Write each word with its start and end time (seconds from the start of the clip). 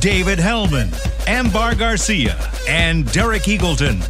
David 0.00 0.38
Helman, 0.38 0.88
Ambar 1.26 1.74
Garcia, 1.74 2.34
and 2.66 3.10
Derek 3.12 3.42
Eagleton. 3.42 4.00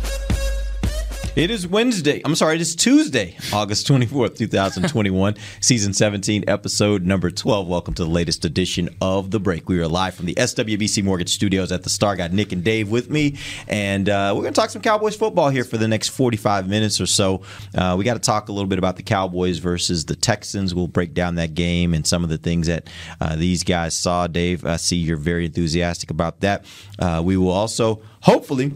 It 1.41 1.51
is 1.51 1.67
Wednesday. 1.67 2.21
I'm 2.23 2.35
sorry, 2.35 2.57
it 2.57 2.61
is 2.61 2.77
Tuesday, 2.77 3.35
August 3.51 3.89
24th, 3.89 4.37
2021, 4.37 5.37
season 5.63 5.95
17, 5.95 6.45
episode 6.47 7.07
number 7.07 7.31
12. 7.31 7.67
Welcome 7.67 7.95
to 7.95 8.05
the 8.05 8.11
latest 8.11 8.45
edition 8.45 8.91
of 9.01 9.31
The 9.31 9.41
Break. 9.41 9.67
We 9.67 9.79
are 9.79 9.89
live 9.89 10.15
from 10.15 10.27
the 10.27 10.35
SWBC 10.35 11.03
Mortgage 11.03 11.31
Studios 11.31 11.73
at 11.73 11.83
the 11.83 11.89
Star. 11.89 12.15
Got 12.15 12.35
Nick 12.35 12.53
and 12.53 12.63
Dave 12.63 12.91
with 12.91 13.09
me, 13.09 13.39
and 13.69 14.11
uh, 14.11 14.35
we're 14.37 14.43
going 14.43 14.53
to 14.53 14.61
talk 14.61 14.69
some 14.69 14.83
Cowboys 14.83 15.17
football 15.17 15.49
here 15.49 15.65
for 15.65 15.79
the 15.79 15.89
next 15.89 16.09
45 16.09 16.69
minutes 16.69 17.01
or 17.01 17.07
so. 17.07 17.41
Uh, 17.75 17.95
we 17.97 18.05
got 18.05 18.15
to 18.15 18.21
talk 18.21 18.51
a 18.51 18.53
little 18.53 18.69
bit 18.69 18.79
about 18.79 18.97
the 18.97 19.03
Cowboys 19.03 19.57
versus 19.61 20.05
the 20.05 20.17
Texans. 20.17 20.75
We'll 20.75 20.89
break 20.89 21.15
down 21.15 21.37
that 21.37 21.55
game 21.55 21.95
and 21.95 22.07
some 22.07 22.23
of 22.23 22.29
the 22.29 22.37
things 22.37 22.67
that 22.67 22.87
uh, 23.19 23.37
these 23.37 23.65
guys 23.65 23.97
saw. 23.97 24.27
Dave, 24.27 24.67
I 24.67 24.77
see 24.77 24.97
you're 24.97 25.17
very 25.17 25.47
enthusiastic 25.47 26.11
about 26.11 26.41
that. 26.41 26.67
Uh, 26.99 27.23
we 27.25 27.39
will 27.39 27.49
also, 27.49 28.03
hopefully, 28.21 28.75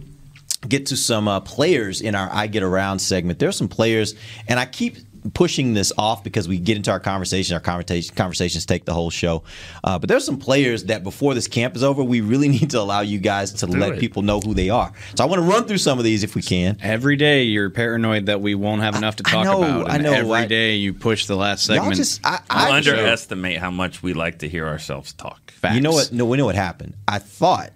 get 0.69 0.87
to 0.87 0.97
some 0.97 1.29
uh, 1.29 1.41
players 1.41 2.01
in 2.01 2.15
our 2.15 2.29
I 2.33 2.47
Get 2.47 2.63
Around 2.63 2.99
segment. 3.01 3.39
There's 3.39 3.57
some 3.57 3.69
players, 3.69 4.15
and 4.49 4.59
I 4.59 4.67
keep 4.67 4.97
pushing 5.33 5.73
this 5.73 5.91
off 5.97 6.23
because 6.23 6.47
we 6.47 6.59
get 6.59 6.77
into 6.77 6.91
our 6.91 7.01
conversation. 7.01 7.55
Our 7.55 7.61
conversation, 7.61 8.15
conversations 8.15 8.67
take 8.67 8.85
the 8.85 8.93
whole 8.93 9.09
show. 9.09 9.43
Uh, 9.83 9.99
but 9.99 10.09
there's 10.11 10.25
some 10.27 10.39
players 10.39 10.85
that 10.85 11.03
before 11.03 11.33
this 11.33 11.49
camp 11.49 11.77
is 11.77 11.83
over, 11.83 12.05
we 12.05 12.21
really 12.21 12.49
need 12.59 12.71
to 12.71 12.79
allow 12.81 13.01
you 13.01 13.19
guys 13.19 13.55
to 13.55 13.67
let 13.67 13.93
it. 13.95 14.01
people 14.01 14.21
know 14.21 14.41
who 14.41 14.53
they 14.53 14.69
are. 14.69 14.93
So 15.17 15.25
I 15.25 15.27
want 15.27 15.41
to 15.41 15.49
run 15.49 15.65
through 15.65 15.79
some 15.79 15.97
of 15.99 16.05
these 16.05 16.25
if 16.25 16.35
we 16.35 16.43
can. 16.43 16.77
Every 16.83 17.17
day 17.17 17.45
you're 17.45 17.71
paranoid 17.71 18.27
that 18.27 18.43
we 18.43 18.55
won't 18.55 18.83
have 18.83 18.97
enough 18.97 19.17
to 19.17 19.25
I 19.27 19.31
talk 19.31 19.45
know, 19.47 19.63
about. 19.63 19.91
I 19.91 19.95
and 19.95 20.05
know, 20.05 20.13
Every 20.13 20.47
day 20.47 20.73
I- 20.73 20.77
you 20.77 20.93
push 20.93 21.25
the 21.25 21.37
last 21.37 21.67
Y'all 21.69 21.77
segment. 21.79 21.97
just, 21.97 22.21
I, 22.25 22.41
I'll 22.51 22.73
I 22.73 22.77
underestimate 22.77 23.59
how 23.59 23.71
much 23.71 24.03
we 24.03 24.13
like 24.13 24.41
to 24.41 24.49
hear 24.49 24.67
ourselves 24.67 25.15
talk. 25.15 25.53
Facts. 25.53 25.75
You 25.75 25.81
know 25.81 25.93
what? 25.93 26.13
No, 26.13 26.27
we 26.27 26.37
know 26.37 26.45
what 26.45 26.55
happened. 26.55 26.97
I 27.09 27.19
thought, 27.19 27.71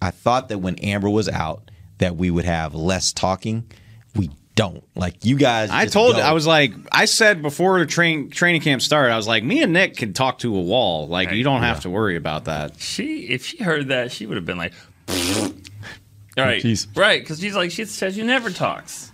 I 0.00 0.12
thought 0.12 0.50
that 0.50 0.58
when 0.58 0.76
Ambar 0.76 1.10
was 1.10 1.28
out, 1.28 1.68
that 2.02 2.16
we 2.16 2.32
would 2.32 2.44
have 2.44 2.74
less 2.74 3.12
talking. 3.12 3.64
We 4.16 4.28
don't. 4.56 4.82
Like 4.96 5.24
you 5.24 5.36
guys. 5.36 5.70
I 5.70 5.84
just 5.84 5.94
told 5.94 6.16
go. 6.16 6.20
I 6.20 6.32
was 6.32 6.48
like 6.48 6.72
I 6.90 7.04
said 7.04 7.42
before 7.42 7.78
the 7.78 7.86
train 7.86 8.28
training 8.28 8.60
camp 8.60 8.82
started. 8.82 9.12
I 9.12 9.16
was 9.16 9.28
like, 9.28 9.44
me 9.44 9.62
and 9.62 9.72
Nick 9.72 9.96
can 9.96 10.12
talk 10.12 10.40
to 10.40 10.54
a 10.54 10.60
wall. 10.60 11.06
Like 11.06 11.30
you 11.30 11.44
don't 11.44 11.62
have 11.62 11.80
to 11.82 11.90
worry 11.90 12.16
about 12.16 12.46
that. 12.46 12.78
She, 12.80 13.28
if 13.28 13.46
she 13.46 13.62
heard 13.62 13.88
that, 13.88 14.10
she 14.10 14.26
would 14.26 14.36
have 14.36 14.44
been 14.44 14.58
like, 14.58 14.72
right, 16.36 16.60
Jeez. 16.60 16.88
right, 16.96 17.22
because 17.22 17.38
she's 17.38 17.54
like, 17.54 17.70
she 17.70 17.84
says 17.84 18.16
you 18.16 18.24
never 18.24 18.50
talks. 18.50 19.12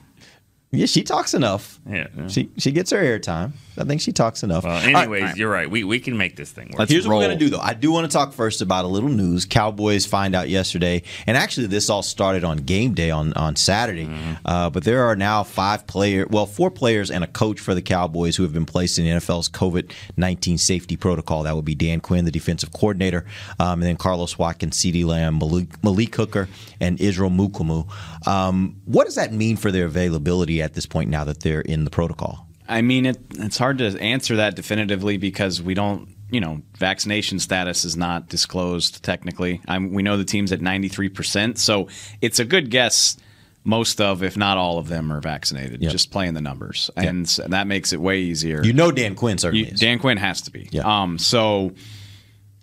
Yeah, 0.71 0.87
she 0.87 1.03
talks 1.03 1.35
enough. 1.35 1.79
Yeah. 1.87 2.07
She 2.29 2.51
she 2.57 2.73
gets 2.73 2.91
her 2.91 2.99
airtime. 2.99 3.53
I 3.79 3.85
think 3.85 4.01
she 4.01 4.13
talks 4.13 4.43
enough. 4.43 4.65
Well, 4.65 4.75
All 4.75 4.81
right, 4.81 4.95
anyways, 4.95 5.37
you're 5.37 5.51
right. 5.51 5.71
We 5.71 5.85
we 5.85 6.01
can 6.01 6.17
make 6.17 6.37
this 6.37 6.51
thing 6.51 6.69
work. 6.69 6.79
Let's 6.81 6.93
Here's 6.93 7.07
what 7.07 7.17
we're 7.17 7.27
going 7.27 7.39
to 7.39 7.45
do, 7.45 7.51
though. 7.51 7.61
I 7.61 7.75
do 7.75 7.93
want 7.93 8.11
to 8.11 8.13
talk 8.15 8.33
first 8.33 8.61
about 8.61 8.85
a 8.85 8.89
little 8.89 9.09
news. 9.09 9.45
Cowboys 9.45 10.07
find 10.07 10.35
out 10.35 10.49
yesterday, 10.49 11.03
and 11.27 11.37
actually, 11.37 11.67
this 11.67 11.89
all 11.91 12.03
started 12.03 12.45
on 12.45 12.59
game 12.59 12.95
day 12.95 13.11
on, 13.11 13.33
on 13.35 13.57
Saturday. 13.57 14.07
Mm-hmm. 14.07 14.33
Uh, 14.45 14.71
but 14.71 14.85
there 14.85 15.05
are 15.05 15.17
now 15.17 15.45
five 15.45 15.87
player, 15.87 16.27
well, 16.29 16.47
four 16.47 16.71
players 16.71 17.11
and 17.11 17.23
a 17.23 17.27
coach 17.27 17.61
for 17.61 17.75
the 17.75 17.83
Cowboys 17.83 18.37
who 18.37 18.43
have 18.43 18.53
been 18.53 18.67
placed 18.67 18.99
in 18.99 19.05
the 19.05 19.11
NFL's 19.11 19.49
COVID 19.49 19.93
19 20.17 20.59
safety 20.59 20.97
protocol. 20.97 21.45
That 21.45 21.55
would 21.55 21.65
be 21.65 21.75
Dan 21.75 22.01
Quinn, 22.01 22.25
the 22.25 22.31
defensive 22.31 22.73
coordinator, 22.73 23.25
um, 23.59 23.75
and 23.75 23.85
then 23.85 23.97
Carlos 23.97 24.39
Watkins, 24.39 24.79
CeeDee 24.79 25.05
Lamb, 25.05 25.39
Malik, 25.39 25.83
Malik 25.85 26.15
Hooker, 26.15 26.49
and 26.81 27.01
Israel 27.01 27.31
Mukuamu. 27.31 27.89
Um, 28.27 28.81
what 28.85 29.05
does 29.05 29.15
that 29.15 29.33
mean 29.33 29.57
for 29.57 29.71
their 29.71 29.87
availability 29.87 30.63
at 30.63 30.75
this 30.75 30.87
point 30.87 31.11
now 31.11 31.25
that 31.25 31.41
they're 31.41 31.61
in 31.61 31.85
the 31.85 31.91
protocol? 31.91 32.48
I 32.69 32.83
mean, 32.83 33.07
it, 33.07 33.19
it's 33.37 33.57
hard 33.59 33.79
to 33.79 33.99
answer 34.01 34.37
that 34.37 34.55
definitively 34.57 35.17
because 35.17 35.63
we 35.63 35.75
don't, 35.75 36.09
you 36.31 36.41
know, 36.41 36.61
vaccination 36.77 37.39
status 37.39 37.85
is 37.85 37.97
not 37.97 38.29
disclosed 38.29 39.03
technically. 39.03 39.61
I'm, 39.67 39.93
we 39.95 40.03
know 40.03 40.17
the 40.19 40.25
team's 40.25 40.53
at 40.53 40.61
93%, 40.61 41.57
so 41.59 41.89
it's 42.21 42.39
a 42.39 42.45
good 42.45 42.71
guess. 42.71 43.17
Most 43.65 44.01
of, 44.01 44.23
if 44.23 44.35
not 44.37 44.57
all 44.57 44.79
of 44.79 44.89
them, 44.89 45.13
are 45.13 45.21
vaccinated. 45.21 45.83
Yep. 45.83 45.93
Just 45.93 46.11
playing 46.11 46.33
the 46.35 46.41
numbers, 46.41 46.91
and 46.97 47.27
s- 47.27 47.41
that 47.49 47.67
makes 47.67 47.93
it 47.93 48.01
way 48.01 48.21
easier. 48.21 48.63
You 48.65 48.73
know, 48.73 48.91
Dan 48.91 49.15
Quinn 49.15 49.37
certainly 49.37 49.67
You- 49.67 49.73
is. 49.73 49.81
Dan 49.81 49.99
Quinn 49.99 50.17
has 50.17 50.41
to 50.43 50.51
be. 50.51 50.69
Yeah. 50.71 50.83
Um. 51.03 51.19
So, 51.19 51.73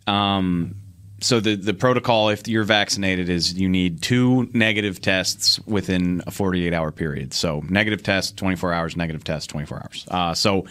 um, 0.07 0.75
so 1.25 1.40
the 1.40 1.56
the 1.56 1.74
protocol, 1.74 2.30
if 2.30 2.47
you're 2.47 2.63
vaccinated, 2.63 3.30
is 3.30 3.53
you 3.53 3.68
need 3.68 4.02
two 4.02 4.47
negative 4.53 5.02
tests 5.02 5.59
within 5.66 6.22
a 6.28 6.31
48 6.31 6.74
hour 6.74 6.91
period. 6.91 7.34
So 7.34 7.62
negative 7.68 8.03
test, 8.03 8.38
24 8.38 8.74
hours. 8.74 8.96
Negative 8.96 9.24
test, 9.24 9.50
24 9.50 9.78
hours. 9.80 10.06
Uh, 10.09 10.34
so. 10.34 10.66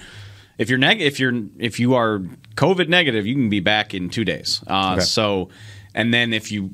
If 0.56 0.70
you're 0.70 0.78
neg- 0.78 1.00
if 1.02 1.18
you're 1.18 1.32
if 1.58 1.80
you 1.80 1.94
are 1.94 2.20
COVID 2.54 2.88
negative, 2.88 3.26
you 3.26 3.34
can 3.34 3.48
be 3.48 3.58
back 3.58 3.92
in 3.92 4.08
two 4.08 4.24
days. 4.24 4.62
Uh, 4.68 4.92
Okay. 4.92 5.00
So, 5.04 5.48
and 5.96 6.14
then 6.14 6.32
if 6.32 6.52
you, 6.52 6.66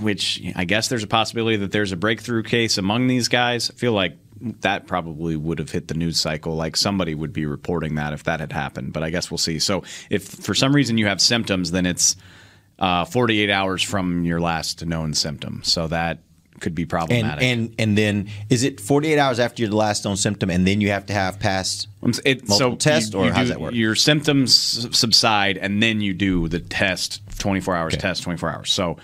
which 0.00 0.40
I 0.56 0.64
guess 0.64 0.88
there's 0.88 1.02
a 1.02 1.06
possibility 1.06 1.56
that 1.58 1.70
there's 1.70 1.92
a 1.92 1.96
breakthrough 1.98 2.42
case 2.42 2.78
among 2.78 3.06
these 3.06 3.28
guys. 3.28 3.70
I 3.70 3.74
feel 3.74 3.92
like 3.92 4.16
that 4.62 4.86
probably 4.86 5.36
would 5.36 5.58
have 5.58 5.70
hit 5.70 5.88
the 5.88 5.94
news 5.94 6.18
cycle. 6.18 6.54
Like 6.56 6.74
somebody 6.74 7.14
would 7.14 7.34
be 7.34 7.44
reporting 7.44 7.96
that 7.96 8.14
if 8.14 8.24
that 8.24 8.40
had 8.40 8.52
happened. 8.52 8.94
But 8.94 9.02
I 9.02 9.10
guess 9.10 9.30
we'll 9.30 9.36
see. 9.36 9.58
So 9.58 9.82
if 10.08 10.26
for 10.26 10.54
some 10.54 10.74
reason 10.74 10.96
you 10.96 11.04
have 11.06 11.20
symptoms, 11.20 11.70
then 11.70 11.84
it's 11.84 12.16
uh, 12.78 13.04
48 13.04 13.50
hours 13.50 13.82
from 13.82 14.24
your 14.24 14.40
last 14.40 14.84
known 14.86 15.14
symptom. 15.14 15.62
So 15.64 15.88
that 15.88 16.18
could 16.60 16.74
be 16.74 16.82
and 16.82 16.90
problematic. 16.90 17.44
and 17.44 17.72
and 17.78 17.96
then 17.96 18.28
is 18.50 18.64
it 18.64 18.80
48 18.80 19.16
hours 19.16 19.38
after 19.38 19.62
your 19.62 19.70
last 19.70 20.04
known 20.04 20.16
symptom 20.16 20.50
and 20.50 20.66
then 20.66 20.80
you 20.80 20.88
have 20.90 21.06
to 21.06 21.12
have 21.12 21.38
passed 21.38 21.86
It, 22.24 22.48
multiple 22.48 22.56
so 22.72 22.74
tests, 22.74 23.12
you- 23.14 23.20
or 23.20 23.26
you 23.26 23.32
how's 23.32 23.46
do- 23.46 23.52
that 23.52 23.60
work? 23.60 23.74
Your 23.74 23.94
symptoms 23.94 24.52
subside, 24.98 25.56
and 25.56 25.80
then 25.80 26.00
you 26.00 26.14
do 26.14 26.48
the 26.48 26.58
test. 26.58 27.20
Twenty 27.38 27.60
four 27.60 27.76
hours 27.76 27.94
Okay. 27.94 28.00
test, 28.00 28.24
twenty 28.24 28.38
four 28.38 28.50
hours. 28.50 28.72
So 28.72 28.96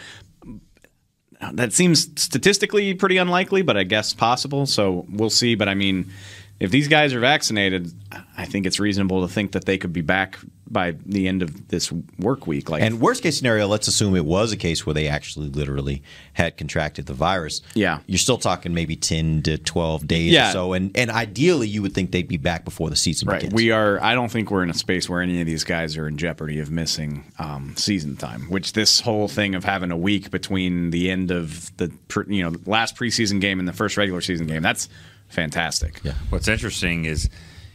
uh, 1.41 1.51
that 1.53 1.73
seems 1.73 2.09
statistically 2.21 2.95
pretty 2.95 3.17
unlikely, 3.19 3.63
but 3.63 3.77
I 3.77 3.85
guess 3.85 4.13
possible. 4.15 4.67
So 4.67 5.07
we'll 5.09 5.31
see. 5.31 5.55
But 5.55 5.69
I 5.69 5.75
mean, 5.75 6.11
if 6.59 6.71
these 6.73 6.89
guys 6.89 7.13
are 7.15 7.21
vaccinated, 7.21 7.93
I 8.37 8.45
think 8.47 8.67
it's 8.67 8.81
reasonable 8.81 9.27
to 9.27 9.33
think 9.33 9.53
that 9.53 9.65
they 9.65 9.79
could 9.79 9.93
be 9.93 10.01
back 10.01 10.39
by 10.67 10.95
the 11.05 11.29
end 11.29 11.43
of 11.43 11.69
this 11.69 11.93
work 12.19 12.47
week. 12.47 12.71
Like, 12.71 12.83
and 12.83 13.01
worst 13.01 13.23
case 13.23 13.37
scenario 13.37 13.67
let's 13.69 13.87
assume 13.89 14.17
it 14.17 14.25
was 14.25 14.53
a 14.53 14.57
case 14.57 14.87
where 14.87 14.95
they 14.95 15.09
actually 15.09 15.49
literally 15.49 16.03
had 16.33 16.57
contracted 16.57 17.07
the 17.07 17.13
virus 17.15 17.61
Yeah. 17.75 17.99
you're 18.07 18.19
still 18.19 18.39
talking 18.39 18.73
maybe 18.75 18.97
10 18.97 19.43
to 19.43 19.59
12 19.59 20.07
days 20.07 20.33
Yeah. 20.33 20.49
or 20.49 20.53
so 20.53 20.73
and 20.73 20.91
and 20.97 21.11
ideally 21.11 21.69
you 21.69 21.83
would 21.83 21.93
think 21.93 22.13
they'd 22.13 22.27
be 22.29 22.39
back 22.39 22.65
before 22.65 22.89
the 22.91 22.97
season 22.97 23.29
Right. 23.29 23.41
begins 23.41 23.55
We 23.55 23.71
are. 23.73 24.03
I 24.03 24.15
don't 24.15 24.31
think 24.31 24.51
we're 24.51 24.63
in 24.63 24.71
a 24.71 24.75
space 24.75 25.09
where 25.09 25.21
any 25.21 25.41
of 25.41 25.47
these 25.47 25.65
guys 25.65 25.97
are 25.97 26.09
in 26.09 26.17
jeopardy 26.17 26.59
of 26.61 26.71
missing 26.71 27.25
um, 27.39 27.75
season 27.77 28.17
time. 28.17 28.43
Which 28.51 28.73
this 28.73 29.01
whole 29.01 29.29
thing 29.29 29.55
of 29.55 29.65
having 29.65 29.91
a 29.91 29.97
week 29.97 30.31
between 30.31 30.91
the 30.91 31.11
end 31.11 31.31
of 31.31 31.77
the 31.77 31.93
you 32.29 32.43
know 32.43 32.57
last 32.67 32.97
preseason 32.97 33.41
game 33.41 33.59
and 33.59 33.69
the 33.69 33.73
first 33.73 33.97
regular 33.97 34.21
season 34.23 34.47
game 34.47 34.63
that's 34.63 34.89
fantastic. 35.29 36.01
Yeah. 36.05 36.15
What's 36.31 36.49
interesting 36.49 37.05
is, 37.07 37.29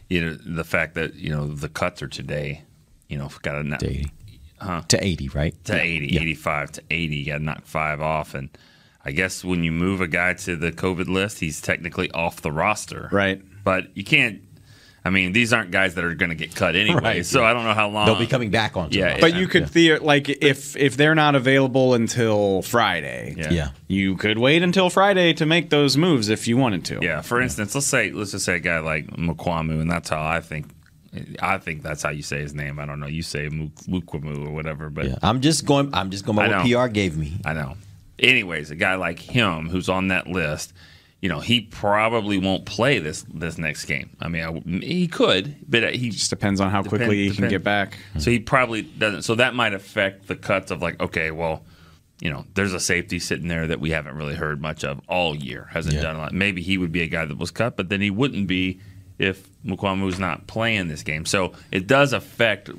you 0.10 0.22
know, 0.26 0.34
the 0.34 0.64
fact 0.64 0.96
that 0.96 1.16
you 1.16 1.30
know 1.30 1.48
the 1.48 1.70
cuts 1.70 2.02
are 2.02 2.08
today. 2.08 2.64
You 3.10 3.18
know, 3.18 3.30
got 3.42 3.54
to 3.54 3.64
knock 3.64 3.80
to 3.80 3.88
80 3.90 4.12
to 4.88 5.04
80 5.04 5.30
right 5.30 5.66
to 5.66 5.80
80, 5.80 6.18
85 6.18 6.72
to 6.74 6.84
80. 6.90 7.16
You 7.16 7.26
got 7.26 7.38
to 7.40 7.44
knock 7.44 7.66
five 7.66 8.02
off. 8.02 8.34
And 8.36 8.50
I 9.04 9.12
guess 9.12 9.44
when 9.44 9.64
you 9.64 9.72
move 9.72 10.00
a 10.00 10.08
guy 10.08 10.34
to 10.34 10.56
the 10.56 10.72
COVID 10.72 11.08
list, 11.08 11.40
he's 11.40 11.60
technically 11.60 12.12
off 12.12 12.42
the 12.42 12.52
roster. 12.52 13.10
Right. 13.12 13.42
But 13.64 13.98
you 13.98 14.04
can't. 14.04 14.42
I 15.04 15.12
mean, 15.12 15.32
these 15.32 15.54
aren't 15.54 15.72
guys 15.72 15.96
that 15.96 16.04
are 16.04 16.14
going 16.14 16.30
to 16.30 16.36
get 16.36 16.54
cut 16.54 16.76
anyway. 16.76 17.00
Right, 17.02 17.26
so 17.26 17.40
yeah. 17.40 17.48
I 17.48 17.54
don't 17.54 17.64
know 17.64 17.74
how 17.74 17.88
long 17.90 18.06
they'll 18.06 18.20
be 18.20 18.28
coming 18.28 18.50
back 18.52 18.76
on 18.76 18.90
Yeah, 18.92 19.14
tomorrow. 19.16 19.22
But 19.22 19.40
you 19.40 19.48
could 19.48 19.70
theo- 19.70 20.04
like 20.04 20.28
if 20.30 20.76
if 20.76 20.98
they're 20.98 21.16
not 21.16 21.36
available 21.36 21.94
until 21.94 22.62
Friday, 22.64 23.34
Yeah. 23.38 23.50
yeah 23.52 23.70
you 23.88 24.18
could 24.18 24.38
wait 24.38 24.62
until 24.62 24.90
Friday 24.90 25.32
to 25.34 25.46
make 25.46 25.70
those 25.70 25.96
moves 25.96 26.28
if 26.28 26.50
you 26.50 26.58
wanted 26.58 26.84
to. 26.86 27.00
Yeah. 27.02 27.22
For 27.22 27.42
instance, 27.42 27.74
let's 27.74 27.88
say 27.88 28.12
let's 28.12 28.32
just 28.32 28.44
say 28.44 28.58
a 28.58 28.60
guy 28.60 28.80
like 28.80 29.08
Mukuamu, 29.12 29.80
and 29.82 29.90
that's 29.90 30.10
how 30.10 30.22
I 30.22 30.42
think. 30.42 30.68
I 31.42 31.58
think 31.58 31.82
that's 31.84 32.04
how 32.04 32.10
you 32.10 32.22
say 32.24 32.40
his 32.40 32.54
name. 32.54 32.80
I 32.80 32.86
don't 32.86 33.00
know. 33.00 33.08
You 33.08 33.22
say 33.24 33.50
Mukuamu 33.50 34.48
or 34.48 34.52
whatever, 34.52 34.90
but 34.90 35.06
yeah 35.06 35.16
i'm 35.22 35.42
just 35.42 35.66
going 35.66 35.94
i'm 35.94 36.10
just 36.12 36.26
going 36.26 36.36
by 36.36 36.48
what 36.50 36.66
pr 36.66 36.88
gave 36.94 37.18
me 37.18 37.40
I 37.46 37.54
know. 37.54 37.76
Anyways, 38.18 38.70
a 38.72 38.76
guy 38.76 38.96
like 38.96 39.18
him 39.20 39.70
who's 39.70 39.88
on 39.88 40.10
that 40.10 40.28
list, 40.28 40.74
you 41.22 41.30
know, 41.30 41.40
he 41.40 41.62
probably 41.62 42.38
won't 42.38 42.66
play 42.66 43.00
this 43.00 43.26
this 43.34 43.58
next 43.58 43.86
game. 43.86 44.10
I 44.20 44.28
mean, 44.28 44.44
I, 44.44 44.86
he 44.86 45.08
could, 45.08 45.56
but 45.68 45.84
uh, 45.86 45.88
he 45.88 46.10
Just 46.10 46.30
depends 46.30 46.60
on 46.60 46.70
how 46.70 46.82
Depend- 46.82 47.00
quickly 47.02 47.30
he 47.30 47.36
can 47.36 47.48
get 47.50 47.64
back. 47.64 47.98
So 48.18 48.30
he 48.30 48.40
probably 48.40 48.82
doesn't. 48.82 49.22
So 49.22 49.36
that 49.36 49.56
might 49.56 49.74
affect 49.74 50.28
the 50.28 50.36
cuts 50.36 50.70
of 50.72 50.82
like, 50.82 51.00
okay, 51.02 51.32
well, 51.32 51.64
you 52.20 52.30
know, 52.30 52.44
there's 52.56 52.74
a 52.74 52.80
safety 52.80 53.20
sitting 53.20 53.48
there 53.48 53.68
that 53.68 53.80
we 53.80 53.92
haven't 53.92 54.16
really 54.16 54.36
heard 54.36 54.62
much 54.62 54.84
of 54.84 55.00
all 55.08 55.34
year. 55.34 55.70
Hasn't 55.72 55.96
Yeah. 55.96 56.02
done 56.02 56.16
a 56.18 56.20
lot. 56.20 56.34
Maybe 56.34 56.62
he 56.62 56.78
would 56.78 56.92
be 56.92 57.02
a 57.02 57.08
guy 57.08 57.24
that 57.24 57.38
was 57.38 57.52
cut, 57.52 57.78
but 57.78 57.88
then 57.88 58.02
he 58.02 58.10
wouldn't 58.12 58.48
be 58.48 58.82
if 59.20 59.48
Mukuamu's 59.64 60.18
not 60.18 60.48
playing 60.48 60.88
this 60.88 61.04
game. 61.04 61.26
So 61.26 61.54
it 61.72 61.86
does 61.86 62.14
affect, 62.14 62.70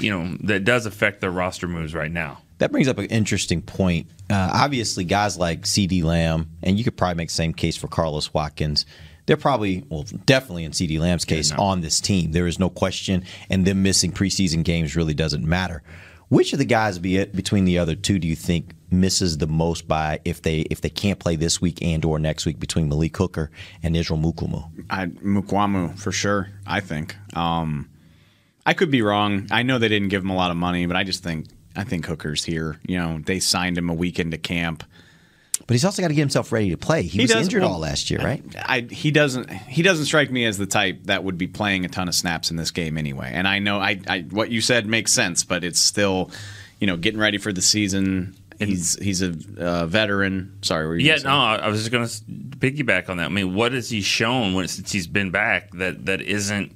you 0.00 0.10
know, 0.10 0.36
that 0.42 0.64
does 0.64 0.86
affect 0.86 1.20
their 1.20 1.30
roster 1.30 1.66
moves 1.66 1.94
right 1.94 2.12
now. 2.12 2.42
That 2.58 2.70
brings 2.70 2.88
up 2.88 2.98
an 2.98 3.06
interesting 3.06 3.62
point. 3.62 4.08
Uh, 4.30 4.50
obviously, 4.52 5.04
guys 5.04 5.38
like 5.38 5.62
CeeDee 5.62 6.04
Lamb, 6.04 6.50
and 6.62 6.76
you 6.76 6.84
could 6.84 6.96
probably 6.96 7.14
make 7.14 7.28
the 7.28 7.34
same 7.34 7.54
case 7.54 7.76
for 7.76 7.88
Carlos 7.88 8.34
Watkins. 8.34 8.84
They're 9.26 9.36
probably, 9.36 9.84
well, 9.88 10.06
definitely 10.26 10.64
in 10.64 10.72
CeeDee 10.72 10.98
Lamb's 10.98 11.24
case, 11.24 11.50
no. 11.50 11.62
on 11.62 11.80
this 11.82 12.00
team. 12.00 12.32
There 12.32 12.46
is 12.46 12.58
no 12.58 12.68
question, 12.68 13.24
and 13.48 13.64
them 13.64 13.82
missing 13.82 14.10
preseason 14.10 14.64
games 14.64 14.96
really 14.96 15.14
doesn't 15.14 15.44
matter. 15.44 15.82
Which 16.28 16.52
of 16.52 16.58
the 16.58 16.64
guys 16.64 16.98
be 16.98 17.16
it, 17.16 17.34
between 17.34 17.64
the 17.64 17.78
other 17.78 17.94
two 17.94 18.18
do 18.18 18.26
you 18.26 18.36
think 18.36 18.74
misses 18.90 19.38
the 19.38 19.46
most 19.46 19.86
by 19.86 20.20
if 20.24 20.42
they 20.42 20.60
if 20.60 20.80
they 20.80 20.88
can't 20.88 21.18
play 21.18 21.36
this 21.36 21.60
week 21.60 21.82
and 21.82 22.04
or 22.04 22.18
next 22.18 22.46
week 22.46 22.58
between 22.58 22.88
Malik 22.88 23.16
Hooker 23.16 23.50
and 23.82 23.96
Israel 23.96 24.18
Mukuamu? 24.18 24.68
I, 24.90 25.06
Mukuamu 25.06 25.98
for 25.98 26.12
sure. 26.12 26.50
I 26.66 26.80
think. 26.80 27.16
Um, 27.36 27.88
I 28.64 28.74
could 28.74 28.90
be 28.90 29.02
wrong. 29.02 29.46
I 29.50 29.62
know 29.62 29.78
they 29.78 29.88
didn't 29.88 30.08
give 30.08 30.22
him 30.22 30.30
a 30.30 30.36
lot 30.36 30.50
of 30.50 30.56
money, 30.56 30.86
but 30.86 30.96
I 30.96 31.04
just 31.04 31.22
think 31.22 31.46
I 31.74 31.84
think 31.84 32.06
Hooker's 32.06 32.44
here. 32.44 32.78
You 32.86 32.98
know, 32.98 33.20
they 33.24 33.40
signed 33.40 33.78
him 33.78 33.88
a 33.88 33.94
week 33.94 34.18
into 34.18 34.36
camp. 34.36 34.84
But 35.66 35.74
he's 35.74 35.84
also 35.84 36.02
got 36.02 36.08
to 36.08 36.14
get 36.14 36.20
himself 36.20 36.52
ready 36.52 36.70
to 36.70 36.76
play. 36.76 37.02
He, 37.02 37.20
was 37.20 37.30
injured 37.30 37.62
well, 37.62 37.72
all 37.72 37.78
last 37.78 38.10
year, 38.10 38.20
right? 38.20 38.42
I, 38.56 38.80
he 38.90 39.10
doesn't 39.10 39.50
he 39.50 39.82
doesn't 39.82 40.06
strike 40.06 40.30
me 40.30 40.44
as 40.44 40.56
the 40.56 40.66
type 40.66 41.00
that 41.04 41.24
would 41.24 41.36
be 41.36 41.46
playing 41.46 41.84
a 41.84 41.88
ton 41.88 42.08
of 42.08 42.14
snaps 42.14 42.50
in 42.50 42.56
this 42.56 42.70
game 42.70 42.96
anyway. 42.96 43.30
And 43.32 43.46
I 43.46 43.58
know 43.58 43.78
I, 43.78 44.00
I 44.06 44.20
what 44.30 44.50
you 44.50 44.60
said 44.60 44.86
makes 44.86 45.12
sense, 45.12 45.44
but 45.44 45.64
it's 45.64 45.80
still, 45.80 46.30
you 46.78 46.86
know, 46.86 46.96
getting 46.96 47.20
ready 47.20 47.38
for 47.38 47.52
the 47.52 47.62
season. 47.62 48.36
He's 48.58 48.98
he's 48.98 49.22
a 49.22 49.34
uh, 49.58 49.86
veteran. 49.86 50.58
Sorry, 50.62 50.86
were 50.86 50.96
you 50.96 51.06
Yeah, 51.06 51.18
no, 51.22 51.30
I 51.30 51.68
was 51.68 51.80
just 51.80 51.92
going 51.92 52.06
to 52.06 52.56
piggyback 52.58 53.08
on 53.08 53.18
that. 53.18 53.26
I 53.26 53.28
mean, 53.28 53.54
what 53.54 53.72
has 53.72 53.88
he 53.88 54.00
shown 54.00 54.54
when, 54.54 54.66
since 54.66 54.90
he's 54.90 55.06
been 55.06 55.30
back 55.30 55.70
that 55.74 56.06
that 56.06 56.20
isn't 56.20 56.74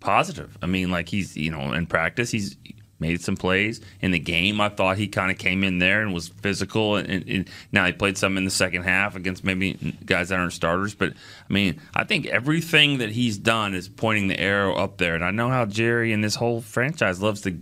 positive? 0.00 0.56
I 0.62 0.66
mean, 0.66 0.90
like 0.90 1.08
he's 1.08 1.36
you 1.36 1.50
know 1.50 1.72
in 1.72 1.86
practice 1.86 2.30
he's 2.30 2.56
made 3.02 3.20
some 3.20 3.36
plays 3.36 3.80
in 4.00 4.12
the 4.12 4.18
game. 4.18 4.60
I 4.60 4.70
thought 4.70 4.96
he 4.96 5.08
kind 5.08 5.30
of 5.30 5.36
came 5.36 5.64
in 5.64 5.78
there 5.78 6.00
and 6.00 6.14
was 6.14 6.28
physical, 6.28 6.96
and, 6.96 7.10
and, 7.10 7.28
and 7.28 7.50
now 7.72 7.84
he 7.84 7.92
played 7.92 8.16
some 8.16 8.38
in 8.38 8.46
the 8.46 8.50
second 8.50 8.84
half 8.84 9.14
against 9.14 9.44
maybe 9.44 9.74
guys 10.06 10.30
that 10.30 10.38
aren't 10.38 10.54
starters. 10.54 10.94
But 10.94 11.12
I 11.12 11.52
mean, 11.52 11.78
I 11.94 12.04
think 12.04 12.26
everything 12.26 12.98
that 12.98 13.10
he's 13.10 13.36
done 13.36 13.74
is 13.74 13.88
pointing 13.88 14.28
the 14.28 14.40
arrow 14.40 14.74
up 14.76 14.96
there, 14.96 15.14
and 15.14 15.24
I 15.24 15.30
know 15.30 15.50
how 15.50 15.66
Jerry 15.66 16.12
and 16.14 16.24
this 16.24 16.36
whole 16.36 16.62
franchise 16.62 17.20
loves 17.20 17.42
to 17.42 17.58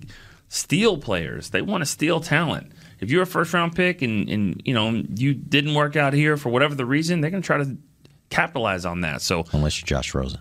steal 0.49 0.99
players. 0.99 1.51
They 1.51 1.63
want 1.63 1.81
to 1.83 1.87
steal 1.87 2.21
talent. 2.21 2.71
If 3.01 3.11
you're 3.11 3.23
a 3.23 3.27
first 3.27 3.53
round 3.55 3.75
pick 3.75 4.03
and, 4.03 4.29
and 4.29 4.63
you 4.65 4.75
know 4.75 5.03
you 5.15 5.35
didn't 5.35 5.75
work 5.75 5.97
out 5.97 6.13
here 6.13 6.37
for 6.37 6.49
whatever 6.51 6.75
the 6.75 6.85
reason, 6.87 7.21
they're 7.21 7.31
going 7.31 7.43
to 7.43 7.47
try 7.47 7.59
to 7.59 7.77
capitalize 8.29 8.85
on 8.85 9.01
that. 9.03 9.23
So, 9.23 9.45
Unless 9.53 9.81
you're 9.81 9.87
Josh 9.87 10.15
Rosen. 10.15 10.41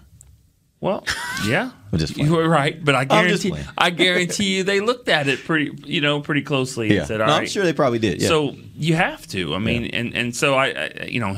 well, 0.82 1.04
yeah, 1.48 1.72
I'm 1.94 2.00
just 2.00 2.14
playing. 2.16 2.30
you 2.30 2.36
were 2.38 2.48
right, 2.48 2.84
but 2.84 2.96
I 2.96 3.06
guarantee. 3.06 3.54
I 3.78 3.90
guarantee 3.90 4.58
you 4.58 4.64
they 4.64 4.80
looked 4.82 5.10
at 5.10 5.28
it 5.28 5.44
pretty 5.46 5.72
you 5.86 6.02
know 6.02 6.22
pretty 6.22 6.42
closely 6.42 6.96
and 6.98 7.08
said, 7.08 7.22
"All 7.22 7.28
No, 7.28 7.34
right." 7.34 7.42
I'm 7.42 7.48
sure 7.48 7.64
they 7.64 7.74
probably 7.74 8.00
did. 8.00 8.22
Yeah. 8.22 8.28
So 8.28 8.56
you 8.76 8.96
have 8.96 9.26
to. 9.28 9.56
I 9.56 9.60
mean, 9.60 9.86
and 9.86 10.14
and 10.16 10.36
so 10.36 10.56
I, 10.56 10.68
I 10.68 11.06
you 11.10 11.20
know, 11.20 11.36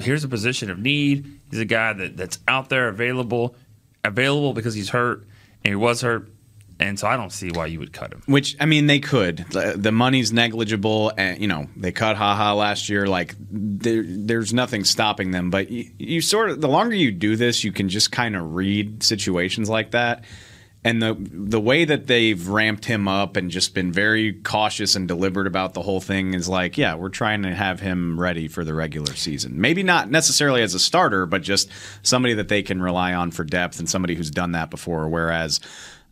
here's 0.00 0.24
a 0.24 0.28
position 0.28 0.70
of 0.70 0.78
need. 0.78 1.40
He's 1.50 1.60
a 1.60 1.64
guy 1.64 1.92
that 1.92 2.16
that's 2.16 2.38
out 2.48 2.68
there 2.68 2.88
available, 2.88 3.54
available 4.04 4.52
because 4.54 4.74
he's 4.74 4.88
hurt 4.90 5.20
and 5.64 5.70
he 5.72 5.76
was 5.76 6.00
hurt, 6.00 6.28
and 6.80 6.98
so 6.98 7.06
I 7.06 7.16
don't 7.16 7.30
see 7.32 7.50
why 7.50 7.66
you 7.66 7.78
would 7.78 7.92
cut 7.92 8.12
him. 8.12 8.22
Which 8.26 8.56
I 8.60 8.66
mean, 8.66 8.86
they 8.86 8.98
could. 8.98 9.38
The, 9.50 9.74
the 9.76 9.92
money's 9.92 10.32
negligible, 10.32 11.12
and 11.16 11.40
you 11.40 11.48
know 11.48 11.68
they 11.76 11.92
cut 11.92 12.16
Ha 12.16 12.34
Ha 12.34 12.52
last 12.54 12.88
year. 12.88 13.06
Like 13.06 13.34
there, 13.38 14.02
there's 14.06 14.52
nothing 14.52 14.84
stopping 14.84 15.30
them. 15.30 15.50
But 15.50 15.70
you, 15.70 15.90
you 15.98 16.20
sort 16.20 16.50
of 16.50 16.60
the 16.60 16.68
longer 16.68 16.96
you 16.96 17.12
do 17.12 17.36
this, 17.36 17.64
you 17.64 17.72
can 17.72 17.88
just 17.88 18.10
kind 18.10 18.34
of 18.36 18.54
read 18.54 19.02
situations 19.02 19.68
like 19.68 19.92
that. 19.92 20.24
And 20.86 21.00
the 21.00 21.16
the 21.18 21.60
way 21.60 21.86
that 21.86 22.08
they've 22.08 22.46
ramped 22.46 22.84
him 22.84 23.08
up 23.08 23.36
and 23.36 23.50
just 23.50 23.72
been 23.72 23.90
very 23.90 24.34
cautious 24.34 24.96
and 24.96 25.08
deliberate 25.08 25.46
about 25.46 25.72
the 25.72 25.80
whole 25.80 26.00
thing 26.00 26.34
is 26.34 26.46
like, 26.46 26.76
yeah, 26.76 26.94
we're 26.94 27.08
trying 27.08 27.42
to 27.44 27.54
have 27.54 27.80
him 27.80 28.20
ready 28.20 28.48
for 28.48 28.64
the 28.64 28.74
regular 28.74 29.14
season. 29.14 29.60
Maybe 29.60 29.82
not 29.82 30.10
necessarily 30.10 30.60
as 30.60 30.74
a 30.74 30.78
starter, 30.78 31.24
but 31.24 31.40
just 31.40 31.70
somebody 32.02 32.34
that 32.34 32.48
they 32.48 32.62
can 32.62 32.82
rely 32.82 33.14
on 33.14 33.30
for 33.30 33.44
depth 33.44 33.78
and 33.78 33.88
somebody 33.88 34.14
who's 34.14 34.30
done 34.30 34.52
that 34.52 34.68
before. 34.68 35.08
Whereas 35.08 35.60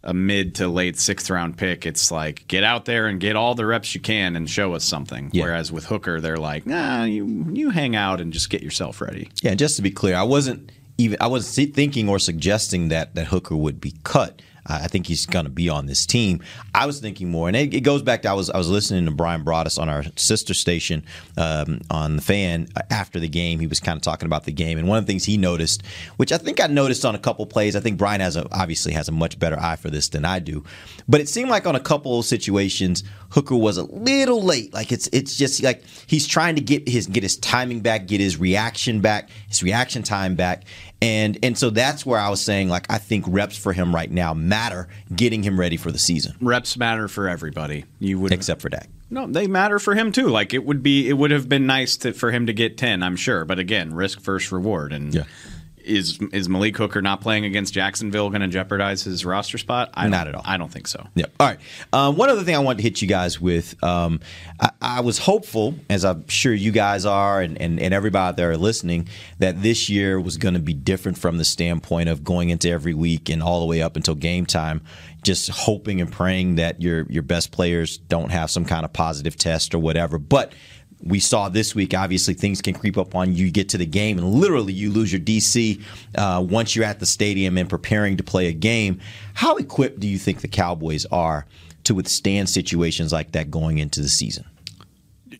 a 0.04 0.12
mid 0.12 0.54
to 0.56 0.68
late 0.68 0.98
sixth 0.98 1.30
round 1.30 1.56
pick, 1.56 1.86
it's 1.86 2.10
like 2.10 2.46
get 2.48 2.64
out 2.64 2.84
there 2.84 3.06
and 3.06 3.20
get 3.20 3.36
all 3.36 3.54
the 3.54 3.66
reps 3.66 3.94
you 3.94 4.00
can 4.00 4.36
and 4.36 4.48
show 4.48 4.74
us 4.74 4.84
something. 4.84 5.30
Yeah. 5.32 5.44
Whereas 5.44 5.70
with 5.70 5.86
Hooker, 5.86 6.20
they're 6.20 6.36
like, 6.36 6.66
nah, 6.66 7.04
you 7.04 7.46
you 7.52 7.70
hang 7.70 7.94
out 7.96 8.20
and 8.20 8.32
just 8.32 8.50
get 8.50 8.62
yourself 8.62 9.00
ready. 9.00 9.30
Yeah, 9.42 9.54
just 9.54 9.76
to 9.76 9.82
be 9.82 9.90
clear, 9.90 10.16
I 10.16 10.24
wasn't 10.24 10.70
even 10.98 11.18
I 11.20 11.26
wasn't 11.26 11.74
thinking 11.74 12.08
or 12.08 12.18
suggesting 12.18 12.88
that 12.88 13.14
that 13.14 13.26
Hooker 13.26 13.56
would 13.56 13.80
be 13.80 13.94
cut. 14.04 14.42
I 14.66 14.86
think 14.86 15.06
he's 15.06 15.26
going 15.26 15.44
to 15.44 15.50
be 15.50 15.68
on 15.68 15.86
this 15.86 16.06
team. 16.06 16.40
I 16.74 16.86
was 16.86 17.00
thinking 17.00 17.30
more, 17.30 17.48
and 17.48 17.56
it, 17.56 17.74
it 17.74 17.80
goes 17.80 18.02
back 18.02 18.22
to 18.22 18.30
I 18.30 18.32
was 18.32 18.48
I 18.50 18.58
was 18.58 18.68
listening 18.68 19.06
to 19.06 19.10
Brian 19.10 19.44
Broaddus 19.44 19.78
on 19.78 19.88
our 19.88 20.04
sister 20.16 20.54
station 20.54 21.04
um, 21.36 21.80
on 21.90 22.16
the 22.16 22.22
fan 22.22 22.68
uh, 22.76 22.82
after 22.90 23.18
the 23.18 23.28
game. 23.28 23.58
He 23.58 23.66
was 23.66 23.80
kind 23.80 23.96
of 23.96 24.02
talking 24.02 24.26
about 24.26 24.44
the 24.44 24.52
game, 24.52 24.78
and 24.78 24.86
one 24.86 24.98
of 24.98 25.06
the 25.06 25.10
things 25.10 25.24
he 25.24 25.36
noticed, 25.36 25.82
which 26.16 26.32
I 26.32 26.38
think 26.38 26.60
I 26.62 26.68
noticed 26.68 27.04
on 27.04 27.14
a 27.14 27.18
couple 27.18 27.44
plays. 27.46 27.74
I 27.74 27.80
think 27.80 27.98
Brian 27.98 28.20
has 28.20 28.36
a, 28.36 28.46
obviously 28.52 28.92
has 28.92 29.08
a 29.08 29.12
much 29.12 29.38
better 29.38 29.58
eye 29.58 29.76
for 29.76 29.90
this 29.90 30.08
than 30.08 30.24
I 30.24 30.38
do, 30.38 30.64
but 31.08 31.20
it 31.20 31.28
seemed 31.28 31.50
like 31.50 31.66
on 31.66 31.74
a 31.74 31.80
couple 31.80 32.22
situations 32.22 33.02
Hooker 33.32 33.56
was 33.56 33.78
a 33.78 33.84
little 33.84 34.42
late. 34.42 34.74
Like 34.74 34.92
it's 34.92 35.08
it's 35.12 35.36
just 35.36 35.62
like 35.62 35.82
he's 36.06 36.26
trying 36.26 36.54
to 36.56 36.60
get 36.60 36.86
his 36.88 37.06
get 37.06 37.22
his 37.22 37.36
timing 37.38 37.80
back, 37.80 38.06
get 38.06 38.20
his 38.20 38.38
reaction 38.38 39.00
back, 39.00 39.30
his 39.48 39.62
reaction 39.62 40.02
time 40.02 40.34
back. 40.34 40.64
And 41.00 41.38
and 41.42 41.56
so 41.56 41.70
that's 41.70 42.04
where 42.04 42.20
I 42.20 42.28
was 42.28 42.42
saying 42.42 42.68
like 42.68 42.86
I 42.90 42.98
think 42.98 43.24
reps 43.26 43.56
for 43.56 43.72
him 43.72 43.94
right 43.94 44.10
now 44.10 44.34
matter, 44.34 44.88
getting 45.16 45.42
him 45.42 45.58
ready 45.58 45.78
for 45.78 45.90
the 45.90 45.98
season. 45.98 46.34
Reps 46.40 46.76
matter 46.76 47.08
for 47.08 47.26
everybody. 47.26 47.84
You 47.98 48.18
would 48.20 48.32
Except 48.32 48.60
for 48.60 48.68
Dak. 48.68 48.88
No, 49.08 49.26
they 49.26 49.46
matter 49.46 49.78
for 49.78 49.94
him 49.94 50.12
too. 50.12 50.28
Like 50.28 50.54
it 50.54 50.64
would 50.64 50.82
be, 50.82 51.08
it 51.08 51.12
would 51.12 51.30
have 51.32 51.46
been 51.46 51.66
nice 51.66 51.98
to, 51.98 52.12
for 52.14 52.30
him 52.30 52.46
to 52.46 52.54
get 52.54 52.78
ten, 52.78 53.02
I'm 53.02 53.16
sure. 53.16 53.44
But 53.44 53.58
again, 53.58 53.92
risk 53.94 54.20
first 54.20 54.50
reward. 54.50 54.92
And 54.92 55.14
Yeah. 55.14 55.24
Is 55.84 56.18
is 56.32 56.48
Malik 56.48 56.76
Hooker 56.76 57.02
not 57.02 57.20
playing 57.20 57.44
against 57.44 57.74
Jacksonville 57.74 58.30
going 58.30 58.42
to 58.42 58.48
jeopardize 58.48 59.02
his 59.02 59.24
roster 59.24 59.58
spot? 59.58 59.90
I 59.94 60.08
Not 60.08 60.24
don't- 60.24 60.28
at 60.28 60.34
all. 60.36 60.42
I 60.44 60.56
don't 60.56 60.70
think 60.72 60.86
so. 60.86 61.06
Yep. 61.14 61.32
All 61.40 61.46
right. 61.46 61.58
Um, 61.92 62.16
one 62.16 62.30
other 62.30 62.42
thing 62.44 62.54
I 62.54 62.58
wanted 62.60 62.78
to 62.78 62.82
hit 62.82 63.02
you 63.02 63.08
guys 63.08 63.40
with. 63.40 63.82
Um, 63.82 64.20
I, 64.60 64.70
I 64.80 65.00
was 65.00 65.18
hopeful, 65.18 65.74
as 65.90 66.04
I'm 66.04 66.26
sure 66.28 66.52
you 66.52 66.72
guys 66.72 67.04
are, 67.06 67.40
and, 67.40 67.60
and, 67.60 67.80
and 67.80 67.92
everybody 67.94 68.28
out 68.28 68.36
there 68.36 68.56
listening, 68.56 69.08
that 69.38 69.62
this 69.62 69.88
year 69.88 70.20
was 70.20 70.36
going 70.36 70.54
to 70.54 70.60
be 70.60 70.74
different 70.74 71.18
from 71.18 71.38
the 71.38 71.44
standpoint 71.44 72.08
of 72.08 72.24
going 72.24 72.50
into 72.50 72.70
every 72.70 72.94
week 72.94 73.28
and 73.28 73.42
all 73.42 73.60
the 73.60 73.66
way 73.66 73.82
up 73.82 73.96
until 73.96 74.14
game 74.14 74.46
time, 74.46 74.80
just 75.22 75.48
hoping 75.50 76.00
and 76.00 76.10
praying 76.12 76.56
that 76.56 76.80
your 76.82 77.06
your 77.08 77.22
best 77.22 77.52
players 77.52 77.96
don't 77.98 78.30
have 78.30 78.50
some 78.50 78.64
kind 78.64 78.84
of 78.84 78.92
positive 78.92 79.36
test 79.36 79.74
or 79.74 79.78
whatever. 79.78 80.18
But 80.18 80.52
we 81.02 81.18
saw 81.20 81.48
this 81.48 81.74
week, 81.74 81.94
obviously, 81.94 82.34
things 82.34 82.60
can 82.60 82.74
creep 82.74 82.96
up 82.96 83.14
on 83.14 83.34
you. 83.34 83.46
You 83.46 83.50
get 83.52 83.68
to 83.70 83.78
the 83.78 83.86
game, 83.86 84.18
and 84.18 84.26
literally, 84.32 84.72
you 84.72 84.90
lose 84.90 85.12
your 85.12 85.20
DC 85.20 85.82
uh, 86.16 86.44
once 86.48 86.76
you're 86.76 86.84
at 86.84 87.00
the 87.00 87.06
stadium 87.06 87.58
and 87.58 87.68
preparing 87.68 88.16
to 88.18 88.22
play 88.22 88.46
a 88.46 88.52
game. 88.52 89.00
How 89.34 89.56
equipped 89.56 90.00
do 90.00 90.06
you 90.08 90.18
think 90.18 90.40
the 90.40 90.48
Cowboys 90.48 91.04
are 91.06 91.46
to 91.84 91.94
withstand 91.94 92.48
situations 92.48 93.12
like 93.12 93.32
that 93.32 93.50
going 93.50 93.78
into 93.78 94.00
the 94.00 94.08
season? 94.08 94.44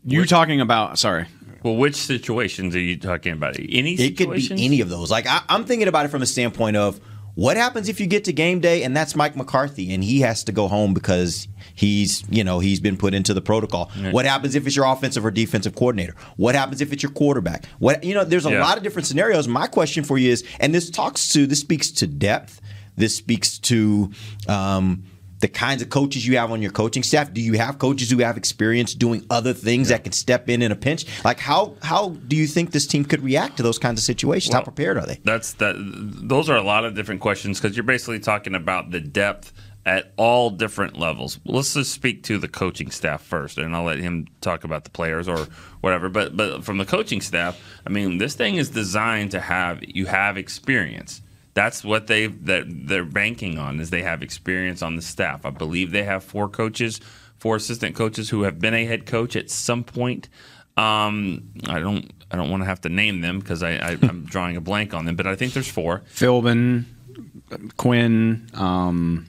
You're 0.04 0.26
talking 0.26 0.61
about? 0.61 0.99
Sorry, 0.99 1.26
Well, 1.62 1.76
which 1.76 1.95
situations 1.95 2.75
are 2.75 2.81
you 2.81 2.97
talking 2.97 3.33
about? 3.33 3.57
Any 3.59 3.95
It 3.95 4.16
could 4.16 4.31
be 4.31 4.40
situations? 4.40 4.61
any 4.61 4.81
of 4.81 4.88
those. 4.88 5.11
Like, 5.11 5.26
I, 5.28 5.42
I'm 5.49 5.64
thinking 5.64 5.87
about 5.87 6.07
it 6.07 6.09
from 6.09 6.23
a 6.23 6.26
standpoint 6.26 6.76
of 6.76 7.00
what 7.35 7.57
happens 7.57 7.89
if 7.89 7.99
you 8.01 8.07
get 8.07 8.25
to 8.25 8.33
game 8.33 8.61
day 8.61 8.83
and 8.83 8.95
that's 8.97 9.17
Mike 9.17 9.37
McCarthy 9.37 9.95
and 9.95 10.05
he 10.05 10.21
has 10.21 10.45
to 10.45 10.53
go 10.53 10.69
home 10.69 10.93
because 10.93 11.49
he's, 11.75 12.25
you 12.29 12.45
know, 12.45 12.59
he's 12.59 12.79
been 12.81 12.97
put 12.97 13.15
into 13.15 13.33
the 13.33 13.41
protocol. 13.41 13.91
What 14.11 14.27
happens 14.27 14.55
if 14.55 14.67
it's 14.67 14.77
your 14.77 14.85
offensive 14.87 15.25
or 15.25 15.31
defensive 15.31 15.75
coordinator? 15.75 16.15
What 16.37 16.55
happens 16.55 16.81
if 16.83 16.93
it's 16.93 17.03
your 17.03 17.12
quarterback? 17.12 17.65
What, 17.79 18.05
you 18.05 18.12
know, 18.15 18.25
there's 18.25 18.45
a 18.47 18.51
Yeah. 18.51 18.61
lot 18.62 18.77
of 18.77 18.83
different 18.83 19.07
scenarios. 19.07 19.49
My 19.49 19.67
question 19.67 20.05
for 20.05 20.19
you 20.19 20.31
is, 20.31 20.45
and 20.61 20.75
this 20.75 20.91
talks 20.91 21.29
to, 21.33 21.47
this 21.47 21.61
speaks 21.61 21.91
to 21.93 22.07
depth. 22.07 22.61
This 22.97 23.17
speaks 23.17 23.59
to, 23.61 24.11
um, 24.49 25.05
the 25.43 25.49
kinds 25.49 25.83
of 25.83 25.91
coaches 25.91 26.27
you 26.27 26.39
have 26.39 26.51
on 26.51 26.63
your 26.63 26.71
coaching 26.71 27.03
staff. 27.03 27.33
Do 27.33 27.43
you 27.43 27.55
have 27.55 27.79
coaches 27.79 28.11
who 28.11 28.19
have 28.21 28.37
experience 28.37 28.95
doing 28.95 29.27
other 29.29 29.53
things 29.53 29.89
that 29.89 30.05
can 30.05 30.13
step 30.13 30.49
in 30.49 30.63
in 30.63 30.73
a 30.73 30.77
pinch? 30.77 31.05
Like 31.25 31.41
how 31.41 31.75
how 31.83 32.11
do 32.11 32.37
you 32.37 32.47
think 32.47 32.71
this 32.71 32.87
team 32.87 33.05
could 33.05 33.23
react 33.23 33.59
to 33.59 33.63
those 33.63 33.79
kinds 33.79 34.01
of 34.01 34.05
situations? 34.05 34.55
how 34.55 34.63
prepared 34.63 34.97
are 34.97 35.05
they? 35.05 35.19
That's 35.25 35.55
that. 35.55 35.75
Those 35.77 36.49
are 36.49 36.57
a 36.57 36.63
lot 36.63 36.85
of 36.85 36.95
different 36.95 37.21
questions 37.21 37.61
because 37.61 37.77
you're 37.77 37.85
basically 37.85 38.21
talking 38.21 38.55
about 38.55 38.93
the 38.93 39.01
depth 39.01 39.53
at 39.85 40.13
all 40.17 40.51
different 40.51 40.97
levels. 40.97 41.41
Let's 41.45 41.75
just 41.75 41.91
speak 41.91 42.23
to 42.25 42.39
the 42.39 42.47
coaching 42.47 42.93
staff 42.93 43.21
first, 43.21 43.59
and 43.59 43.75
I'll 43.75 43.83
let 43.83 43.99
him 43.99 44.29
talk 44.41 44.63
about 44.63 44.85
the 44.85 44.91
players 44.91 45.27
or 45.27 45.49
whatever. 45.81 46.09
But 46.09 46.37
but 46.37 46.65
from 46.65 46.79
the 46.79 46.85
coaching 46.85 47.21
staff, 47.21 47.61
I 47.85 47.91
mean, 47.91 48.19
this 48.19 48.35
thing 48.35 48.57
is 48.57 48.71
designed 48.71 49.33
to 49.33 49.41
have 49.41 49.83
you 49.83 50.07
have 50.07 50.37
experience. 50.37 51.21
That's 51.54 51.85
what 51.85 52.06
they 52.06 52.28
that 52.28 52.64
they're 52.66 53.04
banking 53.04 53.59
on 53.59 53.78
is 53.80 53.90
they 53.90 54.02
have 54.02 54.23
experience 54.23 54.80
on 54.80 54.97
the 54.97 55.02
staff. 55.02 55.44
I 55.44 55.50
believe 55.50 55.90
they 55.90 56.04
have 56.04 56.25
four 56.25 56.49
coaches, 56.49 57.00
four 57.37 57.56
assistant 57.56 57.94
coaches 57.94 58.30
who 58.30 58.42
have 58.42 58.59
been 58.59 58.75
a 58.75 58.87
head 58.87 59.04
coach 59.04 59.37
at 59.37 59.50
some 59.50 59.85
point. 59.85 60.28
Um, 60.76 61.50
I 61.68 61.80
don't 61.80 62.11
I 62.30 62.37
don't 62.37 62.50
want 62.50 62.62
to 62.62 62.66
have 62.66 62.80
to 62.82 62.88
name 62.88 63.21
them 63.21 63.38
because 63.38 63.62
I, 63.62 63.73
I 63.73 63.99
I'm 64.02 64.25
drawing 64.28 64.56
a 64.56 64.61
blank 64.61 64.94
on 64.94 65.04
them, 65.04 65.16
but 65.16 65.26
I 65.26 65.37
think 65.37 65.52
there's 65.52 65.68
four. 65.68 66.02
Philbin, 66.14 66.85
Quinn. 67.76 68.49
Um, 68.54 69.28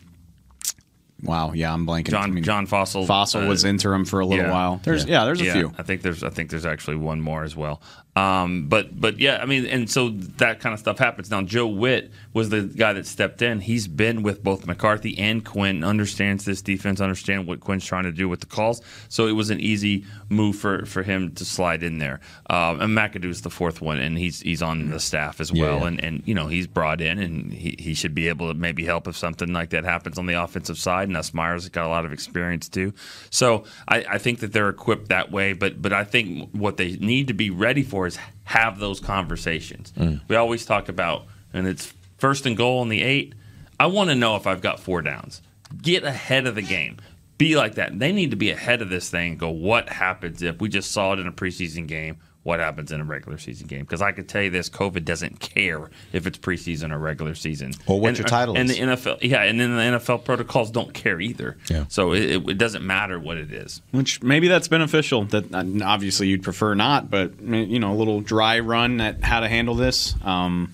wow, 1.21 1.51
yeah, 1.51 1.73
I'm 1.73 1.85
blanking. 1.85 2.07
I 2.07 2.11
John 2.11 2.33
mean, 2.33 2.43
John 2.45 2.67
Fassel 2.67 3.05
Fassel 3.05 3.45
uh, 3.45 3.49
was 3.49 3.65
interim 3.65 4.05
for 4.05 4.21
a 4.21 4.25
little 4.25 4.45
yeah. 4.45 4.51
while. 4.51 4.79
There's 4.83 5.03
yeah, 5.03 5.25
there's 5.25 5.41
a 5.41 5.51
few. 5.51 5.73
I 5.77 5.83
think 5.83 6.01
there's 6.01 6.23
I 6.23 6.29
think 6.29 6.49
there's 6.49 6.65
actually 6.65 6.95
one 6.95 7.19
more 7.19 7.43
as 7.43 7.57
well. 7.57 7.81
Um, 8.15 8.67
but 8.67 8.99
but 8.99 9.19
yeah, 9.19 9.39
I 9.41 9.45
mean, 9.45 9.65
and 9.65 9.89
so 9.89 10.09
that 10.37 10.59
kind 10.59 10.73
of 10.73 10.79
stuff 10.79 10.99
happens. 10.99 11.31
Now 11.31 11.41
Joe 11.41 11.65
Whitt 11.65 12.11
was 12.33 12.49
the 12.49 12.61
guy 12.61 12.93
that 12.93 13.07
stepped 13.07 13.41
in. 13.41 13.59
He's 13.59 13.87
been 13.87 14.21
with 14.21 14.43
both 14.43 14.67
McCarthy 14.67 15.17
and 15.17 15.43
Quinn, 15.43 15.83
understands 15.83 16.45
this 16.45 16.61
defense, 16.61 17.01
understand 17.01 17.47
what 17.47 17.59
Quinn's 17.59 17.85
trying 17.85 18.03
to 18.03 18.11
do 18.11 18.29
with 18.29 18.41
the 18.41 18.45
calls. 18.45 18.81
So 19.09 19.27
it 19.27 19.31
was 19.31 19.49
an 19.49 19.59
easy 19.59 20.05
move 20.29 20.57
for, 20.57 20.85
for 20.85 21.01
him 21.01 21.31
to 21.35 21.45
slide 21.45 21.81
in 21.81 21.97
there. 21.97 22.19
Um, 22.49 22.81
and 22.81 22.95
McAdoo's 22.95 23.41
the 23.41 23.49
fourth 23.49 23.81
one, 23.81 23.99
and 23.99 24.17
he's 24.17 24.41
he's 24.41 24.61
on 24.61 24.89
the 24.91 24.99
staff 24.99 25.41
as 25.41 25.51
well. 25.51 25.79
Yeah. 25.79 25.87
And 25.87 26.03
and 26.03 26.23
you 26.25 26.35
know 26.35 26.47
he's 26.47 26.67
brought 26.67 27.01
in, 27.01 27.17
and 27.17 27.51
he, 27.51 27.75
he 27.79 27.93
should 27.95 28.13
be 28.13 28.27
able 28.27 28.47
to 28.49 28.53
maybe 28.53 28.85
help 28.85 29.07
if 29.07 29.17
something 29.17 29.51
like 29.53 29.71
that 29.71 29.85
happens 29.85 30.19
on 30.19 30.27
the 30.27 30.35
offensive 30.35 30.77
side. 30.77 31.07
And 31.07 31.17
us 31.17 31.33
Myers 31.33 31.63
has 31.63 31.69
got 31.69 31.87
a 31.87 31.89
lot 31.89 32.05
of 32.05 32.13
experience 32.13 32.69
too. 32.69 32.93
So 33.31 33.63
I, 33.87 34.05
I 34.07 34.17
think 34.19 34.39
that 34.41 34.53
they're 34.53 34.69
equipped 34.69 35.09
that 35.09 35.31
way. 35.31 35.53
But 35.53 35.81
but 35.81 35.93
I 35.93 36.03
think 36.03 36.51
what 36.51 36.77
they 36.77 36.91
need 36.97 37.27
to 37.29 37.33
be 37.33 37.49
ready 37.49 37.81
for 37.81 38.02
is 38.05 38.17
have 38.45 38.79
those 38.79 38.99
conversations. 38.99 39.93
Mm. 39.97 40.21
We 40.27 40.35
always 40.35 40.65
talk 40.65 40.89
about, 40.89 41.25
and 41.53 41.67
it's 41.67 41.93
first 42.17 42.45
and 42.45 42.57
goal 42.57 42.81
in 42.81 42.89
the 42.89 43.01
eight. 43.01 43.33
I 43.79 43.87
want 43.87 44.09
to 44.09 44.15
know 44.15 44.35
if 44.35 44.47
I've 44.47 44.61
got 44.61 44.79
four 44.79 45.01
downs. 45.01 45.41
Get 45.81 46.03
ahead 46.03 46.45
of 46.45 46.55
the 46.55 46.61
game. 46.61 46.97
Be 47.37 47.55
like 47.55 47.75
that. 47.75 47.97
They 47.97 48.11
need 48.11 48.31
to 48.31 48.37
be 48.37 48.51
ahead 48.51 48.81
of 48.81 48.89
this 48.89 49.09
thing. 49.09 49.31
and 49.31 49.39
Go. 49.39 49.49
What 49.49 49.89
happens 49.89 50.41
if 50.41 50.61
we 50.61 50.69
just 50.69 50.91
saw 50.91 51.13
it 51.13 51.19
in 51.19 51.27
a 51.27 51.31
preseason 51.31 51.87
game? 51.87 52.17
What 52.43 52.59
happens 52.59 52.91
in 52.91 52.99
a 52.99 53.05
regular 53.05 53.37
season 53.37 53.67
game? 53.67 53.81
Because 53.81 54.01
I 54.01 54.11
could 54.11 54.27
tell 54.27 54.41
you 54.41 54.49
this: 54.49 54.69
COVID 54.69 55.05
doesn't 55.05 55.39
care 55.39 55.89
if 56.11 56.27
it's 56.27 56.37
preseason 56.37 56.91
or 56.91 56.97
regular 56.99 57.35
season, 57.35 57.73
Or 57.87 57.99
what 58.01 58.09
And- 58.09 58.17
your 58.17 58.27
title 58.27 58.57
and 58.57 58.69
is. 58.69 58.75
the 58.77 58.83
NFL, 58.83 59.19
yeah, 59.21 59.43
and 59.43 59.59
then 59.59 59.75
the 59.75 59.81
NFL 59.97 60.25
protocols 60.25 60.69
don't 60.69 60.93
care 60.93 61.21
either. 61.21 61.55
Yeah. 61.69 61.85
So 61.87 62.11
it, 62.13 62.23
it, 62.23 62.49
it 62.49 62.57
doesn't 62.57 62.85
matter 62.85 63.17
what 63.17 63.37
it 63.37 63.51
is. 63.53 63.81
Which 63.91 64.21
maybe 64.21 64.49
that's 64.49 64.67
beneficial. 64.67 65.23
That 65.25 65.53
uh, 65.53 65.63
obviously 65.85 66.27
you'd 66.27 66.43
prefer 66.43 66.73
not, 66.75 67.09
but 67.09 67.39
you 67.41 67.79
know, 67.79 67.93
a 67.93 67.95
little 67.97 68.19
dry 68.19 68.59
run 68.59 68.99
at 68.99 69.23
how 69.23 69.39
to 69.39 69.47
handle 69.47 69.75
this 69.75 70.13
um, 70.23 70.73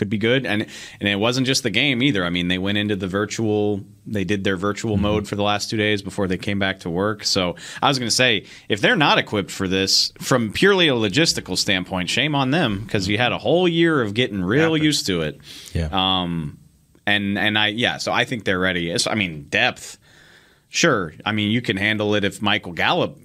could 0.00 0.10
be 0.10 0.18
good. 0.18 0.44
And 0.44 0.66
and 0.98 1.08
it 1.08 1.16
wasn't 1.16 1.46
just 1.46 1.62
the 1.62 1.70
game 1.70 2.02
either. 2.02 2.24
I 2.24 2.30
mean, 2.30 2.48
they 2.48 2.58
went 2.58 2.76
into 2.78 2.96
the 2.96 3.06
virtual. 3.06 3.82
They 4.06 4.24
did 4.24 4.42
their 4.42 4.56
virtual 4.56 4.94
Mm-hmm. 4.96 5.02
mode 5.02 5.28
for 5.28 5.36
the 5.36 5.44
last 5.44 5.70
two 5.70 5.76
days 5.76 6.02
before 6.02 6.26
they 6.26 6.38
came 6.38 6.58
back 6.58 6.80
to 6.80 6.90
work. 6.90 7.22
So 7.22 7.54
I 7.80 7.86
was 7.86 7.98
going 8.00 8.08
to 8.08 8.14
say, 8.14 8.46
if 8.68 8.80
they're 8.80 8.96
not 8.96 9.18
equipped 9.18 9.50
for 9.52 9.68
this 9.68 10.12
from 10.18 10.52
purely 10.52 10.88
a 10.88 10.94
logistical 10.94 11.56
standpoint, 11.56 12.10
shame 12.10 12.34
on 12.34 12.50
them 12.50 12.80
because 12.84 13.06
you 13.06 13.18
had 13.18 13.30
a 13.30 13.38
whole 13.38 13.68
year 13.68 14.02
of 14.02 14.14
getting 14.14 14.42
real 14.42 14.76
used 14.76 15.06
to 15.06 15.20
it. 15.22 15.38
Yeah. 15.72 15.88
Um, 15.92 16.58
and 17.06 17.38
and 17.38 17.56
I 17.58 17.68
yeah, 17.68 17.98
so 17.98 18.10
I 18.10 18.24
think 18.24 18.44
they're 18.44 18.58
ready. 18.58 18.90
It's, 18.90 19.06
I 19.06 19.14
mean, 19.14 19.44
depth. 19.48 19.98
Sure. 20.68 21.12
I 21.26 21.32
mean, 21.32 21.50
you 21.50 21.60
can 21.60 21.76
handle 21.76 22.14
it 22.14 22.24
if 22.24 22.40
Michael 22.40 22.72
Gallup 22.72 23.18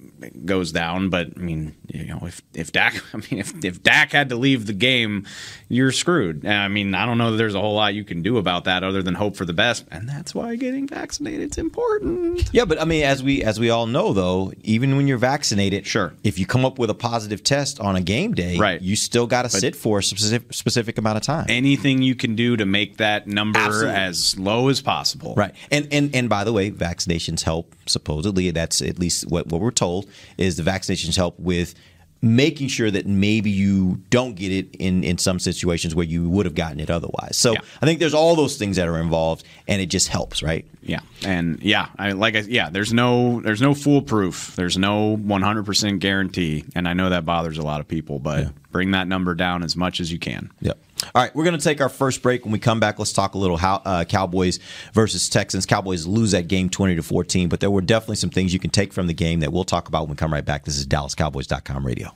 goes 0.44 0.72
down, 0.72 1.10
but 1.10 1.28
I 1.36 1.40
mean, 1.40 1.76
you 1.86 2.04
know, 2.06 2.20
if 2.26 2.42
if 2.54 2.72
Dak, 2.72 2.94
I 3.14 3.18
mean, 3.18 3.40
if 3.40 3.64
if 3.64 3.82
Dak 3.82 4.12
had 4.12 4.28
to 4.30 4.36
leave 4.36 4.66
the 4.66 4.72
game, 4.72 5.26
you're 5.68 5.90
screwed. 5.92 6.46
I 6.46 6.68
mean, 6.68 6.94
I 6.94 7.06
don't 7.06 7.18
know 7.18 7.32
that 7.32 7.36
there's 7.38 7.54
a 7.54 7.60
whole 7.60 7.74
lot 7.74 7.94
you 7.94 8.04
can 8.04 8.22
do 8.22 8.38
about 8.38 8.64
that 8.64 8.84
other 8.84 9.02
than 9.02 9.14
hope 9.14 9.34
for 9.36 9.44
the 9.44 9.52
best, 9.52 9.84
and 9.90 10.08
that's 10.08 10.34
why 10.34 10.54
getting 10.56 10.86
vaccinated 10.86 11.50
is 11.52 11.58
important. 11.58 12.48
Yeah, 12.52 12.64
but 12.64 12.80
I 12.80 12.84
mean, 12.84 13.02
as 13.02 13.22
we 13.22 13.42
as 13.42 13.58
we 13.58 13.70
all 13.70 13.86
know, 13.86 14.12
though, 14.12 14.52
even 14.62 14.96
when 14.96 15.06
you're 15.08 15.18
vaccinated, 15.18 15.86
Sure. 15.86 16.12
if 16.22 16.38
you 16.38 16.46
come 16.46 16.64
up 16.64 16.78
with 16.78 16.90
a 16.90 16.94
positive 16.94 17.42
test 17.42 17.80
on 17.80 17.96
a 17.96 18.00
game 18.00 18.32
day, 18.34 18.58
Right. 18.58 18.80
you 18.80 18.96
still 18.96 19.26
got 19.26 19.42
to 19.42 19.48
sit 19.48 19.74
for 19.74 19.98
a 19.98 20.02
specific 20.02 20.52
specific 20.54 20.98
amount 20.98 21.16
of 21.16 21.22
time. 21.22 21.46
Anything 21.48 22.02
you 22.02 22.14
can 22.14 22.36
do 22.36 22.56
to 22.56 22.64
make 22.66 22.98
that 22.98 23.26
number 23.26 23.58
Absolutely. 23.58 23.94
as 23.94 24.38
low 24.38 24.68
as 24.68 24.80
possible. 24.80 25.34
Right. 25.36 25.54
And 25.70 25.88
and 25.90 26.14
and 26.14 26.28
by 26.28 26.44
the 26.44 26.52
way, 26.52 26.70
vaccinations 26.70 27.42
help 27.42 27.74
supposedly 27.86 28.50
that's 28.50 28.82
at 28.82 28.98
least 28.98 29.28
what, 29.28 29.46
what 29.48 29.60
we're 29.60 29.70
told 29.70 30.06
is 30.38 30.56
the 30.56 30.62
vaccinations 30.62 31.16
help 31.16 31.38
with 31.38 31.74
making 32.22 32.68
sure 32.68 32.90
that 32.90 33.06
maybe 33.06 33.50
you 33.50 34.00
don't 34.10 34.34
get 34.34 34.50
it 34.50 34.74
in 34.76 35.04
in 35.04 35.18
some 35.18 35.38
situations 35.38 35.94
where 35.94 36.06
you 36.06 36.28
would 36.28 36.46
have 36.46 36.54
gotten 36.54 36.80
it 36.80 36.90
otherwise. 36.90 37.36
So 37.36 37.52
Yeah. 37.52 37.60
I 37.82 37.86
think 37.86 38.00
there's 38.00 38.14
all 38.14 38.34
those 38.34 38.56
things 38.56 38.76
that 38.76 38.88
are 38.88 38.98
involved 38.98 39.44
and 39.68 39.80
it 39.82 39.86
just 39.86 40.08
helps, 40.08 40.42
right? 40.42 40.64
Yeah, 40.82 41.00
and 41.24 41.60
yeah, 41.62 41.88
I 41.98 42.12
like 42.12 42.36
I 42.36 42.40
yeah. 42.40 42.70
There's 42.70 42.92
no 42.92 43.40
there's 43.40 43.60
no 43.60 43.74
foolproof. 43.74 44.54
There's 44.56 44.78
no 44.78 45.16
100% 45.16 45.98
guarantee, 45.98 46.64
and 46.76 46.86
I 46.88 46.92
know 46.94 47.10
that 47.10 47.24
bothers 47.24 47.58
a 47.58 47.62
lot 47.62 47.80
of 47.80 47.88
people. 47.88 48.18
But 48.20 48.48
bring 48.70 48.90
that 48.92 49.08
number 49.08 49.34
down 49.34 49.62
as 49.62 49.76
much 49.76 50.00
as 50.00 50.12
you 50.12 50.18
can. 50.18 50.50
Yep. 50.60 50.78
All 51.14 51.22
right, 51.22 51.34
we're 51.34 51.44
going 51.44 51.58
to 51.58 51.62
take 51.62 51.80
our 51.80 51.88
first 51.88 52.22
break. 52.22 52.44
When 52.44 52.52
we 52.52 52.58
come 52.58 52.80
back, 52.80 52.98
let's 52.98 53.12
talk 53.12 53.34
a 53.34 53.38
little 53.38 53.56
how, 53.56 53.82
uh, 53.84 54.04
Cowboys 54.04 54.58
versus 54.92 55.28
Texans. 55.28 55.66
Cowboys 55.66 56.06
lose 56.06 56.30
that 56.32 56.48
game 56.48 56.70
20 56.70 56.96
to 56.96 57.02
14, 57.02 57.48
but 57.48 57.60
there 57.60 57.70
were 57.70 57.82
definitely 57.82 58.16
some 58.16 58.30
things 58.30 58.52
you 58.52 58.58
can 58.58 58.70
take 58.70 58.92
from 58.92 59.06
the 59.06 59.14
game 59.14 59.40
that 59.40 59.52
we'll 59.52 59.64
talk 59.64 59.88
about 59.88 60.02
when 60.02 60.10
we 60.10 60.16
come 60.16 60.32
right 60.32 60.44
back. 60.44 60.64
This 60.64 60.76
is 60.76 60.86
DallasCowboys.com 60.86 61.86
radio. 61.86 62.12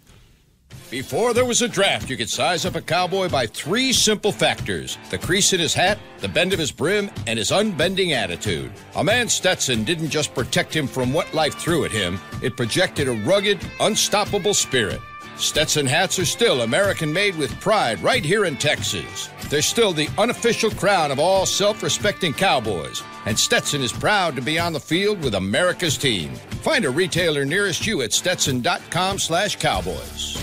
Before 0.90 1.33
there 1.33 1.45
was 1.45 1.62
a 1.62 1.69
draft, 1.69 2.11
you 2.11 2.16
could 2.16 2.28
size 2.28 2.66
up 2.66 2.75
a 2.75 2.80
cowboy 2.80 3.28
by 3.28 3.47
three 3.47 3.92
simple 3.92 4.33
factors 4.33 4.99
the 5.11 5.19
crease 5.19 5.52
in 5.52 5.61
his 5.61 5.73
hat, 5.73 5.99
the 6.19 6.28
bend 6.28 6.52
of 6.52 6.59
his 6.59 6.73
brim, 6.73 7.11
and 7.28 7.38
his 7.38 7.52
unbending 7.52 8.12
attitude. 8.12 8.73
A 8.97 9.04
man 9.04 9.28
Stetson 9.28 9.85
didn't 9.85 10.11
just 10.11 10.35
protect 10.35 10.75
him 10.75 10.88
from 10.88 11.12
what 11.12 11.33
life 11.33 11.54
threw 11.54 11.85
at 11.85 11.92
him, 11.92 12.19
it 12.42 12.57
projected 12.57 13.07
a 13.07 13.12
rugged, 13.12 13.61
unstoppable 13.78 14.54
spirit. 14.54 15.00
Stetson 15.40 15.87
hats 15.87 16.18
are 16.18 16.26
still 16.26 16.61
American 16.61 17.11
made 17.11 17.35
with 17.35 17.59
pride 17.61 17.99
right 18.02 18.23
here 18.23 18.44
in 18.44 18.56
Texas. 18.56 19.30
They're 19.49 19.62
still 19.62 19.94
the 19.94 20.09
unofficial 20.18 20.70
crown 20.70 21.11
of 21.11 21.18
all 21.18 21.47
self 21.47 21.82
respecting 21.82 22.35
cowboys, 22.35 23.02
and 23.25 23.38
Stetson 23.38 23.80
is 23.80 23.90
proud 23.90 24.37
to 24.37 24.42
be 24.42 24.59
on 24.59 24.75
the 24.75 24.80
field 24.80 25.25
with 25.25 25.35
America's 25.35 25.97
team. 25.97 26.35
Find 26.61 26.85
a 26.85 26.90
retailer 26.90 27.47
nearest 27.47 27.87
you 27.87 28.02
at 28.02 28.12
stetson.com 28.12 29.18
slash 29.18 29.56
cowboys. 29.56 30.35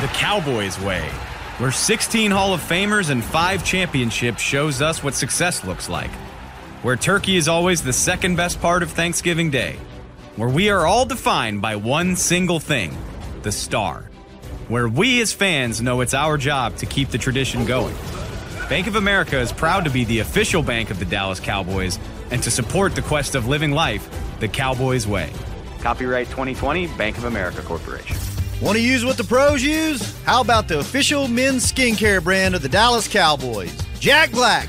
The 0.00 0.08
Cowboys 0.14 0.78
way, 0.80 1.08
where 1.58 1.70
16 1.70 2.32
Hall 2.32 2.52
of 2.52 2.60
Famers 2.60 3.10
and 3.10 3.22
5 3.22 3.64
championships 3.64 4.42
shows 4.42 4.82
us 4.82 5.04
what 5.04 5.14
success 5.14 5.64
looks 5.64 5.88
like. 5.88 6.10
Where 6.82 6.96
turkey 6.96 7.36
is 7.36 7.46
always 7.46 7.82
the 7.82 7.92
second 7.92 8.34
best 8.34 8.60
part 8.60 8.82
of 8.82 8.90
Thanksgiving 8.90 9.50
Day. 9.50 9.76
Where 10.34 10.48
we 10.48 10.70
are 10.70 10.86
all 10.86 11.04
defined 11.04 11.62
by 11.62 11.76
one 11.76 12.16
single 12.16 12.58
thing 12.58 12.96
the 13.42 13.52
star. 13.52 14.10
Where 14.68 14.88
we 14.88 15.20
as 15.20 15.32
fans 15.32 15.80
know 15.80 16.00
it's 16.00 16.14
our 16.14 16.36
job 16.36 16.76
to 16.76 16.86
keep 16.86 17.08
the 17.08 17.18
tradition 17.18 17.64
going. 17.64 17.94
Bank 18.68 18.86
of 18.86 18.96
America 18.96 19.38
is 19.38 19.52
proud 19.52 19.84
to 19.84 19.90
be 19.90 20.04
the 20.04 20.20
official 20.20 20.62
bank 20.62 20.90
of 20.90 20.98
the 20.98 21.04
Dallas 21.04 21.40
Cowboys 21.40 21.98
and 22.30 22.42
to 22.42 22.50
support 22.50 22.94
the 22.94 23.02
quest 23.02 23.34
of 23.34 23.48
living 23.48 23.72
life 23.72 24.08
the 24.38 24.48
Cowboys 24.48 25.06
way. 25.06 25.30
Copyright 25.80 26.26
2020, 26.28 26.86
Bank 26.96 27.18
of 27.18 27.24
America 27.24 27.62
Corporation. 27.62 28.16
Want 28.60 28.76
to 28.76 28.82
use 28.82 29.04
what 29.04 29.16
the 29.16 29.24
pros 29.24 29.62
use? 29.62 30.16
How 30.24 30.40
about 30.40 30.68
the 30.68 30.78
official 30.78 31.28
men's 31.28 31.70
skincare 31.70 32.22
brand 32.22 32.54
of 32.54 32.62
the 32.62 32.68
Dallas 32.68 33.08
Cowboys? 33.08 33.76
Jack 33.98 34.30
Black. 34.30 34.68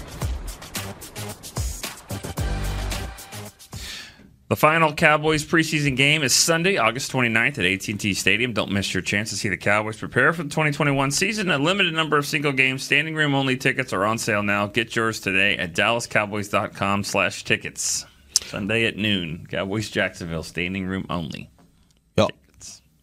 The 4.51 4.57
final 4.57 4.91
Cowboys 4.91 5.45
preseason 5.45 5.95
game 5.95 6.23
is 6.23 6.35
Sunday, 6.35 6.75
August 6.75 7.09
29th 7.13 7.57
at 7.57 7.89
AT&T 7.89 8.13
Stadium. 8.13 8.51
Don't 8.51 8.69
miss 8.69 8.93
your 8.93 9.01
chance 9.01 9.29
to 9.29 9.37
see 9.37 9.47
the 9.47 9.55
Cowboys 9.55 9.95
prepare 9.95 10.33
for 10.33 10.43
the 10.43 10.49
2021 10.49 11.11
season. 11.11 11.49
A 11.51 11.57
limited 11.57 11.93
number 11.93 12.17
of 12.17 12.25
single 12.25 12.51
game 12.51 12.77
standing 12.77 13.15
room 13.15 13.33
only 13.33 13.55
tickets 13.55 13.93
are 13.93 14.03
on 14.03 14.17
sale 14.17 14.43
now. 14.43 14.67
Get 14.67 14.93
yours 14.93 15.21
today 15.21 15.55
at 15.55 15.73
dallascowboys.com 15.73 17.05
slash 17.05 17.45
tickets. 17.45 18.05
Sunday 18.41 18.83
at 18.87 18.97
noon. 18.97 19.47
Cowboys 19.49 19.89
Jacksonville 19.89 20.43
standing 20.43 20.85
room 20.85 21.05
only. 21.09 21.49
Yo, 22.17 22.27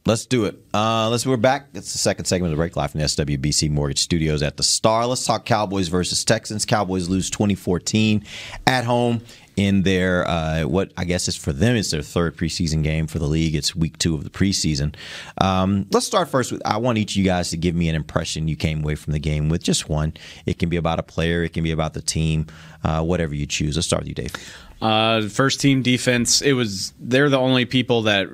let's 0.05 0.27
do 0.27 0.45
it. 0.45 0.63
Uh, 0.75 1.09
let's. 1.09 1.25
We're 1.25 1.39
back. 1.39 1.69
It's 1.73 1.93
the 1.93 1.99
second 1.99 2.27
segment 2.27 2.53
of 2.53 2.59
the 2.59 2.61
break 2.61 2.77
live 2.77 2.91
from 2.91 3.01
the 3.01 3.07
SWBC 3.07 3.71
Mortgage 3.71 4.01
Studios 4.01 4.43
at 4.43 4.59
the 4.59 4.63
Star. 4.63 5.07
Let's 5.07 5.25
talk 5.25 5.47
Cowboys 5.47 5.89
versus 5.89 6.27
Texans. 6.27 6.67
Cowboys 6.67 7.09
lose 7.09 7.31
2014 7.31 8.23
at 8.67 8.85
home 8.85 9.23
in 9.59 9.83
their 9.83 10.25
uh, 10.29 10.63
what 10.63 10.93
I 10.97 11.05
guess 11.05 11.27
is 11.27 11.35
for 11.35 11.53
them 11.53 11.75
is 11.75 11.91
their 11.91 12.01
third 12.01 12.37
preseason 12.37 12.85
game 12.85 13.09
for 13.09 13.19
the 13.19 13.27
league. 13.27 13.57
It's 13.57 13.75
week 13.75 13.99
two 13.99 14.15
of 14.15 14.23
the 14.23 14.31
preseason. 14.31 14.95
Um, 15.41 15.87
let's 15.91 16.07
start 16.07 16.29
first 16.29 16.53
with 16.53 16.63
I 16.65 16.77
want 16.77 16.97
each 16.97 17.15
of 17.15 17.17
you 17.17 17.25
guys 17.25 17.51
to 17.51 17.57
give 17.57 17.75
me 17.75 17.89
an 17.89 17.97
impression 17.97 18.47
you 18.47 18.55
came 18.55 18.85
away 18.85 18.95
from 18.95 19.15
the 19.15 19.19
game 19.19 19.49
with. 19.49 19.65
Just 19.65 19.89
one. 19.89 20.15
It 20.47 20.61
can 20.61 20.69
be 20.69 20.77
about 20.77 21.01
a 21.01 21.03
player. 21.03 21.43
It 21.43 21.55
can 21.55 21.65
be 21.65 21.73
about 21.73 21.95
the 21.95 22.01
team. 22.01 22.47
Uh, 22.85 23.03
whatever 23.03 23.35
you 23.35 23.45
choose. 23.45 23.77
Let's 23.77 23.87
start 23.87 24.03
with 24.03 24.09
you, 24.09 24.15
Dave. 24.15 24.35
Uh, 24.81 25.23
first 25.29 25.61
team 25.61 25.83
defense. 25.83 26.41
It 26.41 26.53
was 26.53 26.93
they're 27.01 27.29
the 27.29 27.39
only 27.39 27.65
people 27.65 28.03
that 28.03 28.29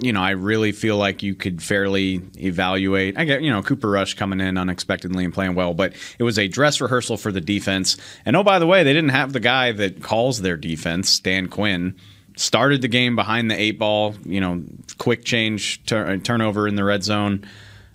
you 0.00 0.12
know 0.12 0.22
I 0.22 0.30
really 0.30 0.70
feel 0.70 0.96
like 0.96 1.22
you 1.24 1.34
could 1.34 1.60
fairly 1.60 2.22
evaluate. 2.38 3.18
I 3.18 3.24
get 3.24 3.42
you 3.42 3.50
know 3.50 3.62
Cooper 3.62 3.90
Rush 3.90 4.14
coming 4.14 4.40
in 4.40 4.56
unexpectedly 4.56 5.24
and 5.24 5.34
playing 5.34 5.56
well, 5.56 5.74
but 5.74 5.94
it 6.18 6.22
was 6.22 6.38
a 6.38 6.46
dress 6.46 6.80
rehearsal 6.80 7.16
for 7.16 7.32
the 7.32 7.40
defense. 7.40 7.96
And 8.24 8.36
oh 8.36 8.44
by 8.44 8.60
the 8.60 8.66
way, 8.66 8.84
they 8.84 8.92
didn't 8.92 9.10
have 9.10 9.32
the 9.32 9.40
guy 9.40 9.72
that 9.72 10.00
calls 10.02 10.40
their 10.40 10.56
defense, 10.56 11.18
Dan 11.18 11.48
Quinn. 11.48 11.96
Started 12.36 12.82
the 12.82 12.88
game 12.88 13.16
behind 13.16 13.50
the 13.50 13.60
eight 13.60 13.80
ball. 13.80 14.14
You 14.24 14.40
know, 14.40 14.62
quick 14.98 15.24
change 15.24 15.84
tur- 15.86 16.18
turnover 16.18 16.68
in 16.68 16.76
the 16.76 16.84
red 16.84 17.02
zone. 17.02 17.44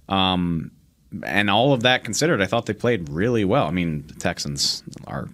Um, 0.09 0.71
and 1.25 1.49
all 1.49 1.71
of 1.71 1.83
that 1.83 2.03
considered, 2.03 2.41
I 2.41 2.47
thought 2.47 2.65
they 2.65 2.73
played 2.73 3.07
really 3.07 3.45
well. 3.45 3.67
I 3.67 3.71
mean, 3.71 4.05
the 4.07 4.15
Texans 4.15 4.83
are 5.07 5.29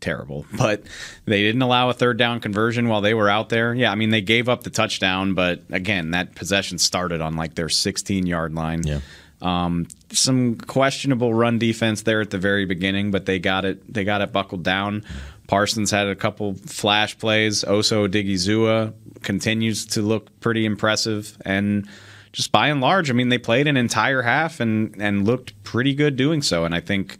terrible, 0.00 0.46
but 0.56 0.82
they 1.24 1.42
didn't 1.42 1.62
allow 1.62 1.90
a 1.90 1.94
third 1.94 2.18
down 2.18 2.40
conversion 2.40 2.88
while 2.88 3.00
they 3.00 3.14
were 3.14 3.28
out 3.28 3.48
there. 3.48 3.74
Yeah, 3.74 3.90
I 3.90 3.94
mean 3.94 4.10
they 4.10 4.20
gave 4.20 4.48
up 4.48 4.62
the 4.62 4.70
touchdown, 4.70 5.34
but 5.34 5.62
again, 5.70 6.12
that 6.12 6.34
possession 6.34 6.78
started 6.78 7.20
on 7.20 7.36
like 7.36 7.54
their 7.54 7.68
16 7.68 8.26
yard 8.26 8.54
line. 8.54 8.82
Yeah. 8.84 9.00
Um, 9.42 9.86
some 10.10 10.56
questionable 10.56 11.34
run 11.34 11.58
defense 11.58 12.02
there 12.02 12.20
at 12.20 12.30
the 12.30 12.38
very 12.38 12.64
beginning, 12.64 13.10
but 13.10 13.26
they 13.26 13.38
got 13.38 13.64
it. 13.64 13.92
They 13.92 14.04
got 14.04 14.22
it 14.22 14.32
buckled 14.32 14.62
down. 14.62 15.04
Parsons 15.46 15.90
had 15.90 16.08
a 16.08 16.16
couple 16.16 16.54
flash 16.54 17.18
plays. 17.18 17.62
Osa 17.62 17.96
Odighizuwa 17.96 18.94
continues 19.22 19.86
to 19.86 20.02
look 20.02 20.40
pretty 20.40 20.64
impressive, 20.64 21.36
and 21.44 21.88
just 22.32 22.50
by 22.50 22.68
and 22.68 22.80
large, 22.80 23.10
I 23.10 23.12
mean 23.12 23.28
they 23.28 23.38
played 23.38 23.66
an 23.66 23.76
entire 23.76 24.22
half 24.22 24.60
and 24.60 24.94
and 25.00 25.26
looked 25.26 25.62
pretty 25.64 25.94
good 25.94 26.16
doing 26.16 26.42
so. 26.42 26.64
And 26.64 26.74
I 26.74 26.80
think 26.80 27.18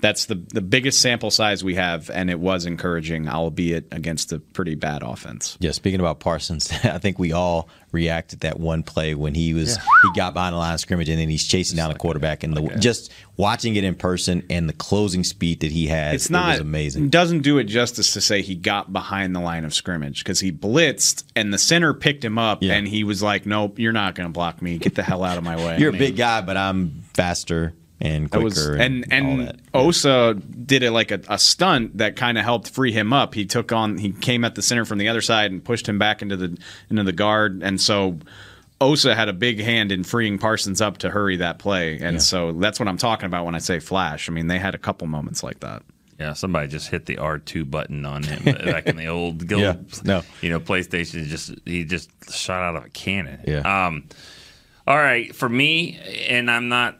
that's 0.00 0.26
the 0.26 0.34
the 0.52 0.60
biggest 0.60 1.00
sample 1.00 1.30
size 1.30 1.64
we 1.64 1.76
have, 1.76 2.10
and 2.10 2.28
it 2.30 2.38
was 2.40 2.66
encouraging, 2.66 3.28
albeit 3.28 3.86
against 3.92 4.32
a 4.32 4.38
pretty 4.38 4.74
bad 4.74 5.02
offense. 5.02 5.56
Yeah, 5.60 5.70
speaking 5.70 6.00
about 6.00 6.20
Parsons, 6.20 6.70
I 6.84 6.98
think 6.98 7.18
we 7.18 7.32
all 7.32 7.68
reacted 7.92 8.40
that 8.40 8.58
one 8.58 8.82
play 8.82 9.14
when 9.14 9.34
he 9.34 9.54
was 9.54 9.76
Yeah. 9.76 9.82
he 10.02 10.18
got 10.18 10.34
behind 10.34 10.52
the 10.54 10.58
line 10.58 10.74
of 10.74 10.80
scrimmage 10.80 11.08
and 11.08 11.16
then 11.18 11.28
he's 11.28 11.46
chasing 11.46 11.76
down 11.76 11.92
the 11.92 11.98
quarterback 11.98 12.42
and 12.42 12.56
the 12.56 12.76
just 12.80 13.12
watching 13.36 13.76
it 13.76 13.84
in 13.84 13.94
person 13.94 14.42
and 14.50 14.68
the 14.68 14.72
closing 14.72 15.22
speed 15.22 15.60
that 15.60 15.70
he 15.70 15.86
had 15.86 16.12
It's 16.16 16.28
not 16.28 16.48
it 16.48 16.52
was 16.54 16.60
amazing. 16.60 17.08
Doesn't 17.10 17.42
do 17.42 17.58
it 17.58 17.64
justice 17.64 18.12
to 18.14 18.20
say 18.20 18.42
he 18.42 18.56
got 18.56 18.92
behind 18.92 19.34
the 19.36 19.40
line 19.40 19.64
of 19.64 19.72
scrimmage 19.72 20.24
because 20.24 20.40
he 20.40 20.50
blitzed 20.50 21.22
and 21.36 21.54
the 21.54 21.58
center 21.58 21.94
picked 21.94 22.24
him 22.24 22.36
up 22.36 22.64
and 22.64 22.88
he 22.88 23.04
was 23.04 23.22
like, 23.22 23.46
"Nope, 23.46 23.78
you're 23.78 23.92
not 23.92 24.16
going 24.16 24.28
to 24.28 24.32
block 24.32 24.60
me. 24.60 24.76
Get 24.78 24.96
the 24.96 25.04
hell 25.04 25.22
out 25.22 25.38
of 25.38 25.44
my 25.44 25.54
way." 25.56 25.78
You're 25.78 25.90
I 25.92 25.96
a 25.96 25.98
mean, 25.98 25.98
big 26.00 26.16
guy, 26.16 26.40
but 26.40 26.56
I'm 26.56 27.04
faster 27.14 27.74
and 28.00 28.30
quicker 28.30 28.44
was, 28.44 28.66
and, 28.66 28.80
and 28.80 29.12
and 29.12 29.48
that. 29.48 29.56
Osa 29.72 30.34
did 30.34 30.82
it 30.82 30.90
like 30.90 31.10
a, 31.10 31.20
a 31.28 31.38
stunt 31.38 31.98
that 31.98 32.16
kind 32.16 32.36
of 32.38 32.44
helped 32.44 32.70
free 32.70 32.92
him 32.92 33.12
up. 33.12 33.34
He 33.34 33.46
took 33.46 33.72
on 33.72 33.98
he 33.98 34.12
came 34.12 34.44
at 34.44 34.54
the 34.54 34.62
center 34.62 34.84
from 34.84 34.98
the 34.98 35.08
other 35.08 35.20
side 35.20 35.50
and 35.52 35.64
pushed 35.64 35.88
him 35.88 35.98
back 35.98 36.20
into 36.22 36.36
the 36.36 36.58
into 36.90 37.04
the 37.04 37.12
guard, 37.12 37.62
and 37.62 37.80
so 37.80 38.18
Osa 38.80 39.14
had 39.14 39.28
a 39.28 39.32
big 39.32 39.60
hand 39.60 39.92
in 39.92 40.02
freeing 40.04 40.38
Parsons 40.38 40.80
up 40.80 40.98
to 40.98 41.10
hurry 41.10 41.36
that 41.36 41.58
play. 41.58 41.94
And 41.94 42.14
Yeah. 42.14 42.18
so 42.18 42.52
that's 42.52 42.78
what 42.80 42.88
I'm 42.88 42.98
talking 42.98 43.26
about 43.26 43.44
when 43.46 43.54
I 43.54 43.58
say 43.58 43.78
flash. 43.78 44.28
I 44.28 44.32
mean, 44.32 44.48
they 44.48 44.58
had 44.58 44.74
a 44.74 44.78
couple 44.78 45.06
moments 45.06 45.42
like 45.42 45.60
that. 45.60 45.82
Yeah, 46.18 46.32
somebody 46.32 46.68
just 46.68 46.88
hit 46.88 47.06
the 47.06 47.18
R 47.18 47.38
two 47.38 47.64
button 47.64 48.04
on 48.04 48.22
him 48.24 48.44
back 48.64 48.86
in 48.86 48.96
the 48.96 49.06
old, 49.06 49.50
old 49.52 49.60
Yeah, 49.60 49.76
no. 50.04 50.22
you 50.42 50.50
know, 50.50 50.60
PlayStation. 50.60 51.24
Just 51.26 51.54
he 51.64 51.84
just 51.84 52.10
shot 52.32 52.62
out 52.62 52.76
of 52.76 52.84
a 52.84 52.88
cannon. 52.90 53.40
Yeah. 53.46 53.86
Um, 53.86 54.04
all 54.86 54.96
right, 54.98 55.34
for 55.34 55.48
me, 55.48 55.98
and 56.28 56.50
I'm 56.50 56.68
not 56.68 56.98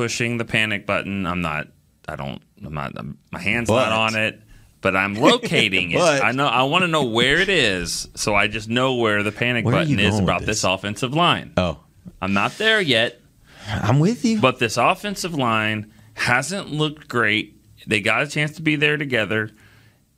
pushing 0.00 0.38
the 0.38 0.46
panic 0.46 0.86
button. 0.86 1.26
I'm 1.26 1.42
not. 1.42 1.68
I 2.08 2.16
don't. 2.16 2.40
I'm 2.64 2.72
not. 2.72 2.92
I'm, 2.96 3.18
my 3.30 3.38
hand's 3.38 3.68
But- 3.68 3.90
not 3.90 4.14
on 4.14 4.16
it. 4.16 4.40
But 4.80 4.96
I'm 4.96 5.14
locating 5.14 5.90
it. 5.90 6.00
I 6.00 6.32
know. 6.32 6.46
I 6.46 6.62
want 6.62 6.84
to 6.84 6.88
know 6.88 7.04
where 7.04 7.38
it 7.38 7.50
is, 7.50 8.08
so 8.14 8.34
I 8.34 8.46
just 8.46 8.70
know 8.70 8.94
where 8.94 9.22
the 9.22 9.30
panic 9.30 9.66
Where 9.66 9.74
button 9.74 10.00
is 10.00 10.18
about 10.18 10.40
with 10.40 10.46
this 10.46 10.64
offensive 10.64 11.12
line. 11.12 11.52
Oh, 11.58 11.80
I'm 12.22 12.32
not 12.32 12.56
there 12.56 12.80
yet. 12.80 13.20
I'm 13.68 13.98
with 14.00 14.24
you. 14.24 14.40
But 14.40 14.58
this 14.58 14.78
offensive 14.78 15.34
line 15.34 15.92
hasn't 16.14 16.70
looked 16.70 17.08
great. 17.08 17.60
They 17.86 18.00
got 18.00 18.22
a 18.22 18.26
chance 18.26 18.52
to 18.52 18.62
be 18.62 18.76
there 18.76 18.96
together, 18.96 19.50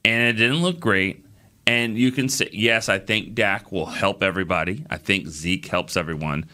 and 0.04 0.28
it 0.28 0.34
didn't 0.34 0.62
look 0.62 0.78
great. 0.78 1.26
And 1.66 1.98
you 1.98 2.12
can 2.12 2.28
say, 2.28 2.48
yes, 2.52 2.88
I 2.88 3.00
think 3.00 3.34
Dak 3.34 3.72
will 3.72 3.86
help 3.86 4.22
everybody. 4.22 4.86
I 4.88 4.96
think 4.96 5.26
Zeke 5.26 5.66
helps 5.66 5.96
everyone. 5.96 6.44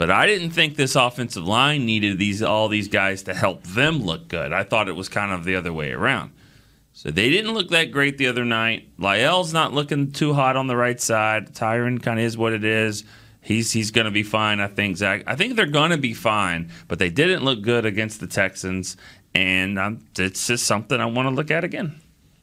But 0.00 0.10
I 0.10 0.24
didn't 0.24 0.52
think 0.52 0.76
this 0.76 0.96
offensive 0.96 1.46
line 1.46 1.84
needed 1.84 2.18
these 2.18 2.42
all 2.42 2.68
these 2.68 2.88
guys 2.88 3.22
to 3.24 3.34
help 3.34 3.64
them 3.64 4.02
look 4.02 4.28
good. 4.28 4.50
I 4.50 4.64
thought 4.64 4.88
it 4.88 4.96
was 4.96 5.10
kind 5.10 5.30
of 5.30 5.44
the 5.44 5.56
other 5.56 5.74
way 5.74 5.92
around. 5.92 6.32
So 6.94 7.10
they 7.10 7.28
didn't 7.28 7.52
look 7.52 7.68
that 7.68 7.92
great 7.92 8.16
the 8.16 8.26
other 8.26 8.46
night. 8.46 8.96
La'el's 8.96 9.52
not 9.52 9.74
looking 9.74 10.10
too 10.10 10.32
hot 10.32 10.56
on 10.56 10.68
the 10.68 10.76
right 10.76 10.98
side. 10.98 11.54
Tyron 11.54 12.02
kind 12.02 12.18
of 12.18 12.24
is 12.24 12.38
what 12.38 12.54
it 12.54 12.64
is. 12.64 13.04
He's 13.42 13.72
he's 13.72 13.90
going 13.90 14.06
to 14.06 14.10
be 14.10 14.22
fine. 14.22 14.58
I 14.58 14.68
think 14.68 14.96
Zach. 14.96 15.22
I 15.26 15.36
think 15.36 15.54
they're 15.54 15.66
going 15.66 15.90
to 15.90 15.98
be 15.98 16.14
fine. 16.14 16.70
But 16.88 16.98
they 16.98 17.10
didn't 17.10 17.44
look 17.44 17.60
good 17.60 17.84
against 17.84 18.20
the 18.20 18.26
Texans, 18.26 18.96
and 19.34 19.78
um, 19.78 20.06
it's 20.18 20.46
just 20.46 20.64
something 20.64 20.98
I 20.98 21.04
want 21.04 21.28
to 21.28 21.34
look 21.34 21.50
at 21.50 21.62
again. 21.62 22.00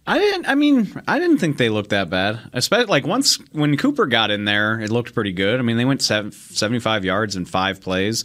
I 0.08 0.18
didn't. 0.20 0.48
I 0.48 0.56
mean, 0.56 1.02
I 1.06 1.20
didn't 1.20 1.40
think 1.40 1.58
they 1.58 1.68
looked 1.68 1.90
that 1.90 2.10
bad. 2.10 2.40
Especially 2.54 2.86
like 2.86 3.06
once 3.06 3.36
when 3.52 3.76
Cooper 3.76 4.06
got 4.06 4.32
in 4.32 4.46
there, 4.46 4.80
it 4.80 4.90
looked 4.90 5.14
pretty 5.14 5.34
good. 5.34 5.60
I 5.60 5.64
mean, 5.64 5.76
they 5.76 5.84
went 5.86 6.02
seven, 6.02 6.32
75 6.32 7.04
yards 7.04 7.36
in 7.36 7.46
five 7.46 7.82
plays. 7.82 8.24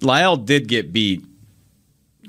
La'el 0.00 0.44
did 0.44 0.66
get 0.66 0.92
beat. 0.92 1.24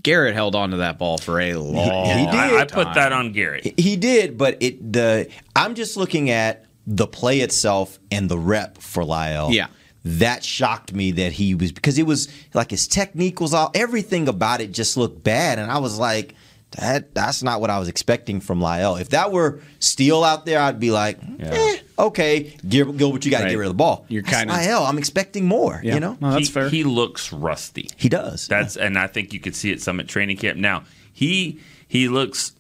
Garrett 0.03 0.35
held 0.35 0.53
on 0.53 0.71
to 0.71 0.77
that 0.77 0.99
ball 0.99 1.17
for 1.17 1.39
a 1.39 1.55
long. 1.55 2.05
he 2.05 2.25
did. 2.25 2.35
I, 2.35 2.61
I 2.61 2.65
put 2.65 2.93
that 2.93 3.11
on 3.11 3.31
Garrett. 3.31 3.79
He 3.79 3.95
did, 3.95 4.37
but 4.37 4.57
it 4.61 4.93
the 4.93 5.29
I'm 5.55 5.73
just 5.75 5.97
looking 5.97 6.29
at 6.29 6.65
the 6.85 7.07
play 7.07 7.39
itself 7.39 7.97
and 8.11 8.29
the 8.29 8.37
rep 8.37 8.77
for 8.77 9.03
La'el. 9.03 9.53
Yeah. 9.53 9.67
That 10.05 10.43
shocked 10.43 10.93
me 10.93 11.11
that 11.11 11.31
he 11.31 11.55
was 11.55 11.71
because 11.71 11.97
it 11.97 12.05
was 12.05 12.27
like 12.53 12.71
his 12.71 12.87
technique 12.87 13.39
was 13.39 13.53
all 13.53 13.71
everything 13.73 14.27
about 14.27 14.59
it 14.59 14.71
just 14.73 14.97
looked 14.97 15.23
bad, 15.23 15.57
and 15.57 15.71
I 15.71 15.77
was 15.79 15.97
like, 15.97 16.35
that 16.77 17.13
that's 17.15 17.43
not 17.43 17.61
what 17.61 17.69
I 17.69 17.79
was 17.79 17.87
expecting 17.87 18.39
from 18.39 18.59
La'el. 18.59 18.99
If 18.99 19.09
that 19.09 19.31
were 19.31 19.61
Steele 19.79 20.23
out 20.23 20.45
there, 20.45 20.59
I'd 20.59 20.79
be 20.79 20.91
like, 20.91 21.19
eh, 21.39 21.77
okay, 21.99 22.55
Gil- 22.67 22.93
Gilbert, 22.93 23.25
you 23.25 23.31
got 23.31 23.39
to 23.39 23.43
Right. 23.45 23.49
get 23.51 23.57
rid 23.59 23.65
of 23.67 23.71
the 23.73 23.77
ball. 23.77 24.05
You're 24.09 24.23
kinda- 24.23 24.53
La'el. 24.53 24.87
I'm 24.87 24.97
expecting 24.97 25.45
more. 25.45 25.79
Yeah. 25.83 25.93
You 25.95 25.99
know, 25.99 26.17
No, 26.19 26.31
that's 26.31 26.47
he, 26.47 26.53
fair. 26.53 26.69
He 26.69 26.83
looks 26.83 27.31
rusty. 27.31 27.89
he 27.97 28.09
does. 28.09 28.47
That's 28.47 28.75
and 28.75 28.97
I 28.97 29.07
think 29.07 29.33
you 29.33 29.39
could 29.39 29.55
see 29.55 29.71
it 29.71 29.81
some 29.81 29.99
at 29.99 30.07
training 30.07 30.37
camp. 30.37 30.57
Now 30.57 30.83
he 31.11 31.59
he 31.87 32.07
looks. 32.07 32.53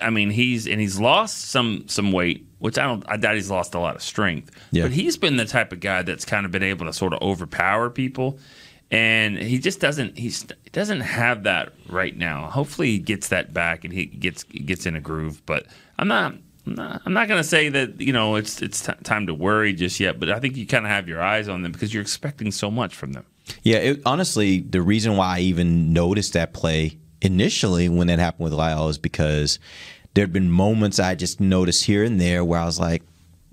I 0.00 0.10
mean 0.10 0.30
he's 0.30 0.66
and 0.68 0.80
he's 0.80 1.00
lost 1.00 1.50
some 1.50 1.84
some 1.88 2.12
weight, 2.12 2.46
which 2.58 2.78
I 2.78 2.84
don't. 2.84 3.02
I 3.08 3.16
doubt 3.16 3.34
he's 3.34 3.50
lost 3.50 3.74
a 3.74 3.80
lot 3.80 3.96
of 3.96 4.02
strength. 4.02 4.50
Yeah. 4.70 4.84
But 4.84 4.92
he's 4.92 5.16
been 5.16 5.36
the 5.36 5.44
type 5.44 5.72
of 5.72 5.80
guy 5.80 6.02
that's 6.02 6.24
kind 6.24 6.46
of 6.46 6.52
been 6.52 6.62
able 6.62 6.86
to 6.86 6.92
sort 6.92 7.12
of 7.14 7.20
overpower 7.20 7.90
people, 7.90 8.38
and 8.90 9.36
he 9.38 9.58
just 9.58 9.80
doesn't. 9.80 10.18
He's 10.18 10.42
he 10.64 10.70
doesn't 10.70 11.00
have 11.00 11.42
that 11.42 11.72
right 11.88 12.16
now. 12.16 12.48
Hopefully 12.48 12.92
he 12.92 12.98
gets 12.98 13.28
that 13.28 13.52
back 13.52 13.84
and 13.84 13.92
he 13.92 14.06
gets 14.06 14.44
gets 14.44 14.86
in 14.86 14.96
a 14.96 15.00
groove. 15.00 15.44
But 15.46 15.66
I'm 15.98 16.08
not. 16.08 16.34
I'm 16.66 16.74
not, 16.74 17.02
I'm 17.06 17.12
not 17.14 17.28
going 17.28 17.40
to 17.40 17.48
say 17.48 17.70
that 17.70 18.00
you 18.00 18.12
know 18.12 18.36
it's 18.36 18.60
it's 18.60 18.84
t- 18.86 18.92
time 19.02 19.26
to 19.26 19.34
worry 19.34 19.72
just 19.72 20.00
yet, 20.00 20.20
but 20.20 20.30
I 20.30 20.38
think 20.38 20.56
you 20.56 20.66
kind 20.66 20.84
of 20.84 20.90
have 20.90 21.08
your 21.08 21.22
eyes 21.22 21.48
on 21.48 21.62
them 21.62 21.72
because 21.72 21.92
you're 21.94 22.02
expecting 22.02 22.50
so 22.50 22.70
much 22.70 22.94
from 22.94 23.12
them. 23.12 23.24
Yeah, 23.62 23.78
it, 23.78 24.02
honestly, 24.04 24.60
the 24.60 24.82
reason 24.82 25.16
why 25.16 25.38
I 25.38 25.40
even 25.40 25.92
noticed 25.94 26.34
that 26.34 26.52
play 26.52 26.98
initially 27.22 27.88
when 27.88 28.06
that 28.08 28.18
happened 28.18 28.44
with 28.44 28.52
La'el 28.52 28.90
is 28.90 28.98
because 28.98 29.58
there'd 30.12 30.32
been 30.32 30.50
moments 30.50 30.98
I 30.98 31.14
just 31.14 31.40
noticed 31.40 31.84
here 31.84 32.04
and 32.04 32.20
there 32.20 32.44
where 32.44 32.60
I 32.60 32.66
was 32.66 32.78
like, 32.78 33.02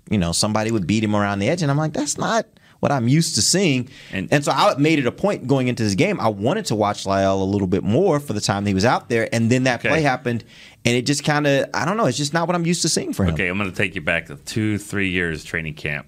you 0.09 0.17
know, 0.17 0.33
somebody 0.33 0.71
would 0.71 0.85
beat 0.85 1.03
him 1.03 1.15
around 1.15 1.39
the 1.39 1.49
edge, 1.49 1.61
and 1.61 1.71
I'm 1.71 1.77
like, 1.77 1.93
that's 1.93 2.17
not 2.17 2.45
what 2.85 2.91
I'm 2.91 3.07
used 3.07 3.33
to 3.35 3.41
seeing. 3.41 3.89
And, 4.11 4.31
and 4.31 4.45
so 4.45 4.51
I 4.51 4.75
made 4.77 4.99
it 4.99 5.07
a 5.07 5.11
point 5.11 5.47
going 5.47 5.67
into 5.67 5.81
this 5.83 5.95
game. 5.95 6.19
I 6.19 6.27
wanted 6.27 6.65
to 6.65 6.75
watch 6.75 7.05
La'el 7.05 7.41
a 7.41 7.43
little 7.43 7.65
bit 7.67 7.83
more 7.83 8.19
for 8.19 8.33
the 8.33 8.39
time 8.41 8.63
that 8.63 8.69
he 8.69 8.73
was 8.75 8.85
out 8.85 9.09
there, 9.09 9.27
and 9.33 9.49
then 9.49 9.63
that 9.63 9.79
Okay. 9.79 9.89
play 9.89 10.01
happened, 10.03 10.43
and 10.85 10.95
it 10.95 11.07
just 11.07 11.23
kind 11.23 11.47
of 11.47 11.67
I 11.73 11.83
don't 11.85 11.97
know. 11.97 12.05
It's 12.05 12.17
just 12.17 12.33
not 12.33 12.45
what 12.47 12.55
I'm 12.55 12.65
used 12.65 12.83
to 12.83 12.89
seeing 12.89 13.11
for 13.11 13.23
him. 13.25 13.33
Okay, 13.33 13.47
I'm 13.47 13.57
going 13.57 13.69
to 13.71 13.75
take 13.75 13.95
you 13.95 14.01
back 14.01 14.27
to 14.27 14.35
two, 14.35 14.77
three 14.77 15.09
years 15.09 15.43
training 15.43 15.73
camp. 15.73 16.07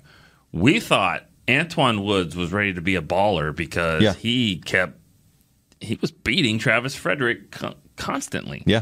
We 0.52 0.80
thought 0.80 1.26
Antwaun 1.48 2.06
Woods 2.06 2.36
was 2.36 2.52
ready 2.54 2.74
to 2.74 2.82
be 2.82 2.96
a 2.96 3.02
baller 3.02 3.56
because 3.56 4.04
Yeah. 4.04 4.13
he 4.13 4.58
kept 4.58 5.00
he 5.82 5.98
was 6.02 6.12
beating 6.12 6.60
Travis 6.60 6.94
Frederick 6.96 7.56
constantly. 7.98 8.63
Yeah. 8.66 8.82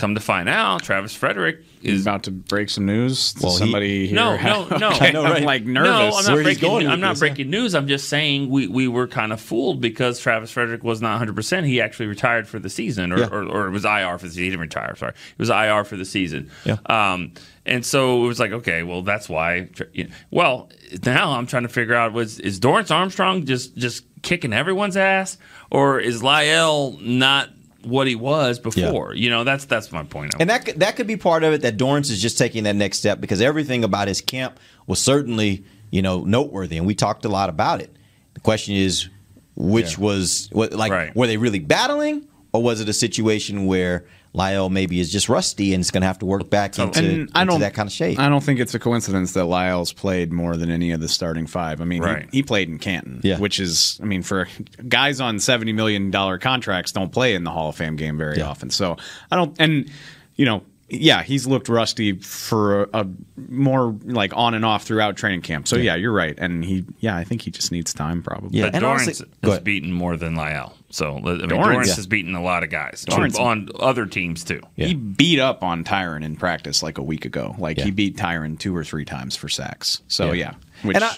Come 0.00 0.14
to 0.14 0.20
find 0.20 0.48
out, 0.48 0.82
Travis 0.82 1.14
Frederick 1.14 1.62
is 1.82 2.02
about 2.02 2.22
to 2.24 2.30
break 2.30 2.70
some 2.70 2.86
news. 2.86 3.34
to 3.34 3.42
Well, 3.42 3.52
he- 3.52 3.58
somebody 3.58 4.06
here. 4.06 4.14
No, 4.16 4.36
no, 4.70 4.76
no. 4.78 4.88
Okay, 4.92 5.14
I'm 5.14 5.44
like 5.44 5.64
nervous. 5.64 5.90
No, 5.90 6.18
I'm 6.18 6.36
not 6.36 6.42
breaking. 6.42 6.88
I'm 6.88 7.00
not 7.00 7.18
breaking 7.18 7.50
news. 7.50 7.74
I'm 7.74 7.86
just 7.86 8.08
saying 8.08 8.48
we, 8.48 8.66
we 8.66 8.88
were 8.88 9.06
kind 9.06 9.30
of 9.32 9.40
fooled 9.42 9.80
because 9.82 10.18
Travis 10.18 10.50
Frederick 10.50 10.82
was 10.82 11.02
not 11.02 11.10
100. 11.12 11.36
percent 11.36 11.66
He 11.66 11.80
actually 11.82 12.06
retired 12.06 12.48
for 12.48 12.58
the 12.58 12.70
season, 12.70 13.12
or, 13.12 13.18
Yeah. 13.18 13.28
or, 13.30 13.44
or 13.44 13.66
it 13.66 13.70
was 13.72 13.84
IR 13.84 14.16
for 14.18 14.24
the 14.26 14.30
season. 14.30 14.44
He 14.44 14.48
didn't 14.50 14.60
retire. 14.62 14.96
Sorry, 14.96 15.12
it 15.12 15.38
was 15.38 15.50
IR 15.50 15.84
for 15.84 15.96
the 15.96 16.04
season. 16.06 16.50
Yeah. 16.64 16.76
Um, 16.86 17.32
and 17.66 17.84
so 17.84 18.24
it 18.24 18.26
was 18.26 18.40
like, 18.40 18.52
okay, 18.52 18.82
well, 18.82 19.02
that's 19.02 19.28
why. 19.28 19.68
you 19.92 20.04
know, 20.04 20.10
Well, 20.30 20.70
now 21.04 21.32
I'm 21.32 21.46
trying 21.46 21.64
to 21.64 21.68
figure 21.68 21.94
out 21.94 22.14
was 22.14 22.40
is 22.40 22.58
Dorance 22.58 22.90
Armstrong 22.90 23.44
just 23.44 23.76
just 23.76 24.04
kicking 24.22 24.54
everyone's 24.54 24.96
ass, 24.96 25.36
or 25.70 26.00
is 26.00 26.22
La'el 26.22 27.00
not 27.02 27.50
what 27.84 28.06
he 28.06 28.14
was 28.14 28.58
before? 28.58 29.14
You 29.14 29.30
know, 29.30 29.44
that's 29.44 29.64
that's 29.64 29.92
my 29.92 30.02
point. 30.04 30.34
And 30.38 30.50
that 30.50 30.64
could, 30.64 30.80
that 30.80 30.96
could 30.96 31.06
be 31.06 31.16
part 31.16 31.44
of 31.44 31.52
it 31.52 31.62
that 31.62 31.76
Dorance 31.76 32.10
is 32.10 32.20
just 32.20 32.38
taking 32.38 32.64
that 32.64 32.76
next 32.76 32.98
step 32.98 33.20
because 33.20 33.40
everything 33.40 33.84
about 33.84 34.08
his 34.08 34.20
camp 34.20 34.58
was 34.86 34.98
certainly 34.98 35.64
you 35.90 36.02
know 36.02 36.20
noteworthy, 36.22 36.76
and 36.78 36.86
we 36.86 36.94
talked 36.94 37.24
a 37.24 37.28
lot 37.28 37.48
about 37.48 37.80
it. 37.80 37.94
The 38.34 38.40
question 38.40 38.74
is, 38.74 39.08
which 39.56 39.98
was 39.98 40.48
what 40.52 40.72
like 40.72 41.14
were 41.14 41.26
they 41.26 41.36
really 41.36 41.58
battling, 41.58 42.26
or 42.52 42.62
was 42.62 42.80
it 42.80 42.88
a 42.88 42.92
situation 42.92 43.66
where 43.66 44.06
La'el 44.34 44.70
maybe 44.70 45.00
is 45.00 45.10
just 45.10 45.28
rusty 45.28 45.74
and 45.74 45.80
is 45.80 45.90
going 45.90 46.02
to 46.02 46.06
have 46.06 46.20
to 46.20 46.26
work 46.26 46.48
back 46.48 46.78
into, 46.78 46.98
And 46.98 47.30
I 47.34 47.42
into 47.42 47.52
don't 47.52 47.60
that 47.60 47.74
kind 47.74 47.88
of 47.88 47.92
shape? 47.92 48.18
I 48.18 48.28
don't 48.28 48.42
think 48.42 48.60
it's 48.60 48.74
a 48.74 48.78
coincidence 48.78 49.32
that 49.32 49.44
La'el's 49.46 49.92
played 49.92 50.32
more 50.32 50.56
than 50.56 50.70
any 50.70 50.92
of 50.92 51.00
the 51.00 51.08
starting 51.08 51.48
five. 51.48 51.80
I 51.80 51.84
mean, 51.84 52.00
Right. 52.02 52.28
he, 52.30 52.38
he 52.38 52.42
played 52.44 52.68
in 52.68 52.78
Canton, 52.78 53.20
Yeah. 53.24 53.38
which 53.38 53.58
is, 53.58 53.98
I 54.00 54.04
mean, 54.06 54.22
for 54.22 54.46
guys 54.88 55.20
on 55.20 55.40
seventy 55.40 55.72
million 55.72 56.10
dollar 56.12 56.38
contracts, 56.38 56.92
don't 56.92 57.10
play 57.10 57.34
in 57.34 57.42
the 57.42 57.50
Hall 57.50 57.70
of 57.70 57.76
Fame 57.76 57.96
game 57.96 58.16
very 58.16 58.40
often. 58.40 58.70
So 58.70 58.96
I 59.32 59.36
don't, 59.36 59.56
and 59.60 59.90
you 60.36 60.44
know, 60.44 60.62
yeah, 60.90 61.22
he's 61.22 61.46
looked 61.46 61.68
rusty 61.68 62.18
for 62.18 62.84
a, 62.84 62.88
a 62.94 63.06
more 63.48 63.96
like 64.04 64.36
on 64.36 64.54
and 64.54 64.64
off 64.64 64.84
throughout 64.84 65.16
training 65.16 65.42
camp. 65.42 65.68
So 65.68 65.76
yeah. 65.76 65.94
you're 65.94 66.12
right, 66.12 66.36
and 66.38 66.64
he, 66.64 66.84
yeah, 66.98 67.16
I 67.16 67.24
think 67.24 67.42
he 67.42 67.50
just 67.50 67.70
needs 67.70 67.94
time 67.94 68.22
probably. 68.22 68.58
Yeah, 68.58 68.70
but 68.70 68.82
Dorance 68.82 69.24
has 69.42 69.60
beaten 69.60 69.92
more 69.92 70.16
than 70.16 70.34
La'el. 70.34 70.72
So 70.90 71.16
I 71.16 71.20
mean, 71.20 71.38
Dorance- 71.38 71.48
Dorance 71.50 71.86
Yeah. 71.86 71.94
has 71.94 72.06
beaten 72.06 72.34
a 72.34 72.42
lot 72.42 72.64
of 72.64 72.70
guys 72.70 73.04
Dorance- 73.08 73.38
on 73.38 73.68
other 73.78 74.06
teams 74.06 74.42
too. 74.44 74.60
He 74.76 74.94
beat 74.94 75.38
up 75.38 75.62
on 75.62 75.84
Tyron 75.84 76.24
in 76.24 76.36
practice 76.36 76.82
like 76.82 76.98
a 76.98 77.02
week 77.02 77.24
ago. 77.24 77.54
Like 77.58 77.78
he 77.78 77.90
beat 77.90 78.16
Tyron 78.16 78.58
two 78.58 78.76
or 78.76 78.84
three 78.84 79.04
times 79.04 79.36
for 79.36 79.48
sacks. 79.48 80.02
So 80.08 80.32
yeah, 80.32 80.54
and 80.82 81.04
I, 81.04 81.12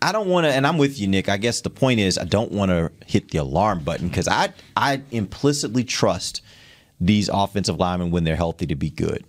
I 0.00 0.12
don't 0.12 0.28
want 0.28 0.46
to, 0.46 0.52
and 0.52 0.66
I'm 0.66 0.78
with 0.78 0.98
you, 0.98 1.08
Nick. 1.08 1.28
I 1.28 1.36
guess 1.36 1.60
the 1.60 1.70
point 1.70 2.00
is, 2.00 2.18
I 2.18 2.24
don't 2.24 2.52
want 2.52 2.70
to 2.70 2.90
hit 3.06 3.30
the 3.30 3.38
alarm 3.38 3.80
button 3.80 4.08
because 4.08 4.28
I, 4.28 4.52
I 4.76 5.02
implicitly 5.10 5.84
trust 5.84 6.42
these 7.06 7.28
offensive 7.28 7.78
linemen 7.78 8.12
when 8.12 8.22
they're 8.24 8.36
healthy 8.36 8.66
to 8.66 8.76
be 8.76 8.90
good. 8.90 9.24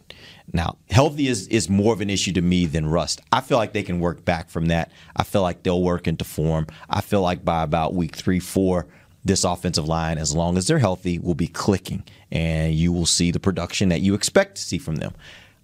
Now, 0.52 0.78
healthy 0.90 1.28
is, 1.28 1.48
is 1.48 1.70
more 1.70 1.94
of 1.94 2.02
an 2.02 2.10
issue 2.10 2.34
to 2.34 2.42
me 2.42 2.68
than 2.68 2.86
rust. 2.86 3.22
I 3.32 3.42
feel 3.42 3.58
like 3.58 3.74
they 3.74 3.82
can 3.82 4.00
work 4.00 4.24
back 4.24 4.50
from 4.50 4.68
that. 4.68 4.92
I 5.16 5.24
feel 5.24 5.42
like 5.42 5.64
they'll 5.64 5.82
work 5.82 6.08
into 6.08 6.24
form. 6.24 6.68
I 6.90 7.02
feel 7.02 7.22
like 7.22 7.44
by 7.44 7.64
about 7.64 7.96
week 7.96 8.16
three, 8.16 8.40
four, 8.40 8.86
this 9.26 9.44
offensive 9.44 9.88
line, 9.88 10.18
as 10.18 10.36
long 10.36 10.58
as 10.58 10.68
they're 10.68 10.78
healthy, 10.78 11.18
will 11.18 11.34
be 11.34 11.48
clicking, 11.48 12.04
and 12.32 12.76
you 12.76 12.92
will 12.92 13.06
see 13.06 13.32
the 13.32 13.40
production 13.40 13.90
that 13.90 14.02
you 14.02 14.14
expect 14.14 14.58
to 14.58 14.62
see 14.62 14.78
from 14.78 14.98
them. 14.98 15.14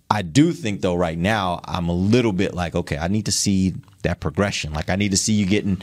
I 0.09 0.23
do 0.23 0.53
think 0.53 0.81
though 0.81 0.95
right 0.95 1.17
now 1.17 1.61
I'm 1.65 1.87
a 1.87 1.93
little 1.93 2.33
bit 2.33 2.55
like 2.55 2.73
okay 2.73 2.97
I 2.97 3.07
need 3.09 3.25
to 3.27 3.31
see 3.31 3.75
that 4.03 4.19
progression 4.19 4.71
like 4.73 4.89
I 4.89 4.95
need 4.95 5.11
to 5.11 5.17
see 5.17 5.33
you 5.33 5.45
getting 5.45 5.81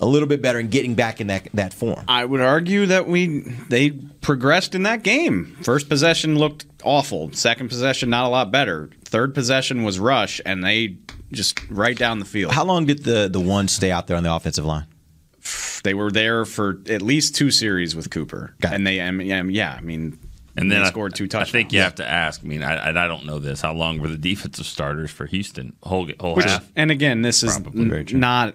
a 0.00 0.06
little 0.06 0.28
bit 0.28 0.40
better 0.40 0.58
and 0.58 0.70
getting 0.70 0.94
back 0.94 1.20
in 1.20 1.26
that 1.28 1.48
that 1.54 1.74
form. 1.74 2.04
I 2.08 2.24
would 2.24 2.40
argue 2.40 2.86
that 2.86 3.08
we 3.08 3.40
they 3.68 3.90
progressed 3.90 4.74
in 4.74 4.84
that 4.84 5.02
game. 5.02 5.56
First 5.62 5.88
possession 5.88 6.38
looked 6.38 6.66
awful. 6.84 7.32
Second 7.32 7.68
possession 7.68 8.10
not 8.10 8.24
a 8.24 8.28
lot 8.28 8.50
better. 8.50 8.90
Third 9.04 9.34
possession 9.34 9.82
was 9.82 9.98
rush, 9.98 10.40
and 10.46 10.62
they 10.62 10.96
just 11.32 11.58
right 11.70 11.96
down 11.96 12.18
the 12.18 12.24
field. 12.24 12.52
How 12.52 12.64
long 12.64 12.86
did 12.86 13.04
the 13.04 13.28
the 13.28 13.40
one 13.40 13.68
stay 13.68 13.90
out 13.90 14.06
there 14.06 14.16
on 14.16 14.22
the 14.22 14.32
offensive 14.32 14.64
line? 14.64 14.86
They 15.84 15.94
were 15.94 16.10
there 16.10 16.44
for 16.44 16.80
at 16.88 17.02
least 17.02 17.36
two 17.36 17.50
series 17.50 17.94
with 17.94 18.10
Cooper, 18.10 18.54
and 18.62 18.86
they 18.86 19.00
I 19.00 19.10
mean, 19.10 19.26
yeah, 19.26 19.42
yeah, 19.44 19.74
I 19.78 19.80
mean, 19.80 20.18
And 20.56 20.70
then 20.70 20.80
they 20.80 20.86
I- 20.86 20.90
scored 20.90 21.14
two 21.14 21.28
I 21.34 21.44
think 21.44 21.72
you 21.72 21.80
have 21.80 21.96
to 21.96 22.08
ask. 22.08 22.40
I 22.42 22.46
mean, 22.46 22.62
I, 22.62 22.76
I 22.76 23.04
I 23.04 23.08
don't 23.08 23.26
know 23.26 23.38
this. 23.38 23.60
How 23.60 23.72
long 23.74 23.98
were 24.00 24.08
the 24.08 24.16
defensive 24.16 24.66
starters 24.66 25.10
for 25.10 25.26
Houston? 25.26 25.74
Whole 25.82 26.08
whole 26.18 26.34
Which, 26.36 26.46
half. 26.46 26.70
and 26.76 26.90
again, 26.90 27.22
this 27.22 27.42
is 27.42 27.58
Probably 27.58 27.84
n- 28.00 28.06
not 28.20 28.54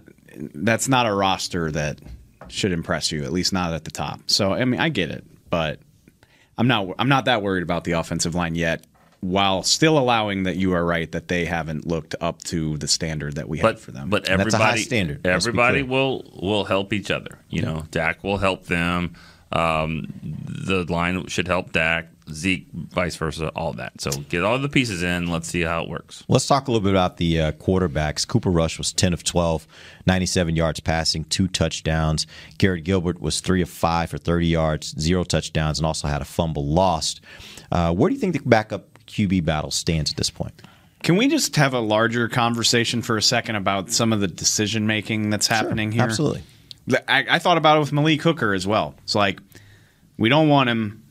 that's 0.55 0.87
not 0.87 1.05
a 1.05 1.13
roster 1.13 1.71
that 1.71 1.99
should 2.47 2.71
impress 2.71 3.11
you, 3.11 3.23
at 3.23 3.31
least 3.31 3.53
not 3.53 3.73
at 3.73 3.83
the 3.85 3.91
top. 3.91 4.21
So 4.27 4.53
I 4.53 4.65
mean, 4.65 4.79
I 4.79 4.89
get 4.89 5.11
it, 5.11 5.25
but 5.49 5.79
I'm 6.57 6.67
not 6.67 6.87
I'm 6.97 7.09
not 7.09 7.25
that 7.25 7.41
worried 7.43 7.63
about 7.63 7.83
the 7.83 7.93
offensive 7.93 8.33
line 8.35 8.55
yet. 8.55 8.85
While 9.19 9.61
still 9.61 9.99
allowing 9.99 10.43
that 10.43 10.55
you 10.55 10.73
are 10.73 10.83
right 10.83 11.11
that 11.11 11.27
they 11.27 11.45
haven't 11.45 11.85
looked 11.85 12.15
up 12.21 12.41
to 12.45 12.77
the 12.79 12.87
standard 12.87 13.35
that 13.35 13.47
we 13.47 13.61
but 13.61 13.75
have 13.75 13.81
for 13.81 13.91
them. 13.91 14.09
but 14.09 14.27
everybody 14.27 14.87
everybody 15.23 15.83
will 15.83 16.27
will 16.41 16.63
help 16.63 16.91
each 16.91 17.11
other. 17.11 17.37
You 17.47 17.61
know, 17.61 17.83
Dak 17.91 18.23
will 18.23 18.37
help 18.39 18.65
them. 18.65 19.13
Um, 19.51 20.13
the 20.47 20.85
line 20.91 21.27
should 21.27 21.47
help 21.47 21.71
Dak. 21.71 22.07
Zeke, 22.31 22.67
vice 22.71 23.15
versa, 23.15 23.49
all 23.55 23.73
that. 23.73 23.99
So 23.99 24.11
get 24.29 24.43
all 24.43 24.57
the 24.57 24.69
pieces 24.69 25.03
in. 25.03 25.27
Let's 25.27 25.49
see 25.49 25.61
how 25.61 25.83
it 25.83 25.89
works. 25.89 26.23
Let's 26.27 26.47
talk 26.47 26.67
a 26.67 26.71
little 26.71 26.83
bit 26.83 26.93
about 26.93 27.17
the 27.17 27.41
uh, 27.41 27.51
quarterbacks. 27.53 28.25
Cooper 28.27 28.49
Rush 28.49 28.77
was 28.77 28.93
10 28.93 29.11
of 29.11 29.23
12, 29.23 29.67
97 30.05 30.55
yards 30.55 30.79
passing, 30.79 31.25
two 31.25 31.47
touchdowns. 31.47 32.27
Garrett 32.57 32.83
Gilbert 32.83 33.21
was 33.21 33.41
3 33.41 33.61
of 33.61 33.69
5 33.69 34.11
for 34.11 34.17
30 34.17 34.47
yards, 34.47 34.99
zero 34.99 35.23
touchdowns, 35.23 35.79
and 35.79 35.85
also 35.85 36.07
had 36.07 36.21
a 36.21 36.25
fumble 36.25 36.65
lost. 36.65 37.21
Uh, 37.71 37.93
where 37.93 38.09
do 38.09 38.15
you 38.15 38.21
think 38.21 38.33
the 38.33 38.41
backup 38.47 38.99
QB 39.07 39.43
battle 39.43 39.71
stands 39.71 40.11
at 40.11 40.17
this 40.17 40.29
point? 40.29 40.61
Can 41.03 41.17
we 41.17 41.27
just 41.27 41.55
have 41.55 41.73
a 41.73 41.79
larger 41.79 42.27
conversation 42.27 43.01
for 43.01 43.17
a 43.17 43.21
second 43.21 43.55
about 43.55 43.89
some 43.91 44.13
of 44.13 44.19
the 44.19 44.27
decision 44.27 44.85
making 44.85 45.31
that's 45.31 45.47
happening 45.47 45.91
here? 45.91 46.03
absolutely. 46.03 46.43
I, 47.07 47.25
I 47.29 47.39
thought 47.39 47.57
about 47.57 47.77
it 47.77 47.81
with 47.81 47.93
Malik 47.93 48.21
Hooker 48.21 48.53
as 48.53 48.65
well. 48.65 48.95
It's 49.03 49.15
like 49.15 49.39
we 50.17 50.29
don't 50.29 50.49
want 50.49 50.69
him. 50.69 51.03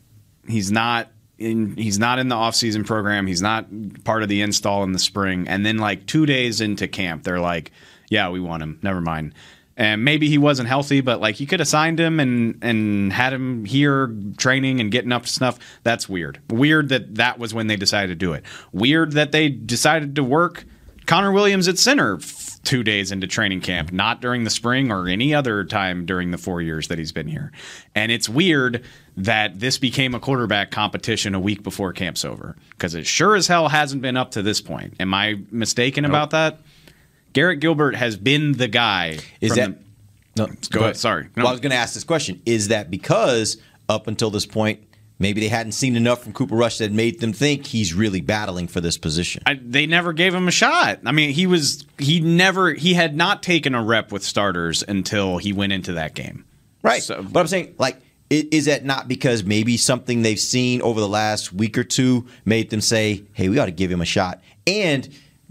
He's 0.46 0.70
not 0.70 1.10
in. 1.38 1.76
He's 1.76 1.98
not 1.98 2.18
in 2.18 2.28
the 2.28 2.34
offseason 2.36 2.86
program. 2.86 3.26
He's 3.26 3.42
not 3.42 3.66
part 4.04 4.22
of 4.22 4.28
the 4.28 4.42
install 4.42 4.84
in 4.84 4.92
the 4.92 4.98
spring. 4.98 5.48
And 5.48 5.64
then 5.64 5.78
like 5.78 6.06
two 6.06 6.26
days 6.26 6.60
into 6.60 6.88
camp, 6.88 7.24
they're 7.24 7.40
like, 7.40 7.72
"Yeah, 8.08 8.30
we 8.30 8.40
want 8.40 8.62
him. 8.62 8.78
Never 8.82 9.00
mind." 9.00 9.34
And 9.76 10.04
maybe 10.04 10.28
he 10.28 10.36
wasn't 10.36 10.68
healthy, 10.68 11.00
but 11.00 11.20
like 11.20 11.40
you 11.40 11.46
could 11.46 11.60
have 11.60 11.68
signed 11.68 11.98
him 11.98 12.20
and 12.20 12.58
and 12.62 13.12
had 13.12 13.32
him 13.32 13.64
here 13.64 14.14
training 14.36 14.80
and 14.80 14.90
getting 14.90 15.12
up 15.12 15.22
to 15.22 15.28
snuff. 15.28 15.58
That's 15.84 16.08
weird. 16.08 16.40
Weird 16.50 16.90
that 16.90 17.14
that 17.14 17.38
was 17.38 17.54
when 17.54 17.66
they 17.66 17.76
decided 17.76 18.08
to 18.08 18.14
do 18.16 18.32
it. 18.32 18.44
Weird 18.72 19.12
that 19.12 19.32
they 19.32 19.48
decided 19.48 20.16
to 20.16 20.24
work 20.24 20.64
Connor 21.06 21.32
Williams 21.32 21.66
at 21.66 21.78
center 21.78 22.18
two 22.62 22.82
days 22.82 23.10
into 23.10 23.26
training 23.26 23.60
camp, 23.60 23.90
not 23.90 24.20
during 24.20 24.44
the 24.44 24.50
spring 24.50 24.92
or 24.92 25.08
any 25.08 25.34
other 25.34 25.64
time 25.64 26.04
during 26.04 26.30
the 26.30 26.38
four 26.38 26.60
years 26.60 26.88
that 26.88 26.98
he's 26.98 27.12
been 27.12 27.26
here. 27.26 27.50
And 27.94 28.12
it's 28.12 28.28
weird 28.28 28.84
that 29.16 29.58
this 29.60 29.78
became 29.78 30.14
a 30.14 30.20
quarterback 30.20 30.70
competition 30.70 31.34
a 31.34 31.40
week 31.40 31.62
before 31.62 31.92
camp's 31.92 32.24
over 32.24 32.56
because 32.70 32.94
it 32.94 33.06
sure 33.06 33.34
as 33.34 33.46
hell 33.46 33.68
hasn't 33.68 34.02
been 34.02 34.16
up 34.16 34.32
to 34.32 34.42
this 34.42 34.60
point. 34.60 34.94
Am 35.00 35.14
I 35.14 35.36
mistaken 35.50 36.04
about 36.04 36.30
that? 36.30 36.60
Garrett 37.32 37.60
Gilbert 37.60 37.94
has 37.96 38.16
been 38.16 38.52
the 38.52 38.68
guy. 38.68 39.18
Is 39.40 39.54
that 39.54 39.78
the- 40.36 40.46
no? 40.46 40.52
Go 40.70 40.80
ahead. 40.80 40.96
Sorry. 40.96 41.24
No. 41.36 41.42
Well, 41.44 41.48
I 41.48 41.50
was 41.52 41.60
going 41.60 41.70
to 41.72 41.76
ask 41.76 41.94
this 41.94 42.04
question: 42.04 42.40
Is 42.46 42.68
that 42.68 42.90
because 42.90 43.56
up 43.88 44.06
until 44.06 44.30
this 44.30 44.46
point, 44.46 44.80
maybe 45.20 45.40
they 45.40 45.48
hadn't 45.48 45.72
seen 45.72 45.94
enough 45.94 46.24
from 46.24 46.32
Cooper 46.32 46.56
Rush 46.56 46.78
that 46.78 46.90
made 46.90 47.20
them 47.20 47.32
think 47.32 47.66
he's 47.66 47.94
really 47.94 48.20
battling 48.20 48.66
for 48.66 48.80
this 48.80 48.98
position? 48.98 49.44
I, 49.46 49.60
they 49.62 49.86
never 49.86 50.12
gave 50.12 50.34
him 50.34 50.48
a 50.48 50.50
shot. 50.50 50.98
I 51.06 51.12
mean, 51.12 51.30
he 51.30 51.46
was 51.46 51.86
he 51.98 52.18
never 52.18 52.72
he 52.72 52.94
had 52.94 53.14
not 53.14 53.44
taken 53.44 53.76
a 53.76 53.84
rep 53.84 54.10
with 54.10 54.24
starters 54.24 54.82
until 54.88 55.38
he 55.38 55.52
went 55.52 55.72
into 55.72 55.92
that 55.92 56.14
game. 56.14 56.44
Right. 56.82 57.02
So, 57.02 57.22
but 57.22 57.38
I'm 57.38 57.46
saying, 57.46 57.74
like, 57.78 58.00
is 58.30 58.64
that 58.64 58.84
not 58.84 59.06
because 59.06 59.44
maybe 59.44 59.76
something 59.76 60.22
they've 60.22 60.40
seen 60.40 60.82
over 60.82 61.00
the 61.00 61.08
last 61.08 61.52
week 61.52 61.76
or 61.76 61.84
two 61.84 62.26
made 62.44 62.70
them 62.70 62.80
say, 62.80 63.24
hey, 63.32 63.48
we 63.48 63.58
ought 63.58 63.66
to 63.66 63.72
give 63.72 63.90
him 63.90 64.00
a 64.00 64.06
shot? 64.06 64.40
And 64.66 65.08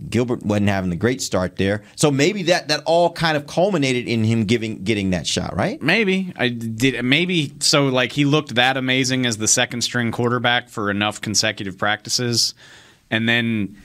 Gilbert 0.10 0.44
wasn't 0.44 0.70
having 0.70 0.92
a 0.92 0.96
great 0.96 1.22
start 1.22 1.58
there. 1.58 1.84
So 1.96 2.12
maybe 2.12 2.44
that, 2.44 2.68
that 2.70 2.84
all 2.86 3.12
kind 3.12 3.36
of 3.36 3.48
culminated 3.48 4.08
in 4.08 4.24
him 4.24 4.46
giving 4.46 4.84
getting 4.84 5.10
that 5.12 5.28
shot, 5.28 5.56
right? 5.56 5.82
Maybe 5.82 6.34
I 6.38 6.50
did. 6.50 7.04
Maybe 7.04 7.54
so. 7.60 7.88
Like 7.88 8.12
he 8.12 8.26
looked 8.26 8.56
that 8.56 8.78
amazing 8.78 9.26
as 9.26 9.38
the 9.38 9.48
second 9.48 9.82
string 9.82 10.12
quarterback 10.12 10.70
for 10.70 10.90
enough 10.90 11.22
consecutive 11.22 11.78
practices, 11.78 12.54
and 13.12 13.28
then 13.28 13.78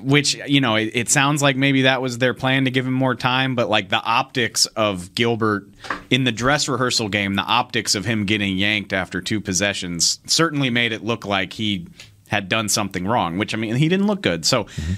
which 0.00 0.34
you 0.46 0.60
know 0.60 0.76
it, 0.76 0.90
it, 0.94 1.08
sounds 1.08 1.42
like 1.42 1.56
maybe 1.56 1.82
that 1.82 2.02
was 2.02 2.18
their 2.18 2.34
plan 2.34 2.64
to 2.64 2.70
give 2.70 2.86
him 2.86 2.92
more 2.92 3.14
time 3.14 3.54
but 3.54 3.68
like 3.68 3.88
the 3.88 4.02
optics 4.02 4.66
of 4.66 5.14
gilbert 5.14 5.68
in 6.10 6.24
the 6.24 6.32
dress 6.32 6.68
rehearsal 6.68 7.08
game 7.08 7.34
the 7.34 7.42
optics 7.42 7.94
of 7.94 8.04
him 8.04 8.24
getting 8.24 8.56
yanked 8.56 8.92
after 8.92 9.20
two 9.20 9.40
possessions 9.40 10.18
certainly 10.26 10.70
made 10.70 10.92
it 10.92 11.04
look 11.04 11.24
like 11.24 11.52
he 11.52 11.86
had 12.28 12.48
done 12.48 12.68
something 12.68 13.06
wrong 13.06 13.38
which 13.38 13.54
i 13.54 13.56
mean 13.56 13.76
he 13.76 13.88
didn't 13.88 14.06
look 14.06 14.20
good 14.20 14.44
so 14.44 14.64
mm-hmm. 14.64 14.94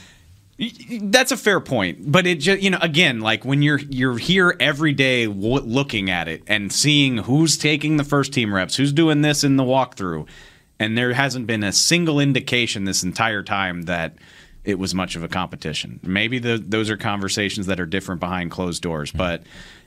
That's 1.02 1.32
a 1.32 1.36
fair 1.36 1.60
point 1.60 2.10
but 2.10 2.26
it 2.26 2.36
just 2.36 2.60
you 2.60 2.70
know 2.70 2.78
again 2.82 3.20
like 3.20 3.44
when 3.44 3.62
you're 3.62 3.78
you're 3.88 4.18
here 4.18 4.54
every 4.60 4.92
day 4.92 5.26
w- 5.26 5.62
looking 5.62 6.10
at 6.10 6.28
it 6.28 6.42
and 6.46 6.72
seeing 6.72 7.18
who's 7.18 7.56
taking 7.56 7.96
the 7.96 8.04
first 8.04 8.32
team 8.32 8.54
reps 8.54 8.76
who's 8.76 8.92
doing 8.92 9.22
this 9.22 9.42
in 9.42 9.56
the 9.56 9.62
walkthrough 9.62 10.26
and 10.78 10.96
there 10.96 11.12
hasn't 11.12 11.46
been 11.46 11.62
a 11.62 11.72
single 11.72 12.20
indication 12.20 12.84
this 12.84 13.02
entire 13.02 13.42
time 13.42 13.82
that 13.82 14.14
it 14.64 14.78
was 14.78 14.94
much 14.94 15.16
of 15.16 15.22
a 15.22 15.28
competition. 15.28 16.00
Maybe 16.02 16.38
the, 16.38 16.58
those 16.58 16.90
are 16.90 16.96
conversations 16.96 17.66
that 17.66 17.80
are 17.80 17.86
different 17.86 18.20
behind 18.20 18.50
closed 18.50 18.82
doors, 18.82 19.10
hmm. 19.10 19.18
but 19.18 19.42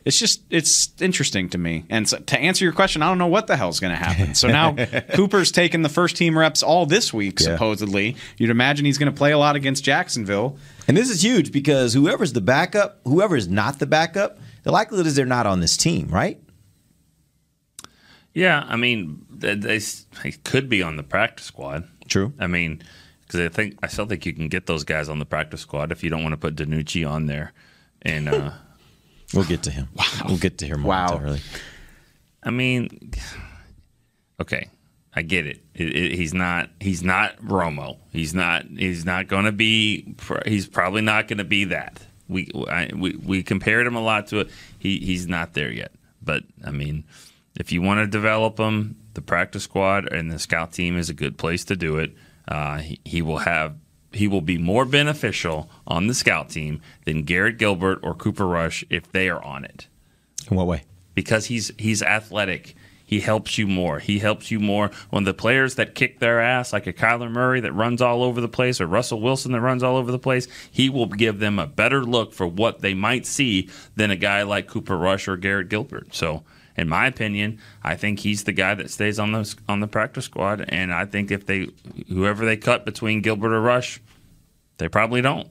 it's 0.05 0.19
just 0.19 0.41
it's 0.49 0.91
interesting 0.99 1.49
to 1.49 1.57
me. 1.57 1.85
And 1.89 2.07
so, 2.07 2.17
to 2.17 2.39
answer 2.39 2.65
your 2.65 2.73
question, 2.73 3.01
I 3.01 3.07
don't 3.07 3.17
know 3.17 3.27
what 3.27 3.47
the 3.47 3.55
hell's 3.55 3.79
going 3.79 3.97
to 3.97 4.03
happen. 4.03 4.35
So 4.35 4.47
now 4.47 4.75
Cooper's 5.13 5.51
taken 5.51 5.81
the 5.81 5.89
first 5.89 6.17
team 6.17 6.37
reps 6.37 6.61
all 6.61 6.85
this 6.85 7.13
week, 7.13 7.39
yeah. 7.39 7.47
supposedly. 7.47 8.15
You'd 8.37 8.49
imagine 8.49 8.85
he's 8.85 8.97
going 8.97 9.11
to 9.11 9.17
play 9.17 9.31
a 9.31 9.37
lot 9.37 9.55
against 9.55 9.83
Jacksonville. 9.83 10.57
And 10.87 10.97
this 10.97 11.09
is 11.09 11.23
huge 11.23 11.51
because 11.51 11.93
whoever's 11.93 12.33
the 12.33 12.41
backup, 12.41 12.99
whoever 13.05 13.35
is 13.35 13.47
not 13.47 13.79
the 13.79 13.85
backup, 13.85 14.39
the 14.63 14.71
likelihood 14.71 15.07
is 15.07 15.15
they're 15.15 15.25
not 15.25 15.47
on 15.47 15.61
this 15.61 15.77
team, 15.77 16.07
right? 16.09 16.39
Yeah, 18.33 18.65
I 18.67 18.75
mean, 18.75 19.25
they, 19.29 19.55
they, 19.55 19.79
they 20.23 20.31
could 20.43 20.67
be 20.67 20.81
on 20.81 20.97
the 20.97 21.03
practice 21.03 21.45
squad. 21.45 21.87
True. 22.07 22.33
I 22.39 22.47
mean 22.47 22.83
because 23.33 23.39
I 23.39 23.49
think 23.49 23.77
I 23.81 23.87
still 23.87 24.05
think 24.05 24.25
you 24.25 24.33
can 24.33 24.47
get 24.47 24.67
those 24.67 24.83
guys 24.83 25.09
on 25.09 25.19
the 25.19 25.25
practice 25.25 25.61
squad 25.61 25.91
if 25.91 26.03
you 26.03 26.09
don't 26.09 26.21
want 26.21 26.33
to 26.33 26.37
put 26.37 26.55
DiNucci 26.55 27.09
on 27.09 27.25
there. 27.25 27.53
And 28.01 28.29
uh, 28.29 28.51
we'll 29.33 29.45
get 29.45 29.63
to 29.63 29.71
him. 29.71 29.89
Wow. 29.95 30.05
We'll 30.27 30.37
get 30.37 30.57
to 30.59 30.65
him 30.65 30.81
momentarily. 30.81 31.39
Wow. 31.39 31.59
I 32.43 32.51
mean, 32.51 33.11
okay, 34.41 34.69
I 35.15 35.21
get 35.21 35.45
it. 35.45 35.63
It, 35.73 35.95
it. 35.95 36.11
He's 36.13 36.33
not. 36.33 36.69
He's 36.79 37.03
not 37.03 37.37
Romo. 37.37 37.97
He's 38.11 38.33
not. 38.33 38.65
He's 38.65 39.05
not 39.05 39.27
going 39.27 39.45
to 39.45 39.51
be. 39.51 40.15
He's 40.45 40.67
probably 40.67 41.01
not 41.01 41.27
going 41.27 41.37
to 41.37 41.43
be 41.43 41.65
that. 41.65 42.01
We, 42.27 42.49
I, 42.69 42.89
we 42.95 43.15
we 43.15 43.43
compared 43.43 43.85
him 43.85 43.95
a 43.95 44.01
lot 44.01 44.27
to 44.27 44.39
it. 44.39 44.49
He 44.79 44.99
he's 44.99 45.27
not 45.27 45.53
there 45.53 45.71
yet. 45.71 45.91
But 46.21 46.43
I 46.65 46.71
mean, 46.71 47.03
if 47.59 47.71
you 47.71 47.81
want 47.81 47.99
to 47.99 48.07
develop 48.07 48.59
him, 48.59 48.97
the 49.13 49.21
practice 49.21 49.63
squad 49.63 50.11
and 50.11 50.31
the 50.31 50.39
scout 50.39 50.73
team 50.73 50.97
is 50.97 51.09
a 51.09 51.13
good 51.13 51.37
place 51.37 51.65
to 51.65 51.75
do 51.75 51.97
it. 51.97 52.15
Uh, 52.47 52.77
he, 52.77 52.99
he 53.05 53.21
will 53.21 53.37
have 53.37 53.75
he 54.15 54.27
will 54.27 54.41
be 54.41 54.57
more 54.57 54.85
beneficial 54.85 55.69
on 55.87 56.07
the 56.07 56.13
scout 56.13 56.49
team 56.49 56.81
than 57.05 57.23
Garrett 57.23 57.57
Gilbert 57.57 57.99
or 58.03 58.13
Cooper 58.13 58.47
Rush 58.47 58.83
if 58.89 59.11
they 59.11 59.29
are 59.29 59.43
on 59.43 59.65
it. 59.65 59.87
In 60.49 60.57
what 60.57 60.67
way? 60.67 60.83
Because 61.15 61.47
he's 61.47 61.71
he's 61.77 62.01
athletic. 62.01 62.75
He 63.05 63.19
helps 63.19 63.57
you 63.57 63.67
more. 63.67 63.99
He 63.99 64.19
helps 64.19 64.49
you 64.49 64.59
more 64.59 64.89
when 65.11 65.23
the 65.23 65.33
players 65.33 65.75
that 65.75 65.93
kick 65.93 66.19
their 66.19 66.39
ass, 66.39 66.73
like 66.73 66.87
a 66.87 66.93
Kyler 66.93 67.29
Murray 67.29 67.59
that 67.59 67.73
runs 67.73 68.01
all 68.01 68.23
over 68.23 68.41
the 68.41 68.47
place, 68.47 68.81
or 68.81 68.87
Russell 68.87 69.21
Wilson 69.21 69.51
that 69.51 69.61
runs 69.61 69.83
all 69.83 69.97
over 69.97 70.11
the 70.11 70.17
place, 70.17 70.47
he 70.71 70.89
will 70.89 71.05
give 71.05 71.39
them 71.39 71.59
a 71.59 71.67
better 71.67 72.03
look 72.03 72.33
for 72.33 72.47
what 72.47 72.79
they 72.79 72.95
might 72.95 73.27
see 73.27 73.69
than 73.95 74.09
a 74.09 74.15
guy 74.15 74.41
like 74.41 74.67
Cooper 74.67 74.97
Rush 74.97 75.27
or 75.27 75.37
Garrett 75.37 75.69
Gilbert. 75.69 76.15
So 76.15 76.43
in 76.75 76.89
my 76.89 77.07
opinion, 77.07 77.59
I 77.83 77.95
think 77.95 78.19
he's 78.19 78.43
the 78.43 78.51
guy 78.51 78.73
that 78.75 78.89
stays 78.89 79.19
on 79.19 79.31
the 79.31 79.55
on 79.69 79.79
the 79.79 79.87
practice 79.87 80.25
squad. 80.25 80.65
And 80.69 80.93
I 80.93 81.05
think 81.05 81.31
if 81.31 81.45
they 81.45 81.69
whoever 82.07 82.45
they 82.45 82.57
cut 82.57 82.85
between 82.85 83.21
Gilbert 83.21 83.53
or 83.53 83.61
Rush, 83.61 84.01
they 84.77 84.87
probably 84.87 85.21
don't. 85.21 85.47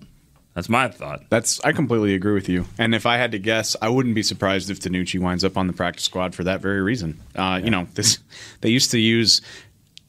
That's 0.54 0.68
my 0.68 0.88
thought. 0.88 1.24
That's 1.30 1.60
I 1.60 1.72
completely 1.72 2.14
agree 2.14 2.34
with 2.34 2.48
you. 2.48 2.66
And 2.78 2.94
if 2.94 3.06
I 3.06 3.16
had 3.16 3.32
to 3.32 3.38
guess, 3.38 3.74
I 3.80 3.88
wouldn't 3.88 4.14
be 4.14 4.22
surprised 4.22 4.68
if 4.68 4.80
DiNucci 4.80 5.18
winds 5.18 5.44
up 5.44 5.56
on 5.56 5.66
the 5.66 5.72
practice 5.72 6.04
squad 6.04 6.34
for 6.34 6.44
that 6.44 6.60
very 6.60 6.82
reason. 6.82 7.20
Uh, 7.34 7.40
yeah. 7.40 7.58
You 7.58 7.70
know, 7.70 7.86
this 7.94 8.18
they 8.60 8.68
used 8.68 8.90
to 8.90 8.98
use 8.98 9.40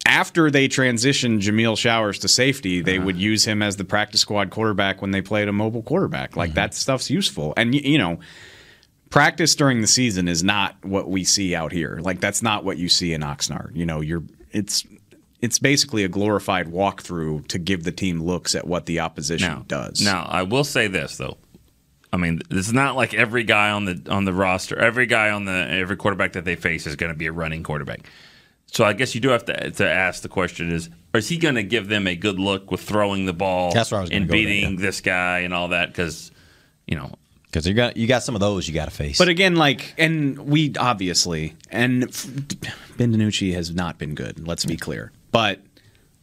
after 0.06 0.52
they 0.52 0.67
transitioned 0.67 1.39
Jameill 1.39 1.78
Showers 1.78 2.19
to 2.19 2.28
safety, 2.28 2.82
they 2.82 2.97
uh-huh. 2.97 3.06
would 3.06 3.17
use 3.17 3.45
him 3.45 3.62
as 3.62 3.78
the 3.78 3.86
practice 3.86 4.21
squad 4.21 4.49
quarterback 4.49 5.02
when 5.02 5.12
they 5.12 5.21
played 5.21 5.47
a 5.47 5.54
mobile 5.54 5.82
quarterback. 5.82 6.36
Like 6.36 6.49
mm-hmm. 6.49 6.56
that 6.56 6.73
stuff's 6.73 7.10
useful. 7.10 7.54
And 7.56 7.73
you 7.73 7.97
know, 7.97 8.19
practice 9.13 9.54
during 9.54 9.80
the 9.82 9.88
season 9.88 10.28
is 10.28 10.43
not 10.43 10.76
what 10.84 11.08
we 11.08 11.23
see 11.23 11.54
out 11.54 11.71
here. 11.71 11.99
Like 12.02 12.19
that's 12.19 12.41
not 12.41 12.65
what 12.65 12.78
you 12.78 12.89
see 12.89 13.13
in 13.13 13.21
Oxnard. 13.21 13.76
You 13.76 13.86
know, 13.86 14.02
you're 14.02 14.23
it's 14.52 14.84
it's 15.39 15.60
basically 15.60 16.04
a 16.04 16.08
glorified 16.08 16.71
walkthrough 16.71 17.47
to 17.49 17.60
give 17.60 17.84
the 17.84 17.91
team 17.91 18.23
looks 18.23 18.56
at 18.56 18.65
what 18.65 18.88
the 18.88 19.02
opposition 19.02 19.52
now, 19.52 19.65
does. 19.67 20.02
Now, 20.02 20.26
I 20.28 20.41
will 20.41 20.63
say 20.63 20.88
this 20.88 21.17
though. 21.17 21.38
I 22.12 22.17
mean, 22.17 22.41
it's 22.49 22.71
not 22.71 22.95
like 22.95 23.13
every 23.13 23.43
guy 23.43 23.69
on 23.69 23.86
the 23.86 24.02
on 24.10 24.26
the 24.26 24.34
roster, 24.34 24.80
every 24.80 25.06
guy 25.06 25.30
on 25.30 25.45
the 25.45 25.67
every 25.69 25.95
quarterback 25.95 26.34
that 26.34 26.43
they 26.43 26.56
face 26.56 26.88
is 26.88 26.95
going 26.95 27.12
to 27.12 27.17
be 27.17 27.28
a 27.28 27.32
running 27.32 27.62
quarterback. 27.62 28.10
So 28.65 28.84
I 28.84 28.93
guess 28.93 29.13
you 29.13 29.21
do 29.21 29.30
have 29.30 29.45
to 29.45 29.69
to 29.69 29.88
ask 29.88 30.23
the 30.23 30.30
question: 30.30 30.71
Is 30.71 30.89
is 31.13 31.30
he 31.30 31.38
going 31.38 31.56
to 31.56 31.63
give 31.63 31.88
them 31.88 32.08
a 32.08 32.15
good 32.15 32.39
look 32.39 32.71
with 32.71 32.82
throwing 32.82 33.28
the 33.28 33.34
ball 33.34 33.73
That's 33.73 33.91
where 33.91 33.99
I 33.99 34.02
was 34.02 34.10
and 34.10 34.28
beating 34.28 34.63
there, 34.63 34.71
yeah. 34.71 34.88
this 34.88 35.02
guy 35.02 35.39
and 35.39 35.54
all 35.54 35.67
that? 35.67 35.89
Because 35.89 36.32
you 36.88 36.95
know, 36.95 37.13
because 37.53 37.67
you 37.67 37.75
got 37.75 37.95
you 37.95 38.07
got 38.07 38.23
some 38.23 38.33
of 38.33 38.41
those 38.41 38.67
you 38.67 38.73
got 38.73 38.85
to 38.85 38.91
face. 38.91 39.19
But 39.19 39.29
again, 39.29 39.55
like, 39.55 39.93
and 39.99 40.39
we 40.39 40.73
obviously 40.75 41.55
and 41.69 42.01
Ben 42.97 43.13
DiNucci 43.13 43.53
has 43.53 43.73
not 43.73 43.99
been 43.99 44.15
good. 44.15 44.47
Let's 44.47 44.65
be 44.65 44.75
clear, 44.75 45.11
but 45.31 45.61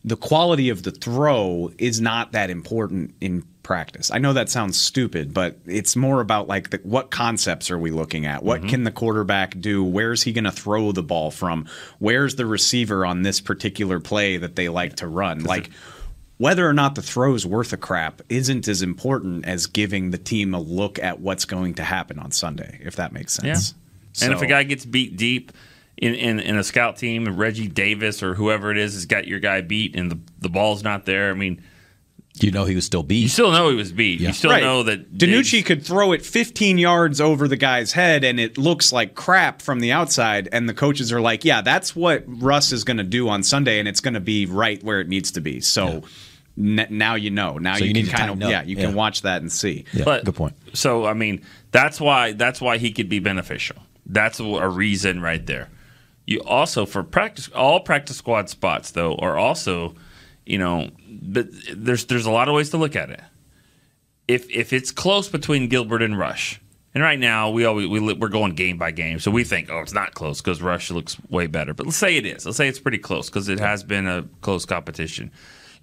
the 0.02 0.16
quality 0.16 0.70
of 0.70 0.82
the 0.82 0.90
throw 0.90 1.70
is 1.78 2.00
not 2.00 2.32
that 2.32 2.50
important 2.50 3.14
in 3.20 3.44
practice. 3.62 4.10
I 4.10 4.18
know 4.18 4.32
that 4.32 4.48
sounds 4.48 4.80
stupid, 4.80 5.32
but 5.32 5.58
it's 5.66 5.94
more 5.94 6.20
about 6.20 6.48
like 6.48 6.70
the, 6.70 6.80
what 6.82 7.10
concepts 7.10 7.70
are 7.70 7.78
we 7.78 7.90
looking 7.92 8.26
at? 8.26 8.42
What 8.42 8.60
mm-hmm. 8.60 8.70
can 8.70 8.84
the 8.84 8.90
quarterback 8.90 9.60
do? 9.60 9.84
Where's 9.84 10.22
he 10.22 10.32
going 10.32 10.44
to 10.44 10.50
throw 10.50 10.90
the 10.90 11.02
ball 11.02 11.30
from? 11.30 11.68
Where's 11.98 12.34
the 12.34 12.46
receiver 12.46 13.06
on 13.06 13.22
this 13.22 13.40
particular 13.40 14.00
play 14.00 14.38
that 14.38 14.56
they 14.56 14.68
like 14.68 14.96
to 14.96 15.06
run? 15.06 15.44
Like. 15.44 15.70
It- 16.40 16.44
whether 16.44 16.66
or 16.66 16.72
not 16.72 16.94
the 16.94 17.02
throw 17.02 17.34
is 17.34 17.44
worth 17.44 17.72
a 17.74 17.76
crap 17.76 18.22
isn't 18.30 18.66
as 18.66 18.80
important 18.80 19.44
as 19.44 19.66
giving 19.66 20.10
the 20.10 20.16
team 20.18 20.54
a 20.54 20.60
look 20.60 20.98
at 20.98 21.20
what's 21.20 21.44
going 21.44 21.74
to 21.74 21.84
happen 21.84 22.18
on 22.18 22.30
Sunday, 22.30 22.80
if 22.82 22.96
that 22.96 23.12
makes 23.12 23.34
sense. 23.34 23.74
Yeah. 23.74 23.76
So, 24.14 24.24
and 24.24 24.34
if 24.34 24.40
a 24.40 24.46
guy 24.46 24.62
gets 24.62 24.86
beat 24.86 25.16
deep 25.16 25.52
in, 25.98 26.14
in, 26.14 26.40
in, 26.40 26.56
a 26.56 26.64
scout 26.64 26.96
team, 26.96 27.26
and 27.26 27.38
Reggie 27.38 27.68
Davis 27.68 28.22
or 28.22 28.34
whoever 28.34 28.70
it 28.70 28.78
is 28.78 28.94
has 28.94 29.04
got 29.04 29.28
your 29.28 29.38
guy 29.38 29.60
beat 29.60 29.94
and 29.94 30.10
the, 30.10 30.18
the 30.38 30.48
ball's 30.48 30.82
not 30.82 31.04
there, 31.04 31.30
I 31.30 31.34
mean, 31.34 31.62
you 32.40 32.50
know 32.50 32.64
he 32.64 32.74
was 32.74 32.86
still 32.86 33.02
beat. 33.02 33.18
You 33.18 33.28
still 33.28 33.52
know 33.52 33.68
he 33.68 33.76
was 33.76 33.92
beat. 33.92 34.20
Yeah. 34.20 34.28
You 34.28 34.32
still 34.32 34.50
right. 34.50 34.62
know 34.62 34.82
that 34.84 35.12
DiNucci 35.12 35.50
Diggs... 35.50 35.66
could 35.66 35.84
throw 35.84 36.12
it 36.12 36.24
15 36.24 36.78
yards 36.78 37.20
over 37.20 37.48
the 37.48 37.56
guy's 37.56 37.92
head 37.92 38.24
and 38.24 38.40
it 38.40 38.56
looks 38.56 38.94
like 38.94 39.14
crap 39.14 39.60
from 39.60 39.80
the 39.80 39.92
outside. 39.92 40.48
And 40.52 40.66
the 40.66 40.74
coaches 40.74 41.12
are 41.12 41.20
like, 41.20 41.44
yeah, 41.44 41.60
that's 41.60 41.94
what 41.94 42.24
Russ 42.26 42.72
is 42.72 42.82
going 42.82 42.96
to 42.96 43.04
do 43.04 43.28
on 43.28 43.42
Sunday, 43.42 43.78
and 43.78 43.86
it's 43.86 44.00
going 44.00 44.14
to 44.14 44.20
be 44.20 44.46
right 44.46 44.82
where 44.82 45.00
it 45.00 45.08
needs 45.08 45.32
to 45.32 45.42
be. 45.42 45.60
So. 45.60 45.86
Yeah 45.86 46.00
n- 46.00 46.04
now 46.56 47.14
you 47.14 47.30
know. 47.30 47.58
Now 47.58 47.76
so 47.76 47.84
you, 47.84 47.92
you 47.94 48.06
can 48.06 48.16
kind 48.16 48.30
of 48.30 48.50
yeah, 48.50 48.62
you 48.62 48.76
yeah. 48.76 48.86
can 48.86 48.94
watch 48.94 49.22
that 49.22 49.42
and 49.42 49.50
see. 49.50 49.84
Yeah, 49.92 50.04
but, 50.04 50.24
good 50.24 50.34
point. 50.34 50.54
So 50.74 51.06
I 51.06 51.14
mean, 51.14 51.42
that's 51.70 52.00
why 52.00 52.32
that's 52.32 52.60
why 52.60 52.78
he 52.78 52.92
could 52.92 53.08
be 53.08 53.18
beneficial. 53.18 53.76
That's 54.06 54.40
a 54.40 54.68
reason 54.68 55.20
right 55.20 55.44
there. 55.46 55.68
You 56.26 56.40
also 56.42 56.86
for 56.86 57.02
practice 57.02 57.48
all 57.54 57.80
practice 57.80 58.16
squad 58.16 58.48
spots 58.48 58.92
though 58.92 59.16
are 59.16 59.36
also, 59.36 59.94
you 60.46 60.58
know, 60.58 60.90
but 61.08 61.48
there's 61.74 62.04
there's 62.06 62.26
a 62.26 62.30
lot 62.30 62.48
of 62.48 62.54
ways 62.54 62.70
to 62.70 62.76
look 62.76 62.96
at 62.96 63.10
it. 63.10 63.20
If 64.28 64.48
if 64.50 64.72
it's 64.72 64.90
close 64.90 65.28
between 65.28 65.68
Gilbert 65.68 66.02
and 66.02 66.18
Rush, 66.18 66.60
and 66.94 67.02
right 67.02 67.18
now 67.18 67.50
we 67.50 67.64
always 67.64 67.88
we, 67.88 68.00
we're 68.14 68.28
going 68.28 68.54
game 68.54 68.78
by 68.78 68.90
game, 68.90 69.18
so 69.18 69.30
we 69.30 69.44
think 69.44 69.70
oh 69.70 69.80
it's 69.80 69.92
not 69.92 70.14
close 70.14 70.40
because 70.40 70.60
Rush 70.62 70.90
looks 70.90 71.16
way 71.30 71.46
better. 71.46 71.74
But 71.74 71.86
let's 71.86 71.98
say 71.98 72.16
it 72.16 72.26
is. 72.26 72.44
Let's 72.44 72.56
say 72.56 72.68
it's 72.68 72.80
pretty 72.80 72.98
close 72.98 73.28
because 73.28 73.48
it 73.48 73.58
has 73.58 73.82
been 73.82 74.06
a 74.06 74.24
close 74.40 74.64
competition. 74.64 75.30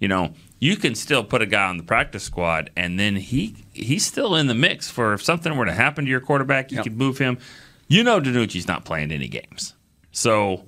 You 0.00 0.08
know, 0.08 0.32
you 0.58 0.76
can 0.76 0.94
still 0.94 1.22
put 1.24 1.42
a 1.42 1.46
guy 1.46 1.68
on 1.68 1.76
the 1.76 1.82
practice 1.82 2.24
squad, 2.24 2.70
and 2.76 2.98
then 2.98 3.16
he 3.16 3.56
he's 3.72 4.04
still 4.04 4.34
in 4.34 4.46
the 4.46 4.54
mix 4.54 4.90
for 4.90 5.14
if 5.14 5.22
something 5.22 5.56
were 5.56 5.66
to 5.66 5.72
happen 5.72 6.04
to 6.04 6.10
your 6.10 6.20
quarterback, 6.20 6.70
you 6.70 6.76
yep. 6.76 6.84
could 6.84 6.96
move 6.96 7.18
him. 7.18 7.38
You 7.86 8.04
know, 8.04 8.20
DiNucci's 8.20 8.68
not 8.68 8.84
playing 8.84 9.12
any 9.12 9.28
games, 9.28 9.74
so 10.12 10.64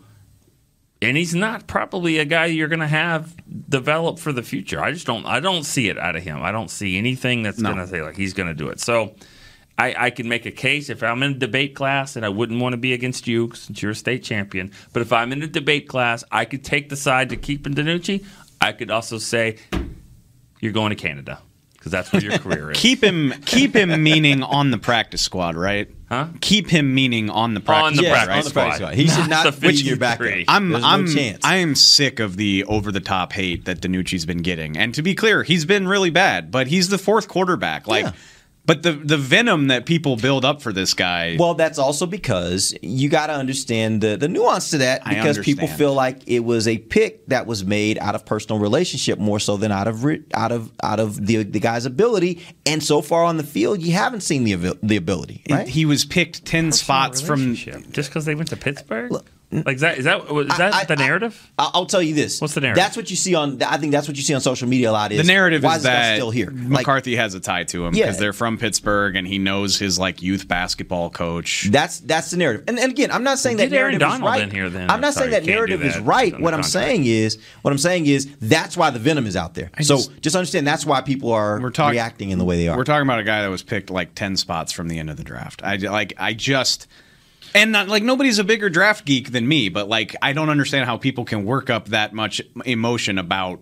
and 1.02 1.16
he's 1.16 1.34
not 1.34 1.66
probably 1.66 2.18
a 2.18 2.24
guy 2.24 2.46
you're 2.46 2.68
going 2.68 2.80
to 2.80 2.86
have 2.86 3.34
develop 3.68 4.18
for 4.18 4.32
the 4.32 4.42
future. 4.42 4.82
I 4.82 4.92
just 4.92 5.06
don't 5.06 5.26
I 5.26 5.40
don't 5.40 5.64
see 5.64 5.88
it 5.88 5.98
out 5.98 6.16
of 6.16 6.22
him. 6.22 6.42
I 6.42 6.52
don't 6.52 6.70
see 6.70 6.98
anything 6.98 7.42
that's 7.42 7.58
no. 7.58 7.72
going 7.72 7.80
to 7.80 7.86
say 7.86 8.02
like 8.02 8.16
he's 8.16 8.32
going 8.34 8.48
to 8.48 8.54
do 8.54 8.68
it. 8.68 8.80
So. 8.80 9.14
I, 9.78 9.94
I, 9.96 10.10
can 10.10 10.28
make 10.28 10.44
a 10.44 10.50
case 10.50 10.90
if 10.90 11.02
I'm 11.02 11.22
in 11.22 11.30
a 11.30 11.38
debate 11.38 11.74
class, 11.74 12.14
and 12.14 12.26
I 12.26 12.28
wouldn't 12.28 12.60
want 12.60 12.74
to 12.74 12.76
be 12.76 12.92
against 12.92 13.26
you 13.26 13.50
since 13.54 13.80
you're 13.80 13.92
a 13.92 13.94
state 13.94 14.22
champion. 14.22 14.72
But 14.92 15.00
if 15.00 15.10
I'm 15.10 15.32
in 15.32 15.42
a 15.42 15.46
debate 15.46 15.88
class, 15.88 16.22
I 16.30 16.44
could 16.44 16.62
take 16.62 16.90
the 16.90 16.96
side 16.96 17.30
to 17.30 17.36
keeping 17.36 17.72
DiNucci. 17.72 18.22
I 18.60 18.72
could 18.72 18.90
also 18.90 19.18
say 19.18 19.56
you're 20.60 20.72
going 20.72 20.90
to 20.90 20.96
Canada 20.96 21.40
because 21.72 21.92
that's 21.92 22.12
where 22.12 22.22
your 22.22 22.38
career 22.38 22.70
is. 22.72 22.78
keep 22.80 23.02
him, 23.02 23.32
keep 23.46 23.74
him, 23.74 24.02
meaning 24.02 24.42
on 24.42 24.70
the 24.70 24.76
practice 24.78 25.22
squad, 25.22 25.56
right? 25.56 25.88
Huh? 26.10 26.26
Keep 26.40 26.68
him 26.68 26.92
meaning 26.94 27.30
on 27.30 27.54
the 27.54 27.60
practice 27.60 27.86
On 27.86 27.96
the 27.96 28.02
squad, 28.02 28.12
practice 28.12 28.28
right? 28.28 28.36
on 28.38 28.44
the 28.44 28.50
practice 28.50 28.76
squad. 28.76 28.86
squad. 28.88 28.94
He 28.94 29.06
should 29.08 29.30
Not 29.30 29.44
not 29.44 29.54
the 29.54 29.68
be 29.68 29.74
your 29.76 29.96
backup. 29.96 30.26
53. 30.26 30.44
I'm 30.48 30.68
There's 30.70 30.84
I'm 30.84 31.06
chance. 31.14 31.44
I 31.44 31.56
am 31.56 31.74
sick 31.74 32.20
of 32.20 32.36
the 32.36 32.64
over 32.64 32.90
the 32.92 33.00
top 33.00 33.32
hate 33.32 33.64
that 33.64 33.80
DiNucci's 33.80 34.26
been 34.26 34.42
getting. 34.42 34.76
And 34.76 34.94
to 34.94 35.02
be 35.02 35.14
clear, 35.14 35.42
he's 35.42 35.64
been 35.64 35.86
really 35.88 36.10
bad, 36.10 36.50
but 36.50 36.66
he's 36.66 36.88
the 36.88 36.98
fourth 36.98 37.28
quarterback. 37.28 37.86
Like 37.86 38.04
Yeah. 38.06 38.12
But 38.66 38.82
the 38.82 38.92
the 38.92 39.16
venom 39.16 39.68
that 39.68 39.86
people 39.86 40.16
build 40.16 40.44
up 40.44 40.62
for 40.62 40.72
this 40.72 40.94
guy 40.94 41.36
Well, 41.38 41.54
that's 41.54 41.78
also 41.78 42.06
because 42.06 42.74
you 42.82 43.08
got 43.08 43.28
to 43.28 43.32
understand 43.32 44.00
the, 44.00 44.16
the 44.16 44.28
nuance 44.28 44.70
to 44.70 44.78
that 44.78 45.04
because 45.04 45.38
people 45.38 45.66
feel 45.66 45.94
like 45.94 46.22
it 46.26 46.40
was 46.40 46.68
a 46.68 46.78
pick 46.78 47.26
that 47.26 47.46
was 47.46 47.64
made 47.64 47.98
out 47.98 48.14
of 48.14 48.24
personal 48.24 48.58
relationship 48.60 49.18
more 49.18 49.40
so 49.40 49.56
than 49.56 49.72
out 49.72 49.88
of 49.88 50.04
out 50.34 50.52
of 50.52 50.72
out 50.82 51.00
of 51.00 51.26
the 51.26 51.42
the 51.42 51.60
guy's 51.60 51.86
ability. 51.86 52.42
And 52.66 52.82
so 52.82 53.02
far 53.02 53.24
on 53.24 53.36
the 53.36 53.44
field, 53.44 53.82
you 53.82 53.92
haven't 53.92 54.22
seen 54.22 54.44
the 54.44 54.78
the 54.82 54.96
ability, 54.96 55.42
right? 55.50 55.66
he 55.66 55.84
was 55.84 56.04
picked 56.04 56.44
10 56.44 56.72
spots 56.72 57.20
from 57.20 57.54
just 57.54 58.10
because 58.10 58.24
they 58.24 58.34
went 58.34 58.50
to 58.50 58.56
Pittsburgh. 58.56 59.22
Like 59.52 59.74
is 59.76 59.80
that 59.80 59.98
is 59.98 60.04
that 60.04 60.20
is 60.30 60.56
that 60.58 60.74
I- 60.74 60.84
the 60.84 60.96
narrative? 60.96 61.50
I- 61.58 61.70
I'll 61.74 61.86
tell 61.86 62.02
you 62.02 62.14
this. 62.14 62.40
What's 62.40 62.54
the 62.54 62.60
narrative? 62.60 62.82
That's 62.82 62.96
what 62.96 63.10
you 63.10 63.16
see 63.16 63.34
on. 63.34 63.60
I 63.62 63.78
think 63.78 63.90
that's 63.90 64.06
what 64.06 64.16
you 64.16 64.22
see 64.22 64.32
on 64.34 64.40
social 64.40 64.68
media 64.68 64.90
a 64.90 64.92
lot. 64.92 65.10
Is 65.10 65.18
the 65.18 65.24
narrative 65.32 65.62
why 65.64 65.72
is 65.72 65.76
is 65.78 65.82
this 65.84 65.90
guy 65.90 66.00
that 66.02 66.16
still 66.16 66.30
here? 66.30 66.46
Like, 66.50 66.68
McCarthy 66.86 67.16
has 67.16 67.34
a 67.34 67.40
tie 67.40 67.64
to 67.64 67.84
him 67.86 67.94
Yeah. 67.94 68.04
because 68.06 68.18
they're 68.18 68.32
from 68.32 68.58
Pittsburgh 68.58 69.16
and 69.16 69.26
he 69.26 69.38
knows 69.38 69.78
his 69.78 69.98
like 69.98 70.22
youth 70.22 70.46
basketball 70.46 71.10
coach. 71.10 71.68
That's 71.70 71.98
that's 72.00 72.30
the 72.30 72.36
narrative. 72.36 72.64
And, 72.68 72.78
and 72.78 72.92
again, 72.92 73.10
I'm 73.10 73.24
not 73.24 73.38
saying 73.40 73.56
Get 73.56 73.70
that 73.70 73.76
Aaron 73.76 73.98
narrative 73.98 74.14
is 74.18 74.20
right. 74.22 74.42
in 74.42 74.50
here 74.52 74.70
then. 74.70 74.90
I'm 74.90 75.00
not 75.00 75.08
I'm 75.08 75.12
sorry, 75.14 75.30
saying 75.32 75.44
that 75.44 75.50
you 75.50 75.56
can't 75.56 75.66
do 75.66 75.76
narrative 75.78 75.96
is 75.96 75.98
right. 76.00 76.32
What 76.32 76.54
I'm 76.54 76.62
contract. 76.62 76.66
saying 76.66 77.06
is 77.06 77.38
what 77.62 77.72
I'm 77.72 77.78
saying 77.78 78.06
is 78.06 78.28
that's 78.40 78.76
why 78.76 78.90
the 78.90 78.98
venom 79.00 79.26
is 79.26 79.36
out 79.36 79.54
there. 79.54 79.70
so 79.80 79.96
just- 79.96 80.20
just, 80.22 80.36
understand 80.36 80.66
that's 80.66 80.86
why 80.86 81.00
people 81.00 81.32
are 81.32 81.60
We're 81.60 81.70
talking- 81.70 81.92
reacting 81.92 82.30
in 82.30 82.38
the 82.38 82.44
way 82.44 82.56
they 82.56 82.68
are. 82.68 82.76
We're 82.76 82.84
talking 82.84 83.06
about 83.06 83.18
a 83.18 83.24
guy 83.24 83.42
that 83.42 83.50
was 83.50 83.62
picked 83.62 83.90
like 83.90 84.14
10 84.14 84.36
spots 84.36 84.70
from 84.72 84.86
the 84.88 84.98
end 84.98 85.10
of 85.10 85.16
the 85.16 85.24
draft. 85.24 85.60
I 85.64 85.76
like 85.76 86.12
I 86.18 86.34
just 86.34 86.86
and 87.54 87.72
not, 87.72 87.88
like 87.88 88.02
nobody's 88.02 88.38
a 88.38 88.44
bigger 88.44 88.70
draft 88.70 89.04
geek 89.04 89.32
than 89.32 89.46
me, 89.46 89.68
but 89.68 89.88
like 89.88 90.16
I 90.22 90.32
don't 90.32 90.50
understand 90.50 90.86
how 90.86 90.96
people 90.96 91.24
can 91.24 91.44
work 91.44 91.70
up 91.70 91.88
that 91.88 92.12
much 92.12 92.40
emotion 92.64 93.18
about 93.18 93.60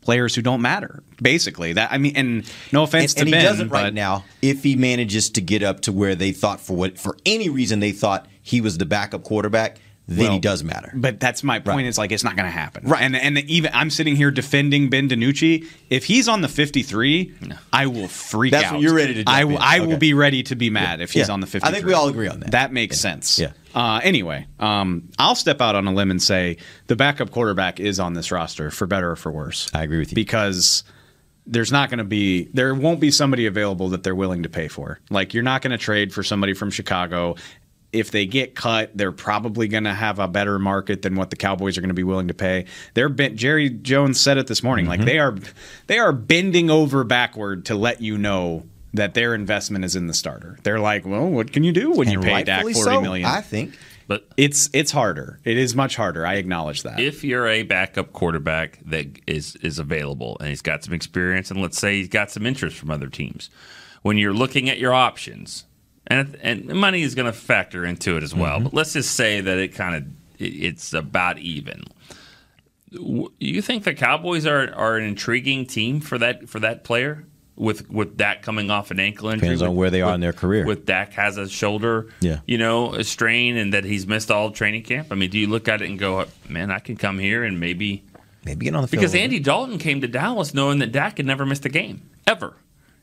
players 0.00 0.34
who 0.34 0.42
don't 0.42 0.62
matter. 0.62 1.02
Basically, 1.20 1.72
that 1.74 1.92
I 1.92 1.98
mean, 1.98 2.16
and 2.16 2.50
no 2.72 2.82
offense 2.84 3.14
and, 3.14 3.22
and 3.22 3.30
to 3.30 3.36
he 3.36 3.42
Ben, 3.42 3.50
doesn't 3.50 3.68
right 3.68 3.82
but- 3.84 3.94
now. 3.94 4.24
If 4.42 4.62
he 4.62 4.76
manages 4.76 5.30
to 5.30 5.40
get 5.40 5.62
up 5.62 5.80
to 5.80 5.92
where 5.92 6.14
they 6.14 6.32
thought 6.32 6.60
for 6.60 6.76
what 6.76 6.98
for 6.98 7.16
any 7.26 7.48
reason 7.48 7.80
they 7.80 7.92
thought 7.92 8.26
he 8.42 8.60
was 8.60 8.78
the 8.78 8.86
backup 8.86 9.24
quarterback, 9.24 9.78
then 10.08 10.18
Well, 10.24 10.32
he 10.32 10.38
does 10.40 10.64
matter. 10.64 10.90
But 10.94 11.20
that's 11.20 11.44
my 11.44 11.58
point. 11.58 11.76
Right. 11.76 11.86
Is 11.86 11.98
like 11.98 12.10
it's 12.12 12.24
not 12.24 12.34
going 12.34 12.46
to 12.46 12.50
happen. 12.50 12.88
Right. 12.88 13.02
And 13.02 13.14
and 13.14 13.38
even 13.40 13.70
I'm 13.74 13.90
sitting 13.90 14.16
here 14.16 14.30
defending 14.30 14.88
Ben 14.88 15.08
DiNucci. 15.08 15.66
If 15.90 16.06
he's 16.06 16.28
on 16.28 16.40
the 16.40 16.48
53, 16.48 17.34
I 17.72 17.86
will 17.86 18.08
freak 18.08 18.52
That's 18.52 18.64
out. 18.64 18.72
when 18.74 18.82
you're 18.82 18.94
ready 18.94 19.22
to 19.22 19.24
I. 19.26 19.42
I 19.60 19.80
will 19.80 19.98
be 19.98 20.14
ready 20.14 20.42
to 20.44 20.56
be 20.56 20.70
mad 20.70 21.00
if 21.02 21.12
he's 21.12 21.28
Yeah. 21.28 21.34
on 21.34 21.40
the 21.40 21.46
53. 21.46 21.68
I 21.68 21.72
think 21.74 21.86
we 21.86 21.92
all 21.92 22.08
agree 22.08 22.26
on 22.28 22.40
that. 22.40 22.52
That 22.52 22.72
makes 22.72 22.98
sense. 22.98 23.38
Yeah. 23.38 23.52
Uh, 23.74 24.00
anyway, 24.02 24.46
um, 24.58 25.10
I'll 25.18 25.34
step 25.34 25.60
out 25.60 25.74
on 25.74 25.86
a 25.86 25.92
limb 25.92 26.10
and 26.10 26.22
say 26.22 26.56
the 26.86 26.96
backup 26.96 27.30
quarterback 27.30 27.78
is 27.78 28.00
on 28.00 28.14
this 28.14 28.32
roster 28.32 28.70
for 28.70 28.86
better 28.86 29.10
or 29.12 29.16
for 29.16 29.30
worse. 29.30 29.68
I 29.74 29.82
agree 29.82 29.98
with 29.98 30.10
you. 30.12 30.14
because 30.14 30.84
there's 31.46 31.70
not 31.72 31.88
going 31.90 31.98
to 31.98 32.04
be 32.04 32.44
there 32.52 32.74
won't 32.74 33.00
be 33.00 33.10
somebody 33.10 33.46
available 33.46 33.88
that 33.90 34.02
they're 34.02 34.14
willing 34.14 34.42
to 34.42 34.48
pay 34.48 34.68
for. 34.68 35.00
Like 35.10 35.32
you're 35.34 35.42
not 35.42 35.62
going 35.62 35.70
to 35.70 35.78
trade 35.78 36.12
for 36.12 36.22
somebody 36.22 36.54
from 36.54 36.70
Chicago. 36.70 37.36
If 37.92 38.10
they 38.10 38.26
get 38.26 38.54
cut, 38.54 38.90
they're 38.94 39.12
probably 39.12 39.66
going 39.66 39.84
to 39.84 39.94
have 39.94 40.18
a 40.18 40.28
better 40.28 40.58
market 40.58 41.02
than 41.02 41.16
what 41.16 41.30
the 41.30 41.36
Cowboys 41.36 41.78
are 41.78 41.80
going 41.80 41.88
to 41.88 41.94
be 41.94 42.04
willing 42.04 42.28
to 42.28 42.34
pay. 42.34 42.66
They're 42.94 43.08
ben- 43.08 43.36
Jerry 43.36 43.70
Jones 43.70 44.20
said 44.20 44.36
it 44.36 44.46
this 44.46 44.62
morning. 44.62 44.84
Mm-hmm. 44.84 45.00
Like 45.00 45.04
they 45.04 45.18
are 45.18 45.36
they 45.86 45.98
are 45.98 46.12
bending 46.12 46.70
over 46.70 47.02
backward 47.04 47.64
to 47.66 47.74
let 47.74 48.02
you 48.02 48.18
know 48.18 48.64
that 48.94 49.14
their 49.14 49.34
investment 49.34 49.84
is 49.84 49.96
in 49.96 50.06
the 50.06 50.14
starter. 50.14 50.58
They're 50.62 50.80
like, 50.80 51.06
well, 51.06 51.26
what 51.28 51.52
can 51.52 51.64
you 51.64 51.72
do 51.72 51.92
when 51.92 52.10
you 52.10 52.20
pay 52.20 52.42
Dak 52.42 52.64
rightfully 52.64 52.74
forty 52.74 52.90
so, 52.90 53.00
million? 53.00 53.26
I 53.26 53.40
think. 53.40 53.78
But 54.06 54.26
it's 54.38 54.70
it's 54.72 54.90
harder. 54.90 55.38
It 55.44 55.58
is 55.58 55.76
much 55.76 55.94
harder. 55.94 56.26
I 56.26 56.34
acknowledge 56.34 56.82
that. 56.82 56.98
if 56.98 57.22
you're 57.22 57.46
a 57.46 57.62
backup 57.62 58.12
quarterback 58.14 58.80
that 58.86 59.06
is 59.26 59.56
is 59.56 59.78
available 59.78 60.38
and 60.40 60.48
he's 60.48 60.62
got 60.62 60.82
some 60.82 60.94
experience 60.94 61.50
and 61.50 61.60
let's 61.60 61.78
say 61.78 61.96
he's 61.96 62.08
got 62.08 62.30
some 62.30 62.46
interest 62.46 62.78
from 62.78 62.90
other 62.90 63.08
teams, 63.08 63.50
when 64.00 64.16
you're 64.16 64.32
looking 64.32 64.70
at 64.70 64.78
your 64.78 64.94
options, 64.94 65.64
and 66.08 66.36
and 66.42 66.66
money 66.66 67.02
is 67.02 67.14
going 67.14 67.26
to 67.26 67.32
factor 67.32 67.84
into 67.84 68.16
it 68.16 68.22
as 68.24 68.34
well. 68.34 68.56
Mm-hmm. 68.56 68.64
But 68.64 68.74
let's 68.74 68.92
just 68.94 69.14
say 69.14 69.40
that 69.40 69.58
it 69.58 69.68
kind 69.74 69.94
of 69.94 70.04
it's 70.40 70.92
about 70.92 71.38
even. 71.38 71.84
You 72.90 73.60
think 73.60 73.84
the 73.84 73.92
Cowboys 73.94 74.46
are 74.46 74.72
are 74.74 74.96
an 74.96 75.04
intriguing 75.04 75.66
team 75.66 76.00
for 76.00 76.16
that 76.18 76.48
for 76.48 76.58
that 76.60 76.84
player 76.84 77.24
with 77.54 77.90
with 77.90 78.16
Dak 78.16 78.40
coming 78.40 78.70
off 78.70 78.90
an 78.90 78.98
ankle 78.98 79.28
injury? 79.28 79.48
Depends 79.48 79.60
on 79.62 79.70
with- 79.70 79.76
where 79.78 79.90
they 79.90 80.00
are 80.00 80.06
with- 80.06 80.14
in 80.14 80.20
their 80.22 80.32
career. 80.32 80.64
With 80.64 80.86
Dak 80.86 81.12
has 81.12 81.36
a 81.36 81.48
shoulder, 81.48 82.06
Yeah. 82.20 82.40
you 82.46 82.56
know, 82.56 82.94
a 82.94 83.04
strain, 83.04 83.58
and 83.58 83.74
that 83.74 83.84
he's 83.84 84.06
missed 84.06 84.30
all 84.30 84.52
training 84.52 84.84
camp. 84.84 85.08
I 85.10 85.16
mean, 85.16 85.28
do 85.28 85.38
you 85.38 85.48
look 85.48 85.68
at 85.68 85.82
it 85.82 85.90
and 85.90 85.98
go, 85.98 86.24
man, 86.48 86.70
I 86.70 86.78
can 86.78 86.96
come 86.96 87.18
here 87.18 87.44
and 87.44 87.60
maybe 87.60 88.04
Maybe 88.46 88.64
get 88.64 88.74
on 88.74 88.80
the 88.82 88.88
field. 88.88 89.00
because 89.02 89.14
Andy. 89.14 89.38
Dalton 89.38 89.76
came 89.78 90.00
to 90.00 90.08
Dallas 90.08 90.54
knowing 90.54 90.78
that 90.78 90.90
Dak 90.90 91.18
had 91.18 91.26
never 91.26 91.44
missed 91.44 91.66
a 91.66 91.68
game 91.68 92.08
ever, 92.26 92.54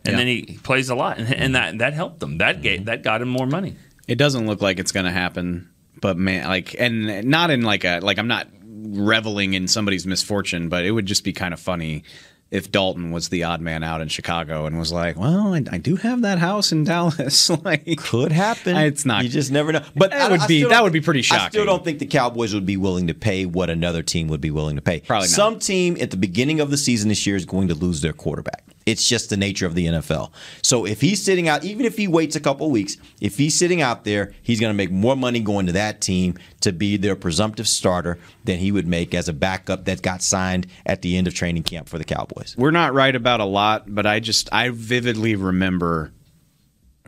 and 0.05 0.13
Yeah. 0.13 0.17
then 0.17 0.27
he 0.27 0.59
plays 0.63 0.89
a 0.89 0.95
lot, 0.95 1.17
and, 1.17 1.27
and 1.27 1.37
mm-hmm. 1.37 1.53
that 1.53 1.77
that 1.79 1.93
helped 1.93 2.19
them. 2.19 2.37
That 2.37 2.61
gave, 2.61 2.79
mm-hmm. 2.79 2.85
that 2.85 3.03
got 3.03 3.21
him 3.21 3.29
more 3.29 3.47
money. 3.47 3.75
It 4.07 4.15
doesn't 4.15 4.45
look 4.45 4.61
like 4.61 4.79
it's 4.79 4.91
going 4.91 5.05
to 5.05 5.11
happen, 5.11 5.69
but 5.99 6.17
man, 6.17 6.47
like, 6.47 6.75
and 6.79 7.25
not 7.25 7.49
in 7.49 7.63
like 7.63 7.83
a 7.83 7.99
like 7.99 8.19
I'm 8.19 8.27
not 8.27 8.47
reveling 8.61 9.53
in 9.53 9.67
somebody's 9.67 10.05
misfortune, 10.05 10.69
but 10.69 10.85
it 10.85 10.91
would 10.91 11.05
just 11.05 11.23
be 11.23 11.33
kind 11.33 11.53
of 11.53 11.59
funny 11.59 12.03
if 12.51 12.71
Dalton 12.71 13.11
was 13.11 13.29
the 13.29 13.43
odd 13.43 13.59
man 13.59 13.83
out 13.83 14.01
in 14.01 14.07
Chicago 14.07 14.65
and 14.65 14.77
was 14.77 14.91
like, 14.91 15.17
"Well, 15.17 15.53
I, 15.53 15.63
I 15.71 15.77
do 15.77 15.95
have 15.95 16.21
that 16.21 16.37
house 16.37 16.71
in 16.71 16.83
Dallas." 16.83 17.49
like, 17.65 17.97
could 17.97 18.31
happen. 18.31 18.77
It's 18.77 19.05
not. 19.05 19.23
You 19.23 19.29
just 19.29 19.51
never 19.51 19.71
know. 19.71 19.81
But 19.95 20.11
That 20.11 20.21
I- 20.21 20.31
would 20.31 20.41
I 20.41 20.47
be- 20.47 20.63
that 20.63 20.83
would 20.83 20.93
be 20.93 21.01
pretty 21.01 21.21
shocking. 21.21 21.45
I 21.45 21.49
still 21.49 21.65
don't 21.65 21.83
think 21.83 21.99
the 21.99 22.05
Cowboys 22.05 22.53
would 22.53 22.65
be 22.65 22.77
willing 22.77 23.07
to 23.07 23.13
pay 23.13 23.45
what 23.45 23.69
another 23.69 24.03
team 24.03 24.27
would 24.27 24.41
be 24.41 24.51
willing 24.51 24.75
to 24.75 24.81
pay. 24.81 25.01
Probably 25.01 25.27
not. 25.27 25.35
Some 25.35 25.59
team 25.59 25.97
at 25.99 26.11
the 26.11 26.17
beginning 26.17 26.59
of 26.59 26.69
the 26.69 26.77
season 26.77 27.09
this 27.09 27.25
year 27.25 27.35
is 27.35 27.45
going 27.45 27.67
to 27.69 27.75
lose 27.75 28.01
their 28.01 28.13
quarterback. 28.13 28.63
It's 28.85 29.07
just 29.07 29.31
the 29.31 29.37
nature 29.37 29.65
of 29.65 29.73
the 29.73 29.87
NFL. 29.87 30.31
So 30.61 30.85
if 30.85 31.01
he's 31.01 31.23
sitting 31.23 31.47
out, 31.47 31.63
even 31.63 31.85
if 31.85 31.97
he 31.97 32.07
waits 32.07 32.35
a 32.35 32.39
couple 32.39 32.69
weeks, 32.69 32.97
if 33.19 33.37
he's 33.37 33.57
sitting 33.57 33.81
out 33.81 34.03
there, 34.03 34.33
he's 34.43 34.59
going 34.59 34.69
to 34.69 34.77
make 34.77 34.91
more 34.91 35.15
money 35.15 35.39
going 35.39 35.65
to 35.65 35.71
that 35.71 36.01
team 36.01 36.37
to 36.61 36.71
be 36.71 36.95
their 36.95 37.15
presumptive 37.15 37.67
starter 37.67 38.19
than 38.43 38.59
he 38.59 38.71
would 38.71 38.85
make 38.85 39.15
as 39.15 39.27
a 39.27 39.33
backup 39.33 39.85
that 39.85 40.03
got 40.03 40.21
signed 40.21 40.67
at 40.85 41.01
the 41.01 41.17
end 41.17 41.27
of 41.27 41.33
training 41.33 41.63
camp 41.63 41.89
for 41.89 41.97
the 41.97 42.03
Cowboys. 42.03 42.55
We're 42.57 42.69
not 42.69 42.93
right 42.93 43.15
about 43.15 43.39
a 43.39 43.45
lot, 43.45 43.85
but 43.87 44.05
I 44.05 44.19
just 44.19 44.49
I 44.53 44.69
vividly 44.69 45.35
remember 45.35 46.11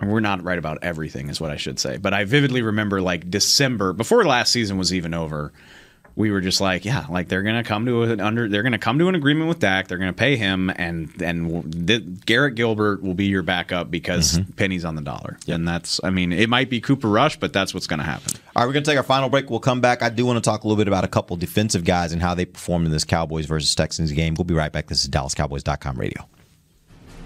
we're 0.02 0.20
not 0.20 0.44
right 0.44 0.60
about 0.60 0.80
everything 0.84 1.30
is 1.30 1.42
what 1.42 1.52
I 1.52 1.58
should 1.58 1.80
say. 1.80 1.98
But 1.98 2.14
I 2.14 2.24
vividly 2.26 2.62
remember 2.62 3.02
like 3.02 3.30
December 3.30 3.94
before 3.94 4.26
last 4.26 4.52
season 4.52 4.78
was 4.78 4.94
even 4.94 5.14
over. 5.14 5.54
We 6.18 6.32
were 6.32 6.42
just 6.42 6.60
like, 6.60 6.84
yeah, 6.84 7.06
like 7.10 7.30
they're 7.30 7.44
gonna 7.44 7.64
come 7.64 7.86
to 7.86 8.04
an 8.04 8.20
under, 8.20 8.50
they're 8.50 8.64
gonna 8.64 8.78
come 8.78 9.00
to 9.00 9.08
an 9.08 9.16
agreement 9.16 9.48
with 9.48 9.60
Dak. 9.60 9.88
They're 9.88 9.98
gonna 9.98 10.12
pay 10.12 10.36
him, 10.36 10.70
and 10.76 11.10
and 11.22 11.88
th- 11.88 12.26
Garrett 12.26 12.56
Gilbert 12.56 13.02
will 13.02 13.14
be 13.14 13.28
your 13.28 13.44
backup 13.44 13.90
because 13.90 14.40
mm-hmm. 14.40 14.52
pennies 14.54 14.84
on 14.84 14.96
the 14.96 15.02
dollar. 15.02 15.38
And 15.48 15.66
that's, 15.66 16.02
I 16.04 16.10
mean, 16.10 16.34
it 16.34 16.50
might 16.50 16.70
be 16.70 16.82
Cooper 16.82 17.08
Rush, 17.08 17.40
but 17.40 17.54
that's 17.54 17.74
what's 17.74 17.88
gonna 17.88 18.04
happen. 18.04 18.34
All 18.58 18.64
right, 18.64 18.68
we're 18.68 18.74
going 18.74 18.86
to 18.86 18.90
take 18.90 18.98
our 18.98 19.04
final 19.04 19.30
break. 19.30 19.52
We'll 19.52 19.60
come 19.60 19.82
back. 19.82 20.02
I 20.02 20.10
do 20.10 20.26
want 20.26 20.38
to 20.38 20.42
talk 20.42 20.64
a 20.64 20.68
little 20.68 20.82
bit 20.82 20.88
about 20.88 21.04
a 21.04 21.08
couple 21.08 21.38
defensive 21.38 21.84
guys 21.84 22.12
and 22.12 22.20
how 22.20 22.34
they 22.34 22.46
performed 22.46 22.88
in 22.88 22.92
this 22.92 23.06
Cowboys 23.06 23.46
versus 23.46 23.76
Texans 23.76 24.12
game. 24.12 24.34
We'll 24.36 24.46
be 24.46 24.56
right 24.56 24.72
back. 24.72 24.88
This 24.88 25.04
is 25.04 25.10
DallasCowboys.com 25.10 25.96
radio. 25.96 26.28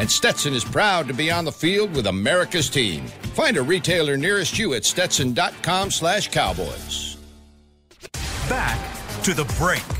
and 0.00 0.10
Stetson 0.10 0.54
is 0.54 0.64
proud 0.64 1.06
to 1.08 1.12
be 1.12 1.30
on 1.30 1.44
the 1.44 1.52
field 1.52 1.94
with 1.94 2.06
America's 2.06 2.70
team. 2.70 3.06
Find 3.34 3.58
a 3.58 3.62
retailer 3.62 4.16
nearest 4.16 4.58
you 4.58 4.72
at 4.72 4.86
stetson.com 4.86 5.90
slash 5.90 6.28
cowboys. 6.28 7.18
Back 8.48 8.80
to 9.24 9.34
the 9.34 9.44
break. 9.58 9.99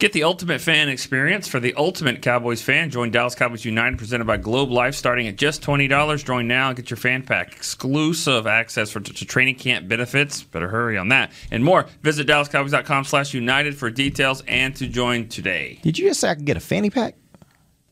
Get 0.00 0.12
the 0.12 0.24
ultimate 0.24 0.60
fan 0.60 0.88
experience 0.88 1.46
for 1.46 1.60
the 1.60 1.72
ultimate 1.74 2.20
Cowboys 2.20 2.60
fan. 2.60 2.90
Join 2.90 3.12
Dallas 3.12 3.36
Cowboys 3.36 3.64
United 3.64 3.96
presented 3.96 4.26
by 4.26 4.36
Globe 4.36 4.70
Life 4.72 4.96
starting 4.96 5.28
at 5.28 5.36
just 5.36 5.62
$20. 5.62 6.24
Join 6.24 6.48
now 6.48 6.68
and 6.68 6.76
get 6.76 6.90
your 6.90 6.96
fan 6.96 7.22
pack. 7.22 7.52
Exclusive 7.54 8.46
access 8.48 8.90
for, 8.90 8.98
to 8.98 9.24
training 9.24 9.54
camp 9.54 9.86
benefits. 9.86 10.42
Better 10.42 10.68
hurry 10.68 10.98
on 10.98 11.08
that. 11.08 11.30
And 11.52 11.64
more. 11.64 11.86
Visit 12.02 12.26
DallasCowboys.com 12.26 13.04
slash 13.04 13.34
United 13.34 13.76
for 13.76 13.88
details 13.88 14.42
and 14.48 14.74
to 14.76 14.88
join 14.88 15.28
today. 15.28 15.78
Did 15.82 15.96
you 15.96 16.08
just 16.08 16.20
say 16.20 16.30
I 16.30 16.34
could 16.34 16.44
get 16.44 16.56
a 16.56 16.60
fanny 16.60 16.90
pack? 16.90 17.14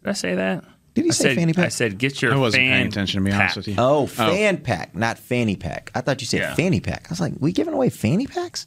Did 0.03 0.11
I 0.11 0.13
say 0.15 0.35
that? 0.35 0.65
Did 0.95 1.05
he 1.05 1.11
I 1.11 1.15
say 1.15 1.25
said, 1.29 1.37
fanny 1.37 1.53
pack? 1.53 1.67
I 1.67 1.69
said 1.69 1.99
get 1.99 2.21
your 2.21 2.35
I 2.35 2.37
wasn't 2.37 2.63
paying 2.63 2.87
attention, 2.89 3.21
to 3.23 3.31
be 3.31 3.33
honest 3.35 3.49
pack. 3.55 3.57
with 3.57 3.69
you. 3.69 3.77
Oh, 3.79 4.03
oh, 4.03 4.07
fan 4.07 4.59
pack, 4.59 4.95
not 4.97 5.19
fanny 5.19 5.55
pack. 5.55 5.93
I 5.95 6.01
thought 6.01 6.21
you 6.21 6.27
said 6.27 6.41
Yeah. 6.41 6.55
fanny 6.57 6.81
pack. 6.81 7.07
I 7.09 7.11
was 7.11 7.21
like, 7.21 7.35
we 7.39 7.53
giving 7.53 7.73
away 7.75 7.91
fanny 7.91 8.27
packs? 8.27 8.67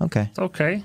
Okay. 0.00 0.26
It's 0.28 0.38
okay. 0.38 0.84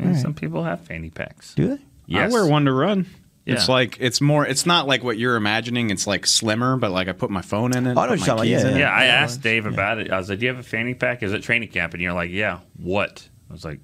All 0.00 0.12
right. 0.12 0.20
Some 0.20 0.34
people 0.34 0.64
have 0.64 0.80
fanny 0.80 1.10
packs. 1.10 1.54
Do 1.54 1.76
they? 1.76 1.82
Yes. 2.06 2.30
I 2.30 2.34
wear 2.34 2.46
one 2.46 2.64
to 2.64 2.72
run. 2.72 3.06
Yeah. 3.46 3.54
It's 3.54 3.68
like 3.68 3.96
it's 4.00 4.20
more. 4.20 4.46
It's 4.46 4.66
not 4.66 4.86
like 4.86 5.02
what 5.02 5.18
you're 5.18 5.36
imagining. 5.36 5.90
It's 5.90 6.06
like 6.06 6.26
slimmer, 6.26 6.76
but 6.76 6.90
like 6.90 7.08
I 7.08 7.12
put 7.12 7.30
my 7.30 7.42
phone 7.42 7.74
in 7.76 7.86
it. 7.86 7.96
Oh, 7.96 8.00
I 8.00 8.04
know 8.06 8.10
what 8.12 8.18
put 8.18 8.26
you're 8.26 8.36
my 8.36 8.42
keys 8.44 8.50
Yeah, 8.62 8.68
in 8.68 8.76
it. 8.76 8.80
Yeah, 8.80 8.90
I 8.90 9.04
asked 9.06 9.40
Dave 9.40 9.66
about 9.66 9.98
it. 9.98 10.10
I 10.10 10.18
was 10.18 10.28
like, 10.28 10.38
"Do 10.38 10.44
you 10.46 10.50
have 10.50 10.58
a 10.60 10.62
fanny 10.62 10.94
pack? 10.94 11.22
Is 11.22 11.32
it 11.32 11.42
training 11.42 11.68
camp?" 11.70 11.94
And 11.94 12.02
you're 12.02 12.12
like, 12.12 12.30
"Yeah." 12.30 12.60
What? 12.76 13.26
I 13.48 13.52
was 13.52 13.64
like, 13.64 13.80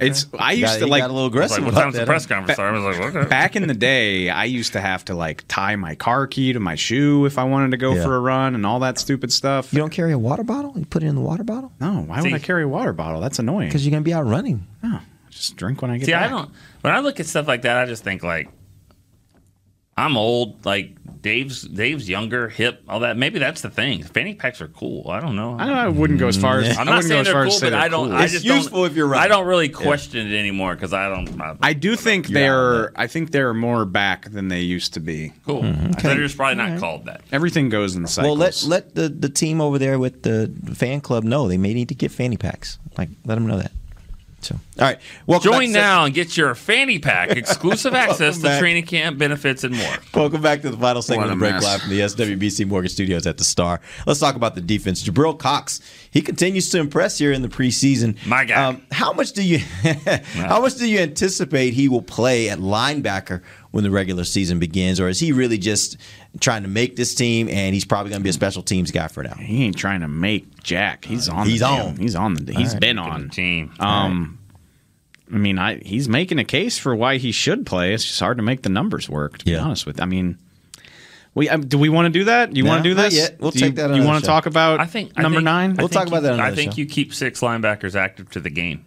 It's. 0.00 0.26
I 0.38 0.52
used 0.52 0.74
got- 0.74 0.78
to 0.80 0.86
like. 0.86 1.00
got 1.02 1.10
a 1.10 1.12
little 1.12 1.26
I 1.26 1.42
was 1.42 1.50
aggressive 1.50 1.58
like 1.58 1.64
"What 1.66 1.72
about 1.72 1.82
time's 1.82 1.94
the 1.96 2.06
press 2.06 2.24
huh? 2.26 2.34
conference?" 2.36 2.58
I 2.60 2.70
was 2.70 2.98
like, 2.98 3.14
"Okay." 3.16 3.28
Back 3.28 3.56
in 3.56 3.66
the 3.66 3.74
day, 3.74 4.30
I 4.30 4.44
used 4.44 4.72
to 4.74 4.80
have 4.80 5.04
to 5.06 5.14
like 5.14 5.44
tie 5.48 5.74
my 5.74 5.96
car 5.96 6.26
key 6.28 6.52
to 6.52 6.60
my 6.60 6.76
shoe 6.76 7.24
if 7.26 7.38
I 7.38 7.44
wanted 7.44 7.72
to 7.72 7.76
go 7.76 7.94
Yeah. 7.94 8.04
for 8.04 8.14
a 8.14 8.20
run 8.20 8.54
and 8.54 8.64
all 8.64 8.78
that 8.80 8.98
stupid 8.98 9.32
stuff. 9.32 9.72
You 9.72 9.80
don't 9.80 9.90
carry 9.90 10.12
a 10.12 10.18
water 10.18 10.44
bottle? 10.44 10.74
You 10.76 10.84
put 10.84 11.02
it 11.02 11.06
in 11.06 11.16
the 11.16 11.20
water 11.20 11.42
bottle? 11.42 11.72
No, 11.80 12.02
why 12.02 12.22
would 12.22 12.32
I 12.32 12.38
carry 12.38 12.62
a 12.62 12.68
water 12.68 12.92
bottle? 12.92 13.20
That's 13.20 13.40
annoying. 13.40 13.68
Because 13.68 13.84
you're 13.84 13.90
going 13.90 14.04
to 14.04 14.08
be 14.08 14.14
out 14.14 14.26
running. 14.26 14.64
No, 14.82 15.00
just 15.30 15.56
drink 15.56 15.82
when 15.82 15.90
I 15.90 15.98
get 15.98 16.06
See, 16.06 16.12
back. 16.12 16.26
I 16.26 16.28
don't. 16.28 16.50
When 16.82 16.94
I 16.94 17.00
look 17.00 17.18
at 17.18 17.26
stuff 17.26 17.48
like 17.48 17.62
that, 17.62 17.76
I 17.76 17.86
just 17.86 18.04
think 18.04 18.22
like, 18.22 18.48
I'm 20.00 20.16
old. 20.16 20.64
Like 20.64 20.96
Dave's 21.22 21.62
Dave's 21.62 22.08
younger, 22.08 22.48
hip, 22.48 22.82
all 22.88 23.00
that. 23.00 23.16
Maybe 23.16 23.38
that's 23.38 23.60
the 23.60 23.70
thing. 23.70 24.02
Fanny 24.02 24.34
packs 24.34 24.60
are 24.60 24.68
cool. 24.68 25.10
I 25.10 25.20
don't 25.20 25.36
know. 25.36 25.56
I, 25.58 25.84
I 25.84 25.88
wouldn't 25.88 26.18
go 26.18 26.28
as 26.28 26.36
far 26.36 26.60
as. 26.60 26.76
I'm 26.78 26.88
I 26.88 26.90
not 26.90 26.96
wouldn't 26.96 27.02
go 27.04 27.08
saying 27.08 27.20
as 27.20 27.26
they're 27.26 27.34
far 27.34 27.44
cool, 27.44 27.52
as 27.52 27.58
say 27.58 27.70
but 27.70 27.78
I 27.78 27.88
don't. 27.88 28.08
cool. 28.08 28.16
I 28.16 28.24
It's 28.24 28.32
just 28.32 28.44
useful 28.44 28.82
don't, 28.82 28.90
if 28.90 28.96
you're 28.96 29.06
right. 29.06 29.20
I 29.20 29.28
don't 29.28 29.46
really 29.46 29.68
question 29.68 30.26
it 30.26 30.38
anymore 30.38 30.74
because 30.74 30.92
I 30.92 31.08
don't. 31.08 31.40
I, 31.40 31.56
I 31.62 31.72
do 31.74 31.96
think 31.96 32.28
You're 32.30 32.38
out 32.38 32.42
they're. 32.42 32.92
I 32.96 33.06
think 33.06 33.30
they're 33.32 33.52
more 33.54 33.84
back 33.84 34.30
than 34.30 34.48
they 34.48 34.60
used 34.60 34.94
to 34.94 35.00
be. 35.00 35.32
cool. 35.44 35.62
Mm-hmm. 35.62 35.92
They're 36.02 36.16
just 36.16 36.36
probably 36.36 36.56
not 36.56 36.80
called 36.80 37.04
that. 37.06 37.20
Everything 37.32 37.68
goes 37.68 37.94
in 37.96 38.02
the 38.02 38.08
cycles. 38.08 38.28
Well, 38.28 38.36
let 38.36 38.64
let 38.64 38.94
the, 38.94 39.08
the 39.08 39.28
team 39.28 39.60
over 39.60 39.78
there 39.78 39.98
with 39.98 40.22
the 40.22 40.50
fan 40.74 41.00
club 41.02 41.24
know 41.24 41.48
they 41.48 41.58
may 41.58 41.74
need 41.74 41.88
to 41.90 41.94
get 41.94 42.10
fanny 42.10 42.36
packs. 42.38 42.78
Like, 42.96 43.10
let 43.24 43.34
them 43.34 43.46
know 43.46 43.58
that. 43.58 43.72
So, 44.42 44.54
all 44.78 44.84
right. 44.86 44.98
Welcome 45.26 45.50
back 45.50 45.58
Join 45.60 45.68
to- 45.68 45.74
now 45.74 46.04
and 46.06 46.14
get 46.14 46.36
your 46.36 46.54
fanny 46.54 46.98
pack, 46.98 47.28
exclusive 47.36 47.92
access 47.94 48.38
to 48.38 48.44
back. 48.44 48.58
training 48.60 48.86
camp 48.86 49.18
benefits 49.18 49.64
and 49.64 49.76
more. 49.76 49.94
Welcome 50.14 50.40
back 50.40 50.62
to 50.62 50.70
the 50.70 50.78
final 50.78 51.02
segment 51.02 51.30
of 51.30 51.38
the 51.38 51.42
break 51.42 51.52
mess. 51.54 51.64
live 51.64 51.80
from 51.82 51.90
the 51.90 52.00
SWBC 52.00 52.66
Mortgage 52.66 52.92
Studios 52.92 53.26
at 53.26 53.36
the 53.36 53.44
Star. 53.44 53.80
Let's 54.06 54.18
talk 54.18 54.36
about 54.36 54.54
the 54.54 54.62
defense. 54.62 55.02
Jabril 55.02 55.38
Cox, 55.38 55.80
he 56.10 56.22
continues 56.22 56.70
to 56.70 56.78
impress 56.78 57.18
here 57.18 57.32
in 57.32 57.42
the 57.42 57.48
preseason. 57.48 58.16
My 58.26 58.44
guy. 58.46 58.64
Um, 58.64 58.82
how 58.90 59.12
much 59.12 59.32
do 59.32 59.42
you 59.42 59.58
how 60.34 60.60
much 60.62 60.76
do 60.76 60.88
you 60.88 61.00
anticipate 61.00 61.74
he 61.74 61.88
will 61.88 62.02
play 62.02 62.48
at 62.48 62.58
linebacker 62.58 63.42
when 63.72 63.84
the 63.84 63.90
regular 63.90 64.24
season 64.24 64.58
begins, 64.58 64.98
or 64.98 65.08
is 65.08 65.20
he 65.20 65.32
really 65.32 65.58
just 65.58 65.96
trying 66.38 66.62
to 66.62 66.68
make 66.68 66.94
this 66.96 67.14
team 67.14 67.48
and 67.48 67.74
he's 67.74 67.84
probably 67.84 68.10
going 68.10 68.20
to 68.20 68.24
be 68.24 68.30
a 68.30 68.32
special 68.34 68.62
teams 68.62 68.90
guy 68.92 69.08
for 69.08 69.22
now? 69.24 69.34
He 69.34 69.64
ain't 69.64 69.76
trying 69.76 70.00
to 70.02 70.08
make 70.08 70.62
Jack. 70.62 71.04
He's 71.04 71.28
on. 71.28 71.46
He's 71.46 71.60
the 71.60 71.66
on. 71.66 71.78
damn- 71.78 71.96
He's 71.98 72.14
on. 72.14 72.34
The, 72.34 72.52
He's 72.54 72.72
right. 72.72 72.80
been 72.80 72.98
on. 72.98 73.22
the 73.24 73.28
team. 73.30 73.72
Um, 73.80 74.38
I 75.32 75.36
mean, 75.36 75.58
I 75.58 75.76
he's 75.78 76.08
making 76.08 76.38
a 76.38 76.44
case 76.44 76.78
for 76.78 76.94
why 76.94 77.16
he 77.18 77.32
should 77.32 77.64
play. 77.66 77.94
It's 77.94 78.04
just 78.04 78.20
hard 78.20 78.36
to 78.38 78.42
make 78.42 78.62
the 78.62 78.68
numbers 78.68 79.08
work. 79.08 79.38
To 79.38 79.44
be 79.44 79.56
honest 79.56 79.86
with, 79.86 80.00
I 80.00 80.04
mean, 80.04 80.38
we 81.34 81.48
um, 81.48 81.66
do 81.66 81.78
we 81.78 81.88
want 81.88 82.06
to 82.06 82.10
do 82.10 82.24
that? 82.24 82.52
Do 82.52 82.58
you 82.58 82.64
No, 82.64 82.70
want 82.70 82.82
to 82.82 82.88
do 82.90 82.94
not 82.96 83.02
this? 83.02 83.14
yet. 83.14 83.40
We'll 83.40 83.52
Do 83.52 83.60
take 83.60 83.70
you, 83.70 83.86
that 83.88 83.94
You 83.94 84.02
want 84.04 84.20
to 84.24 84.26
talk 84.26 84.46
about 84.46 84.80
I 84.80 84.86
think 84.86 85.12
I 85.16 85.22
number 85.22 85.36
think- 85.38 85.44
nine? 85.44 85.74
We'll 85.76 85.88
talk 85.88 86.08
about 86.08 86.22
you- 86.22 86.28
that 86.30 86.40
I 86.40 86.52
think 86.54 86.72
show. 86.72 86.78
you 86.78 86.86
keep 86.86 87.14
six 87.14 87.40
linebackers 87.40 87.94
active 87.94 88.28
to 88.32 88.40
the 88.40 88.50
game. 88.50 88.84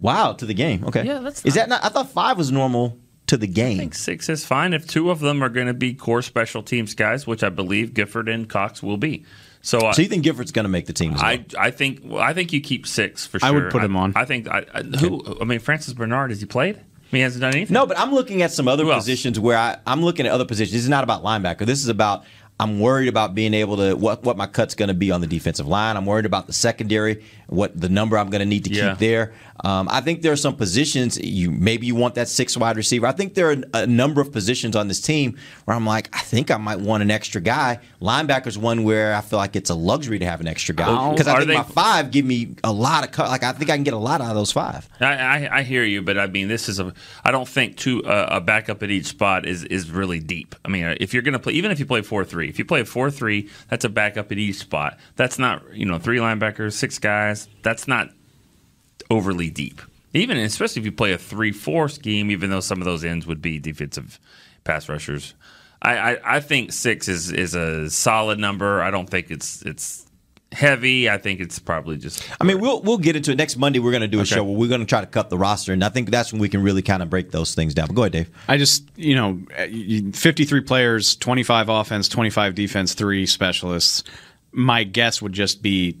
Wow, 0.00 0.34
to 0.34 0.44
the 0.46 0.54
game. 0.54 0.84
Okay. 0.84 1.04
Yeah, 1.06 1.20
that's 1.20 1.44
Is 1.44 1.56
not- 1.56 1.62
that 1.62 1.68
not? 1.70 1.84
I 1.84 1.88
thought 1.88 2.10
five 2.10 2.36
was 2.38 2.52
normal 2.52 2.98
to 3.28 3.36
the 3.36 3.46
I 3.46 3.50
game. 3.50 3.78
think 3.78 3.94
six 3.94 4.28
is 4.28 4.44
fine 4.44 4.72
if 4.72 4.86
two 4.86 5.10
of 5.10 5.20
them 5.20 5.42
are 5.42 5.48
going 5.48 5.66
to 5.68 5.74
be 5.74 5.94
core 5.94 6.22
special 6.22 6.62
teams 6.62 6.94
guys, 6.94 7.26
which 7.26 7.42
I 7.42 7.48
believe 7.48 7.94
Gifford 7.94 8.28
and 8.28 8.48
Cox 8.48 8.82
will 8.82 8.96
be. 8.98 9.24
So, 9.60 9.80
I, 9.80 9.92
So 9.92 10.02
you 10.02 10.08
think 10.08 10.24
Gifford's 10.24 10.52
going 10.52 10.64
to 10.64 10.68
make 10.70 10.86
the 10.86 10.92
team? 10.92 11.14
As 11.14 11.22
well? 11.22 11.30
I 11.30 11.44
I 11.58 11.70
think 11.70 12.00
well, 12.04 12.22
I 12.22 12.32
think 12.32 12.52
you 12.52 12.60
keep 12.60 12.86
six 12.86 13.26
for 13.26 13.38
sure. 13.38 13.48
I 13.48 13.50
would 13.52 13.70
put 13.70 13.82
him 13.82 13.96
on. 13.96 14.12
I 14.16 14.24
think 14.24 14.48
I, 14.48 14.64
I, 14.74 14.82
who 14.82 15.38
I 15.40 15.44
mean 15.44 15.58
Francis 15.58 15.94
Bernard 15.94 16.30
has 16.30 16.40
he 16.40 16.46
played? 16.46 16.76
I 16.76 16.80
mean, 17.14 17.20
he 17.20 17.22
hasn't 17.22 17.40
done 17.40 17.54
anything. 17.54 17.72
No, 17.72 17.86
but 17.86 17.98
I'm 17.98 18.12
looking 18.12 18.42
at 18.42 18.52
some 18.52 18.68
other 18.68 18.84
Who 18.84 18.92
else? 18.92 19.04
positions 19.04 19.40
where 19.40 19.56
I, 19.56 19.78
I'm 19.86 20.02
looking 20.02 20.26
at 20.26 20.32
other 20.32 20.44
positions. 20.44 20.74
This 20.74 20.82
is 20.82 20.90
not 20.90 21.04
about 21.04 21.24
linebacker. 21.24 21.64
This 21.64 21.80
is 21.82 21.88
about 21.88 22.24
I'm 22.60 22.80
worried 22.80 23.08
about 23.08 23.34
being 23.34 23.54
able 23.54 23.76
to 23.76 23.94
what 23.94 24.24
what 24.24 24.36
my 24.36 24.46
cut's 24.46 24.74
going 24.74 24.88
to 24.88 24.94
be 24.94 25.10
on 25.12 25.20
the 25.20 25.26
defensive 25.26 25.66
line. 25.68 25.96
I'm 25.96 26.06
worried 26.06 26.26
about 26.26 26.46
the 26.48 26.52
secondary, 26.52 27.24
what 27.46 27.78
the 27.80 27.88
number 27.88 28.18
I'm 28.18 28.30
going 28.30 28.40
to 28.40 28.46
need 28.46 28.64
to 28.64 28.70
Yeah. 28.70 28.90
keep 28.90 28.98
there. 28.98 29.32
Um, 29.64 29.88
I 29.90 30.00
think 30.00 30.22
there 30.22 30.32
are 30.32 30.36
some 30.36 30.54
positions 30.56 31.18
you 31.18 31.50
maybe 31.50 31.86
you 31.86 31.94
want 31.94 32.14
that 32.16 32.28
six 32.28 32.56
wide 32.56 32.76
receiver. 32.76 33.06
I 33.06 33.12
think 33.12 33.34
there 33.34 33.50
are 33.50 33.56
a 33.74 33.86
number 33.86 34.20
of 34.20 34.32
positions 34.32 34.76
on 34.76 34.86
this 34.88 35.00
team 35.00 35.36
where 35.64 35.76
I'm 35.76 35.86
like 35.86 36.08
I 36.12 36.20
think 36.20 36.50
I 36.50 36.56
might 36.56 36.80
want 36.80 37.02
an 37.02 37.10
extra 37.10 37.40
guy. 37.40 37.78
Linebacker's 38.02 38.56
one 38.58 38.82
where 38.84 39.14
I 39.14 39.20
feel 39.20 39.38
like 39.38 39.54
it's 39.56 39.70
a 39.70 39.74
luxury 39.74 40.18
to 40.20 40.24
have 40.26 40.40
an 40.40 40.48
extra 40.48 40.74
guy 40.74 41.10
because 41.12 41.28
I 41.28 41.36
think 41.38 41.48
they- 41.48 41.56
my 41.56 41.62
five 41.62 42.10
give 42.10 42.24
me 42.24 42.54
a 42.64 42.72
lot 42.72 43.04
of 43.04 43.12
cut. 43.12 43.28
Like 43.30 43.42
I 43.44 43.52
think 43.52 43.70
I 43.70 43.74
can 43.76 43.84
get 43.84 43.94
a 43.94 43.98
lot 43.98 44.20
out 44.20 44.30
of 44.30 44.36
those 44.36 44.52
five. 44.52 44.88
I, 45.00 45.14
I, 45.46 45.58
I 45.58 45.62
hear 45.62 45.84
you, 45.84 46.02
but 46.02 46.18
I 46.18 46.26
mean, 46.26 46.48
this 46.48 46.68
is 46.68 46.78
a. 46.80 46.92
I 47.24 47.30
don't 47.30 47.48
think 47.48 47.76
two 47.76 48.04
uh, 48.04 48.28
a 48.30 48.40
backup 48.40 48.82
at 48.82 48.90
each 48.90 49.06
spot 49.06 49.46
is 49.46 49.64
is 49.64 49.90
really 49.90 50.20
deep. 50.20 50.54
I 50.64 50.68
mean, 50.68 50.96
if 51.00 51.12
you're 51.14 51.22
going 51.22 51.32
to 51.34 51.38
play, 51.38 51.52
even 51.54 51.70
if 51.70 51.78
you 51.78 51.86
play 51.86 52.02
four 52.02 52.24
three, 52.24 52.47
if 52.48 52.58
you 52.58 52.64
play 52.64 52.80
a 52.80 52.84
four 52.84 53.10
three, 53.10 53.48
that's 53.68 53.84
a 53.84 53.88
backup 53.88 54.32
at 54.32 54.38
each 54.38 54.56
spot. 54.56 54.98
That's 55.16 55.38
not 55.38 55.62
you 55.74 55.86
know 55.86 55.98
three 55.98 56.18
linebackers, 56.18 56.72
six 56.72 56.98
guys. 56.98 57.48
That's 57.62 57.86
not 57.86 58.10
overly 59.10 59.50
deep. 59.50 59.80
Even 60.14 60.36
especially 60.38 60.80
if 60.80 60.86
you 60.86 60.92
play 60.92 61.12
a 61.12 61.18
three 61.18 61.52
four 61.52 61.88
scheme, 61.88 62.30
even 62.30 62.50
though 62.50 62.60
some 62.60 62.80
of 62.80 62.84
those 62.84 63.04
ends 63.04 63.26
would 63.26 63.42
be 63.42 63.58
defensive 63.58 64.18
pass 64.64 64.88
rushers. 64.88 65.34
I, 65.80 65.96
I, 65.96 66.36
I 66.36 66.40
think 66.40 66.72
six 66.72 67.08
is 67.08 67.30
is 67.30 67.54
a 67.54 67.88
solid 67.90 68.38
number. 68.38 68.82
I 68.82 68.90
don't 68.90 69.08
think 69.08 69.30
it's 69.30 69.62
it's 69.62 70.07
heavy. 70.52 71.10
I 71.10 71.18
think 71.18 71.40
it's 71.40 71.58
probably 71.58 71.96
just 71.96 72.26
I 72.40 72.44
mean, 72.44 72.60
we'll 72.60 72.80
we'll 72.82 72.98
get 72.98 73.16
into 73.16 73.32
it 73.32 73.36
next 73.36 73.56
Monday. 73.56 73.78
We're 73.78 73.90
going 73.90 74.02
to 74.02 74.08
do 74.08 74.18
a 74.18 74.22
Okay. 74.22 74.36
show 74.36 74.44
where 74.44 74.56
we're 74.56 74.68
going 74.68 74.80
to 74.80 74.86
try 74.86 75.00
to 75.00 75.06
cut 75.06 75.30
the 75.30 75.38
roster, 75.38 75.72
and 75.72 75.84
I 75.84 75.88
think 75.88 76.10
that's 76.10 76.32
when 76.32 76.40
we 76.40 76.48
can 76.48 76.62
really 76.62 76.82
kind 76.82 77.02
of 77.02 77.10
break 77.10 77.30
those 77.30 77.54
things 77.54 77.74
down. 77.74 77.88
But 77.88 77.94
go 77.94 78.02
ahead, 78.02 78.12
Dave. 78.12 78.30
I 78.48 78.56
just, 78.56 78.84
you 78.96 79.14
know, 79.14 79.40
53 80.12 80.60
players, 80.62 81.16
25 81.16 81.68
offense, 81.68 82.08
25 82.08 82.54
defense, 82.54 82.94
three 82.94 83.26
specialists. 83.26 84.04
My 84.52 84.84
guess 84.84 85.20
would 85.20 85.32
just 85.32 85.62
be 85.62 85.98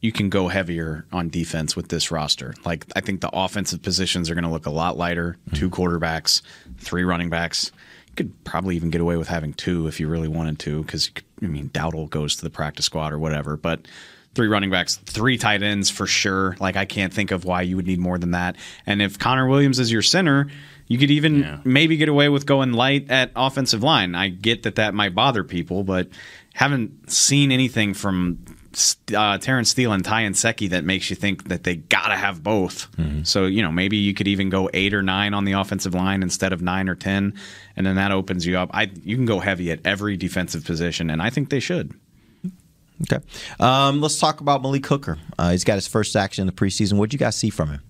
you 0.00 0.12
can 0.12 0.28
go 0.28 0.48
heavier 0.48 1.06
on 1.12 1.28
defense 1.28 1.74
with 1.74 1.88
this 1.88 2.10
roster. 2.10 2.54
Like, 2.64 2.84
I 2.94 3.00
think 3.00 3.20
the 3.20 3.30
offensive 3.32 3.82
positions 3.82 4.30
are 4.30 4.34
going 4.34 4.44
to 4.44 4.50
look 4.50 4.66
a 4.66 4.70
lot 4.70 4.96
lighter. 4.96 5.36
Two 5.54 5.70
mm-hmm. 5.70 5.82
quarterbacks, 5.82 6.42
three 6.78 7.02
running 7.04 7.30
backs. 7.30 7.72
Could 8.16 8.44
probably 8.44 8.76
even 8.76 8.90
get 8.90 9.00
away 9.00 9.16
with 9.16 9.28
having 9.28 9.52
two 9.52 9.86
if 9.86 10.00
you 10.00 10.08
really 10.08 10.28
wanted 10.28 10.58
to, 10.60 10.82
because 10.82 11.10
I 11.42 11.46
mean 11.46 11.68
Dowdle 11.70 12.10
goes 12.10 12.36
to 12.36 12.42
the 12.42 12.50
practice 12.50 12.86
squad 12.86 13.12
or 13.12 13.18
whatever, 13.18 13.56
but. 13.56 13.86
Three 14.34 14.48
running 14.48 14.68
backs, 14.68 14.96
three 14.96 15.38
tight 15.38 15.62
ends 15.62 15.88
for 15.88 16.06
sure. 16.06 16.58
Like 16.60 16.76
I 16.76 16.84
can't 16.84 17.10
think 17.10 17.30
of 17.30 17.46
why 17.46 17.62
you 17.62 17.74
would 17.76 17.86
need 17.86 17.98
more 17.98 18.18
than 18.18 18.32
that. 18.32 18.56
And 18.84 19.00
if 19.00 19.18
Connor 19.18 19.48
Williams 19.48 19.78
is 19.78 19.90
your 19.90 20.02
center, 20.02 20.50
you 20.88 20.98
could 20.98 21.10
even 21.10 21.62
maybe 21.64 21.96
get 21.96 22.10
away 22.10 22.28
with 22.28 22.44
going 22.44 22.74
light 22.74 23.10
at 23.10 23.32
offensive 23.34 23.82
line. 23.82 24.14
I 24.14 24.28
get 24.28 24.64
that 24.64 24.74
that 24.74 24.92
might 24.92 25.14
bother 25.14 25.42
people, 25.42 25.84
but 25.84 26.08
haven't 26.52 27.10
seen 27.10 27.50
anything 27.50 27.94
from 27.94 28.44
uh, 29.14 29.38
Terence 29.38 29.70
Steele 29.70 29.92
and 29.92 30.04
Ty 30.04 30.24
Nsekhe 30.24 30.70
that 30.70 30.84
makes 30.84 31.08
you 31.10 31.16
think 31.16 31.48
that 31.48 31.62
they 31.62 31.76
gotta 31.76 32.16
have 32.16 32.42
both. 32.42 32.88
So 33.24 33.46
you 33.46 33.62
know 33.62 33.72
maybe 33.72 33.96
you 33.96 34.14
could 34.14 34.28
even 34.28 34.50
go 34.50 34.68
eight 34.74 34.94
or 34.94 35.02
nine 35.02 35.34
on 35.34 35.44
the 35.44 35.52
offensive 35.52 35.94
line 35.94 36.22
instead 36.22 36.52
of 36.52 36.62
nine 36.62 36.88
or 36.88 36.94
ten, 36.94 37.34
and 37.76 37.86
then 37.86 37.96
that 37.96 38.12
opens 38.12 38.46
you 38.46 38.58
up. 38.58 38.70
I 38.72 38.90
you 39.02 39.16
can 39.16 39.26
go 39.26 39.40
heavy 39.40 39.70
at 39.70 39.80
every 39.84 40.16
defensive 40.16 40.64
position, 40.64 41.10
and 41.10 41.22
I 41.22 41.30
think 41.30 41.50
they 41.50 41.60
should. 41.60 41.94
Okay. 43.02 43.24
Um, 43.60 44.00
let's 44.00 44.18
talk 44.18 44.40
about 44.40 44.62
Malik 44.62 44.86
Hooker. 44.86 45.18
Uh, 45.38 45.50
he's 45.50 45.64
got 45.64 45.74
his 45.74 45.86
first 45.86 46.16
action 46.16 46.42
in 46.42 46.46
the 46.46 46.52
preseason. 46.52 46.94
What 46.94 47.10
did 47.10 47.14
you 47.14 47.18
guys 47.18 47.36
see 47.36 47.50
from 47.50 47.68
him? 47.70 47.82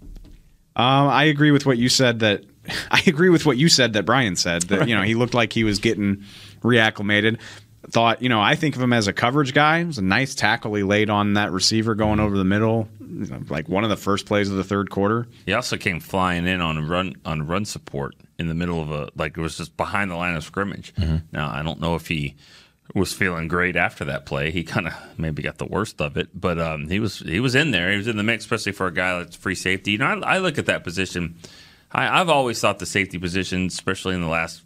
Um, 0.74 1.08
I 1.08 1.24
agree 1.24 1.52
with 1.52 1.64
what 1.64 1.78
you 1.78 1.88
said. 1.88 2.20
That 2.20 2.44
I 2.90 3.02
agree 3.06 3.28
with 3.30 3.46
what 3.46 3.56
you 3.56 3.68
said. 3.68 3.92
That 3.94 4.04
Brian 4.04 4.36
said 4.36 4.62
that 4.62 4.88
you 4.88 4.94
know 4.94 5.02
he 5.02 5.14
looked 5.14 5.34
like 5.34 5.52
he 5.52 5.64
was 5.64 5.78
getting 5.78 6.24
reacclimated. 6.62 7.38
Thought 7.90 8.22
you 8.22 8.28
know 8.28 8.40
I 8.40 8.56
think 8.56 8.76
of 8.76 8.82
him 8.82 8.92
as 8.92 9.06
a 9.06 9.12
coverage 9.12 9.54
guy. 9.54 9.78
It 9.78 9.86
was 9.86 9.98
a 9.98 10.02
nice 10.02 10.34
tackle 10.34 10.74
he 10.74 10.82
laid 10.82 11.08
on 11.10 11.34
that 11.34 11.52
receiver 11.52 11.94
going 11.94 12.20
over 12.20 12.36
the 12.36 12.44
middle, 12.44 12.88
you 13.00 13.26
know, 13.26 13.40
like 13.48 13.68
one 13.68 13.84
of 13.84 13.90
the 13.90 13.96
first 13.96 14.26
plays 14.26 14.50
of 14.50 14.56
the 14.56 14.64
third 14.64 14.90
quarter. 14.90 15.28
He 15.44 15.52
also 15.52 15.76
came 15.76 16.00
flying 16.00 16.46
in 16.46 16.60
on 16.60 16.78
a 16.78 16.82
run 16.82 17.14
on 17.24 17.46
run 17.46 17.64
support 17.64 18.16
in 18.38 18.48
the 18.48 18.54
middle 18.54 18.80
of 18.80 18.90
a 18.90 19.10
like 19.16 19.36
it 19.38 19.40
was 19.40 19.56
just 19.56 19.76
behind 19.76 20.10
the 20.10 20.16
line 20.16 20.34
of 20.34 20.44
scrimmage. 20.44 20.92
Now 21.32 21.50
I 21.50 21.62
don't 21.62 21.80
know 21.80 21.94
if 21.94 22.08
he 22.08 22.34
was 22.94 23.12
feeling 23.12 23.48
great 23.48 23.76
after 23.76 24.04
that 24.06 24.26
play. 24.26 24.50
He 24.50 24.62
kind 24.64 24.86
of 24.86 24.94
maybe 25.18 25.42
got 25.42 25.58
the 25.58 25.66
worst 25.66 26.00
of 26.00 26.16
it, 26.16 26.28
but 26.34 26.58
um, 26.58 26.88
he 26.88 27.00
was 27.00 27.18
he 27.20 27.40
was 27.40 27.54
in 27.54 27.70
there. 27.70 27.90
He 27.90 27.96
was 27.96 28.08
in 28.08 28.16
the 28.16 28.22
mix, 28.22 28.44
especially 28.44 28.72
for 28.72 28.86
a 28.86 28.92
guy 28.92 29.18
that's 29.18 29.36
free 29.36 29.54
safety. 29.54 29.92
You 29.92 29.98
know, 29.98 30.06
I, 30.06 30.36
I 30.36 30.38
look 30.38 30.58
at 30.58 30.66
that 30.66 30.84
position. 30.84 31.36
I, 31.92 32.20
I've 32.20 32.28
always 32.28 32.60
thought 32.60 32.78
the 32.78 32.86
safety 32.86 33.18
position, 33.18 33.66
especially 33.66 34.14
in 34.14 34.20
the 34.20 34.28
last 34.28 34.62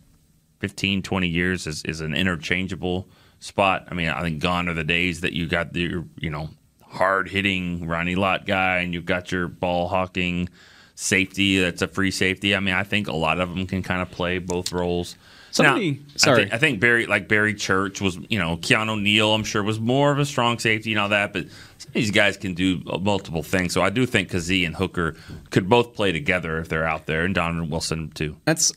15, 0.61 1.03
20 1.03 1.29
years, 1.29 1.67
is, 1.67 1.83
is 1.85 2.01
an 2.01 2.15
interchangeable 2.15 3.09
spot. 3.41 3.87
I 3.91 3.95
mean, 3.95 4.09
I 4.09 4.23
think 4.23 4.41
gone 4.41 4.69
are 4.69 4.75
the 4.75 4.85
days 4.85 5.23
that 5.23 5.33
you 5.33 5.47
got 5.47 5.73
the 5.73 6.05
you 6.19 6.31
know 6.31 6.51
hard 6.83 7.29
hitting 7.29 7.87
Ronnie 7.87 8.15
Lott 8.17 8.47
guy, 8.47 8.79
and 8.79 8.95
you've 8.95 9.07
got 9.07 9.33
your 9.33 9.49
ball 9.49 9.89
hawking 9.89 10.49
safety 10.95 11.59
that's 11.61 11.83
a 11.83 11.89
free 11.89 12.11
safety. 12.11 12.55
I 12.55 12.61
mean, 12.61 12.75
I 12.75 12.85
think 12.85 13.09
a 13.09 13.17
lot 13.17 13.41
of 13.41 13.49
them 13.49 13.67
can 13.67 13.83
kind 13.83 14.03
of 14.03 14.11
play 14.11 14.39
both 14.39 14.73
roles. 14.73 15.17
Somebody- 15.53 15.93
Now, 15.93 15.99
sorry. 16.17 16.37
I 16.37 16.41
think, 16.43 16.55
I 16.55 16.59
think 16.59 16.81
Barry, 16.81 17.07
like 17.07 17.27
Barry 17.27 17.55
Church, 17.55 18.01
was 18.01 18.19
you 18.29 18.39
know 18.39 18.57
Keanu 18.59 19.01
Neal. 19.01 19.35
I'm 19.35 19.43
sure 19.45 19.63
was 19.63 19.81
more 19.81 20.13
of 20.13 20.19
a 20.19 20.25
strong 20.27 20.59
safety 20.59 20.93
and 20.93 21.01
all 21.01 21.09
that, 21.09 21.33
but 21.33 21.47
some 21.79 21.89
of 21.89 21.95
these 21.95 22.11
guys 22.13 22.37
can 22.37 22.55
do 22.55 22.83
uh, 22.89 22.99
multiple 22.99 23.43
things. 23.43 23.73
So 23.73 23.83
I 23.83 23.91
do 23.91 24.07
think 24.07 24.31
Kazee 24.31 24.65
and 24.67 24.77
Hooker 24.77 25.17
could 25.51 25.69
both 25.69 25.95
play 25.95 26.13
together 26.13 26.59
if 26.59 26.69
they're 26.69 26.87
out 26.87 27.07
there, 27.07 27.25
and 27.25 27.35
Donovan 27.35 27.71
Wilson 27.71 28.11
too. 28.11 28.37
That's 28.45 28.73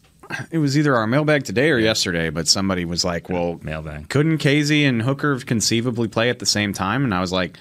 it 0.52 0.58
was 0.58 0.78
either 0.78 0.96
our 0.96 1.08
mailbag 1.08 1.44
today 1.44 1.72
or 1.72 1.78
yesterday, 1.78 2.30
but 2.30 2.48
somebody 2.48 2.86
was 2.86 3.04
like, 3.04 3.30
"Well, 3.30 3.60
mailbag 3.64 4.10
couldn't 4.10 4.40
Kazee 4.40 4.88
and 4.88 5.02
Hooker 5.02 5.40
conceivably 5.40 6.08
play 6.08 6.30
at 6.30 6.40
the 6.40 6.46
same 6.46 6.74
time?" 6.74 7.04
And 7.04 7.14
I 7.14 7.22
was 7.22 7.32
like, 7.32 7.58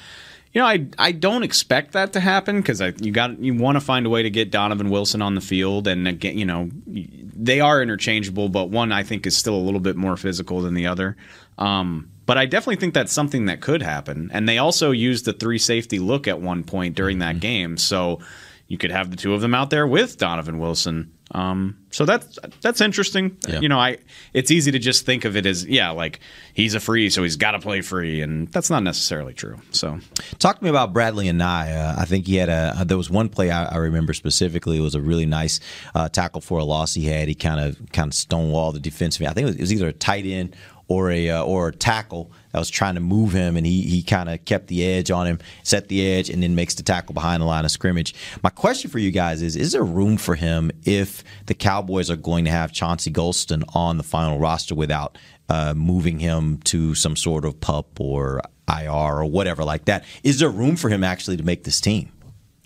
"You 0.53 0.61
know, 0.61 0.67
I 0.67 0.87
I 0.99 1.13
don't 1.13 1.43
expect 1.43 1.93
that 1.93 2.13
to 2.15 2.21
happen 2.21 2.61
because 2.61 2.81
you 3.01 3.13
got 3.13 3.39
you 3.41 3.55
want 3.55 3.77
to 3.77 3.81
find 3.81 4.07
a 4.07 4.11
way 4.11 4.23
to 4.23 4.31
get 4.31 4.51
Donovan 4.51 4.91
Wilson 4.91 5.23
on 5.23 5.35
the 5.35 5.41
field, 5.41 5.87
and 5.87 6.07
again, 6.07 6.39
you 6.39 6.45
know, 6.45 6.71
they 6.87 7.61
are 7.61 7.83
interchangeable, 7.83 8.49
but 8.49 8.71
one 8.71 8.93
I 8.93 9.03
think 9.03 9.27
is 9.27 9.37
still 9.37 9.55
a 9.55 9.65
little 9.65 9.81
bit 9.81 9.97
more 9.97 10.17
physical 10.17 10.61
than 10.63 10.75
the 10.75 10.87
other." 10.87 11.17
Um, 11.59 12.09
but 12.25 12.39
I 12.39 12.47
definitely 12.47 12.77
think 12.77 12.95
that's 12.95 13.13
something 13.13 13.47
that 13.47 13.61
could 13.61 13.83
happen. 13.83 14.31
And 14.33 14.49
they 14.49 14.59
also 14.59 14.91
used 14.91 15.25
the 15.25 15.33
three 15.33 15.59
safety 15.59 15.99
look 15.99 16.29
at 16.29 16.41
one 16.41 16.63
point 16.63 16.95
during 16.95 17.19
that 17.19 17.41
game, 17.41 17.77
so 17.77 18.21
you 18.69 18.79
could 18.79 18.91
have 18.91 19.11
the 19.11 19.17
two 19.17 19.35
of 19.35 19.41
them 19.41 19.55
out 19.55 19.71
there 19.71 19.87
with 19.87 20.17
Donovan 20.17 20.59
Wilson. 20.59 21.13
Um, 21.33 21.79
so 21.91 22.05
that's 22.05 22.39
that's 22.61 22.81
interesting. 22.81 23.39
You 23.61 23.69
know, 23.69 23.79
I 23.79 23.99
it's 24.35 24.51
easy 24.51 24.71
to 24.73 24.79
just 24.79 25.07
think 25.07 25.25
of 25.25 25.37
it 25.37 25.47
as 25.47 25.65
yeah, 25.65 25.91
like 25.91 26.21
he's 26.53 26.75
a 26.75 26.81
free, 26.81 27.09
so 27.11 27.23
he's 27.23 27.37
got 27.37 27.53
to 27.53 27.59
play 27.59 27.81
free, 27.81 28.21
and 28.21 28.49
that's 28.49 28.69
not 28.69 28.83
necessarily 28.83 29.33
true. 29.33 29.59
So 29.71 29.99
Talk 30.39 30.59
to 30.59 30.65
me 30.65 30.71
about 30.71 30.93
Bradlee 30.93 31.31
Anae. 31.31 31.77
Uh, 31.77 32.01
I 32.01 32.05
think 32.05 32.27
he 32.27 32.37
had 32.37 32.49
a. 32.49 32.85
There 32.85 32.97
was 32.99 33.11
one 33.11 33.29
play 33.29 33.51
I, 33.51 33.65
I 33.65 33.77
remember 33.79 34.13
specifically. 34.13 34.79
It 34.79 34.83
was 34.83 34.95
a 34.95 35.01
really 35.01 35.27
nice 35.27 35.61
uh, 35.95 36.09
tackle 36.09 36.41
for 36.41 36.59
a 36.59 36.65
loss 36.65 36.95
he 36.95 37.07
had. 37.07 37.29
He 37.29 37.35
kind 37.35 37.61
of 37.61 37.93
kind 37.93 38.09
of 38.09 38.15
stonewalled 38.15 38.75
the 38.75 38.81
defensive. 38.81 39.27
I 39.27 39.33
think 39.33 39.45
it 39.45 39.47
was, 39.47 39.57
it 39.57 39.61
was 39.61 39.73
either 39.73 39.89
a 39.89 39.93
tight 39.93 40.27
end 40.27 40.55
or 40.89 41.11
a 41.11 41.31
uh, 41.31 41.45
or 41.45 41.69
a 41.69 41.73
tackle 41.73 42.31
that 42.53 42.59
was 42.59 42.71
trying 42.71 42.95
to 42.95 43.01
move 43.01 43.33
him, 43.33 43.57
and 43.57 43.67
he 43.67 43.83
he 43.83 44.03
kind 44.03 44.29
of 44.29 44.45
kept 44.45 44.69
the 44.69 44.85
edge 44.85 45.11
on 45.11 45.27
him, 45.27 45.39
set 45.63 45.89
the 45.89 46.07
edge, 46.07 46.31
and 46.31 46.43
then 46.43 46.55
makes 46.55 46.75
the 46.75 46.83
tackle 46.83 47.15
behind 47.15 47.41
the 47.43 47.47
line 47.47 47.65
of 47.65 47.71
scrimmage. 47.71 48.15
My 48.43 48.51
question 48.51 48.91
for 48.91 48.99
you 48.99 49.11
guys 49.11 49.43
is: 49.43 49.57
Is 49.57 49.73
there 49.73 49.83
room 49.85 50.17
for 50.17 50.35
him 50.35 50.71
if 50.85 51.25
the 51.47 51.55
Cowboys 51.55 52.11
are 52.11 52.17
going 52.17 52.45
to 52.45 52.51
have 52.51 52.73
Chauncey 52.73 53.11
Golston 53.11 53.65
on 53.75 53.97
the 53.97 54.05
final 54.05 54.39
roster 54.39 54.75
without 54.75 55.19
uh, 55.49 55.75
moving 55.75 56.19
him 56.19 56.59
to 56.65 56.95
some 56.95 57.17
sort 57.17 57.45
of 57.45 57.61
pup 57.61 57.99
or 58.01 58.41
IR 58.69 58.91
or 58.91 59.25
whatever 59.25 59.65
like 59.65 59.87
that? 59.87 60.05
Is 60.23 60.39
there 60.39 60.51
room 60.51 60.77
for 60.77 60.89
him 60.89 61.03
actually 61.03 61.37
to 61.39 61.43
make 61.43 61.65
this 61.65 61.81
team? 61.81 62.11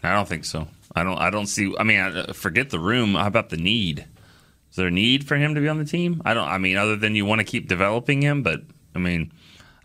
I 0.03 0.13
don't 0.13 0.29
think 0.29 0.45
so. 0.45 0.69
I 0.95 1.05
don't. 1.05 1.19
I 1.19 1.31
don't 1.31 1.47
see. 1.47 1.75
I 1.79 1.85
mean, 1.85 2.01
I- 2.01 2.33
forget 2.33 2.71
the 2.71 2.79
room. 2.81 3.15
How 3.15 3.27
about 3.27 3.51
the 3.51 3.57
need? 3.57 4.07
Is 4.71 4.77
there 4.77 4.89
a 4.89 4.91
need 4.91 5.27
for 5.27 5.37
him 5.37 5.55
to 5.55 5.61
be 5.61 5.69
on 5.69 5.79
the 5.79 5.85
team? 5.85 6.21
I 6.25 6.35
don't. 6.35 6.49
I 6.49 6.59
mean, 6.59 6.77
other 6.77 6.97
than 6.97 7.15
you 7.15 7.25
want 7.25 7.39
to 7.41 7.45
keep 7.45 7.69
developing 7.69 8.21
him, 8.23 8.43
but 8.43 8.63
I 8.95 8.99
mean, 8.99 9.33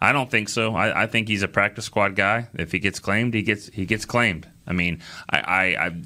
I 0.02 0.12
don't 0.14 0.32
think 0.32 0.50
so. 0.50 0.76
I, 0.76 1.04
I 1.04 1.08
think 1.08 1.28
he's 1.28 1.44
a 1.44 1.48
practice 1.48 1.86
squad 1.86 2.16
guy. 2.16 2.48
If 2.56 2.72
he 2.72 2.80
gets 2.80 3.00
claimed, 3.00 3.34
he 3.34 3.44
gets 3.44 3.68
he 3.68 3.86
gets 3.86 4.06
claimed. 4.06 4.48
I 4.66 4.74
mean, 4.74 5.02
I, 5.30 5.40
I, 5.40 5.86
I 5.86 6.02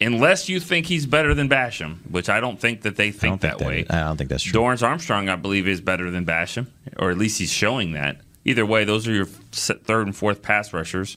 unless 0.00 0.48
you 0.48 0.60
think 0.60 0.86
he's 0.86 1.06
better 1.06 1.34
than 1.34 1.48
Basham, 1.48 1.98
which 2.10 2.28
I 2.28 2.40
don't 2.40 2.60
think 2.60 2.82
that 2.82 2.96
they 2.96 3.10
think, 3.10 3.40
that, 3.40 3.60
way. 3.60 3.86
I 3.88 4.00
don't 4.00 4.16
think 4.16 4.28
that's 4.28 4.42
true. 4.42 4.60
Dorance 4.60 4.86
Armstrong, 4.86 5.28
I 5.28 5.36
believe, 5.36 5.66
is 5.66 5.80
better 5.80 6.10
than 6.10 6.26
Basham, 6.26 6.66
or 6.98 7.10
at 7.10 7.16
least 7.16 7.38
he's 7.38 7.52
showing 7.52 7.92
that. 7.92 8.18
Either 8.44 8.66
way, 8.66 8.84
those 8.84 9.08
are 9.08 9.12
your 9.12 9.24
third 9.26 10.06
and 10.06 10.14
fourth 10.14 10.42
pass 10.42 10.72
rushers. 10.72 11.16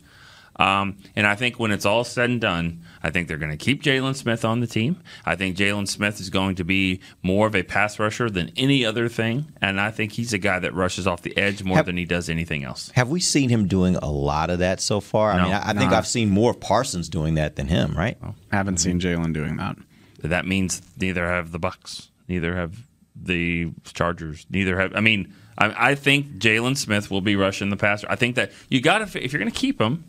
Um, 0.60 0.97
and 1.16 1.26
I 1.26 1.36
think 1.36 1.57
when 1.57 1.72
it's 1.72 1.86
all 1.86 2.03
said 2.03 2.30
and 2.30 2.41
done, 2.41 2.84
I 3.01 3.10
think 3.10 3.30
they're 3.30 3.38
going 3.38 3.51
to 3.51 3.57
keep 3.57 3.82
Jaylon 3.82 4.14
Smith 4.14 4.43
on 4.43 4.60
the 4.60 4.68
team. 4.68 5.01
I 5.26 5.36
think 5.36 5.55
Jaylon 5.55 5.88
Smith 5.88 6.20
is 6.20 6.30
going 6.30 6.55
to 6.55 6.66
be 6.66 6.99
more 7.24 7.47
of 7.47 7.55
a 7.55 7.64
pass 7.64 7.97
rusher 7.97 8.30
than 8.30 8.51
any 8.57 8.86
other 8.86 9.07
thing. 9.07 9.53
And 9.62 9.80
I 9.80 9.89
think 9.89 10.12
he's 10.12 10.34
a 10.34 10.38
guy 10.38 10.60
that 10.60 10.74
rushes 10.74 11.07
off 11.07 11.22
the 11.22 11.36
edge 11.38 11.64
more 11.64 11.78
Have- 11.78 11.86
than 11.86 11.95
he 11.95 12.03
does 12.03 12.30
anything 12.30 12.66
else. 12.66 12.91
Have 12.95 13.10
we 13.10 13.22
seen 13.22 13.49
him 13.49 13.68
doing 13.68 13.95
a 13.95 14.12
lot 14.12 14.49
of 14.49 14.60
that 14.60 14.82
so 14.82 14.99
far? 14.99 15.32
I 15.32 15.43
mean, 15.43 15.53
I, 15.53 15.70
I 15.70 15.74
think 15.74 15.93
I've 15.93 16.07
seen 16.07 16.30
more 16.30 16.51
of 16.51 16.60
Parsons 16.60 17.07
doing 17.07 17.36
that 17.36 17.55
than 17.55 17.68
him, 17.68 17.95
right? 17.97 18.18
haven't 18.51 18.78
seen 18.78 18.99
Jaylon 18.99 19.34
doing 19.34 19.55
that. 19.57 19.78
That 20.24 20.45
means 20.45 20.82
neither 20.99 21.26
have 21.26 21.51
the 21.51 21.60
Bucks, 21.60 22.10
neither 22.28 22.55
have 22.55 22.78
the 23.16 23.72
Chargers, 23.86 24.45
neither 24.49 24.78
have. 24.80 24.93
I 24.95 24.99
mean, 24.99 25.34
I, 25.57 25.91
I 25.91 25.95
think 25.95 26.39
Jaylon 26.39 26.76
Smith 26.76 27.10
will 27.10 27.22
be 27.22 27.38
rushing 27.38 27.70
the 27.70 27.78
passer. 27.78 28.07
I 28.10 28.18
think 28.18 28.36
that 28.36 28.51
you 28.68 28.82
got 28.82 28.99
to 28.99 29.24
if 29.24 29.32
you're 29.32 29.39
going 29.39 29.51
to 29.51 29.57
keep 29.57 29.80
him, 29.80 30.03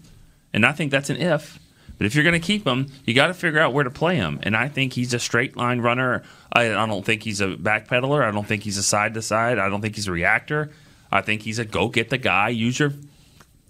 and 0.52 0.64
I 0.66 0.72
think 0.72 0.90
that's 0.90 1.10
an 1.10 1.16
if. 1.16 1.58
But 1.98 2.06
if 2.06 2.14
you're 2.14 2.24
going 2.24 2.40
to 2.40 2.46
keep 2.46 2.66
him, 2.66 2.86
you 3.04 3.12
got 3.12 3.26
to 3.26 3.34
figure 3.34 3.60
out 3.60 3.74
where 3.74 3.84
to 3.84 3.90
play 3.90 4.16
him. 4.16 4.40
And 4.42 4.56
I 4.56 4.68
think 4.68 4.94
he's 4.94 5.12
a 5.12 5.18
straight 5.18 5.54
line 5.56 5.80
runner. 5.80 6.22
I, 6.50 6.74
I 6.74 6.86
don't 6.86 7.04
think 7.04 7.22
he's 7.22 7.42
a 7.42 7.48
backpedaler. 7.48 8.24
I 8.24 8.30
don't 8.30 8.46
think 8.46 8.62
he's 8.62 8.78
a 8.78 8.82
side 8.82 9.12
to 9.14 9.22
side. 9.22 9.58
I 9.58 9.68
don't 9.68 9.82
think 9.82 9.96
he's 9.96 10.08
a 10.08 10.12
reactor. 10.12 10.70
I 11.12 11.20
think 11.20 11.42
he's 11.42 11.58
a 11.58 11.64
go 11.66 11.88
get 11.88 12.08
the 12.08 12.16
guy, 12.16 12.48
use 12.48 12.78
your 12.78 12.94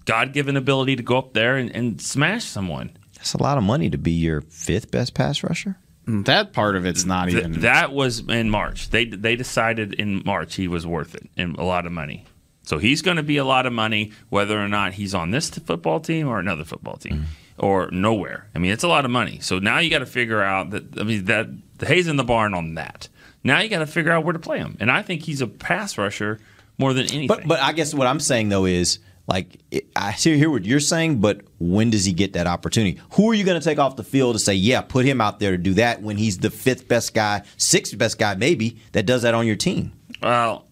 God 0.05 0.33
given 0.33 0.57
ability 0.57 0.95
to 0.97 1.03
go 1.03 1.18
up 1.18 1.33
there 1.33 1.57
and, 1.57 1.74
and 1.74 2.01
smash 2.01 2.45
someone. 2.45 2.97
That's 3.16 3.35
a 3.35 3.43
lot 3.43 3.59
of 3.59 3.64
money 3.64 3.91
to 3.91 3.99
be 3.99 4.12
your 4.12 4.43
fifth 4.43 4.91
best 4.91 5.12
pass 5.14 5.43
rusher. 5.43 5.76
Mm, 6.07 6.24
that 6.26 6.53
part 6.53 6.76
of 6.76 6.87
it's 6.87 7.05
not 7.05 7.28
Th- 7.28 7.39
even. 7.39 7.61
that 7.62 7.93
was 7.93 8.20
in 8.28 8.49
March. 8.49 8.91
They 8.91 9.05
they 9.07 9.37
decided 9.37 9.95
in 9.95 10.22
March 10.24 10.55
he 10.55 10.68
was 10.68 10.87
worth 10.87 11.14
it 11.14 11.28
and 11.37 11.57
a 11.59 11.64
lot 11.64 11.85
of 11.85 11.93
money. 11.93 12.24
So 12.70 12.78
he's 12.78 13.02
going 13.02 13.16
to 13.16 13.24
be 13.24 13.36
a 13.36 13.44
lot 13.44 13.66
of 13.66 13.72
money 13.72 14.12
whether 14.28 14.56
or 14.56 14.68
not 14.68 14.92
he's 14.92 15.12
on 15.12 15.32
this 15.32 15.50
football 15.50 15.98
team 15.98 16.28
or 16.28 16.38
another 16.38 16.62
football 16.62 16.98
team 16.98 17.14
mm-hmm. 17.14 17.66
or 17.66 17.90
nowhere. 17.90 18.46
I 18.54 18.60
mean, 18.60 18.70
it's 18.70 18.84
a 18.84 18.88
lot 18.88 19.04
of 19.04 19.10
money. 19.10 19.40
So 19.40 19.58
now 19.58 19.80
you 19.80 19.90
got 19.90 19.98
to 19.98 20.06
figure 20.06 20.40
out 20.40 20.70
that 20.70 20.96
I 20.96 21.02
mean 21.02 21.24
that 21.24 21.48
the 21.78 21.86
hay's 21.86 22.06
in 22.06 22.14
the 22.14 22.22
barn 22.22 22.54
on 22.54 22.74
that. 22.74 23.08
Now 23.42 23.58
you 23.58 23.68
got 23.68 23.80
to 23.80 23.88
figure 23.88 24.12
out 24.12 24.22
where 24.22 24.34
to 24.34 24.38
play 24.38 24.58
him. 24.58 24.76
And 24.78 24.88
I 24.88 25.02
think 25.02 25.22
he's 25.22 25.40
a 25.40 25.48
pass 25.48 25.98
rusher 25.98 26.38
more 26.78 26.94
than 26.94 27.06
anything. 27.06 27.26
But 27.26 27.48
but 27.48 27.58
I 27.58 27.72
guess 27.72 27.92
what 27.92 28.06
I'm 28.06 28.20
saying 28.20 28.50
though 28.50 28.66
is 28.66 29.00
like 29.26 29.58
I 29.96 30.12
hear 30.12 30.36
hear 30.36 30.48
what 30.48 30.64
you're 30.64 30.78
saying, 30.78 31.20
but 31.20 31.40
when 31.58 31.90
does 31.90 32.04
he 32.04 32.12
get 32.12 32.34
that 32.34 32.46
opportunity? 32.46 33.00
Who 33.14 33.28
are 33.32 33.34
you 33.34 33.42
going 33.42 33.60
to 33.60 33.64
take 33.64 33.80
off 33.80 33.96
the 33.96 34.04
field 34.04 34.36
to 34.36 34.38
say, 34.38 34.54
yeah, 34.54 34.80
put 34.80 35.04
him 35.04 35.20
out 35.20 35.40
there 35.40 35.50
to 35.50 35.58
do 35.58 35.74
that 35.74 36.02
when 36.02 36.18
he's 36.18 36.38
the 36.38 36.50
fifth 36.50 36.86
best 36.86 37.14
guy, 37.14 37.42
sixth 37.56 37.98
best 37.98 38.16
guy 38.16 38.36
maybe 38.36 38.78
that 38.92 39.06
does 39.06 39.22
that 39.22 39.34
on 39.34 39.44
your 39.44 39.56
team? 39.56 39.90
Well, 40.22 40.66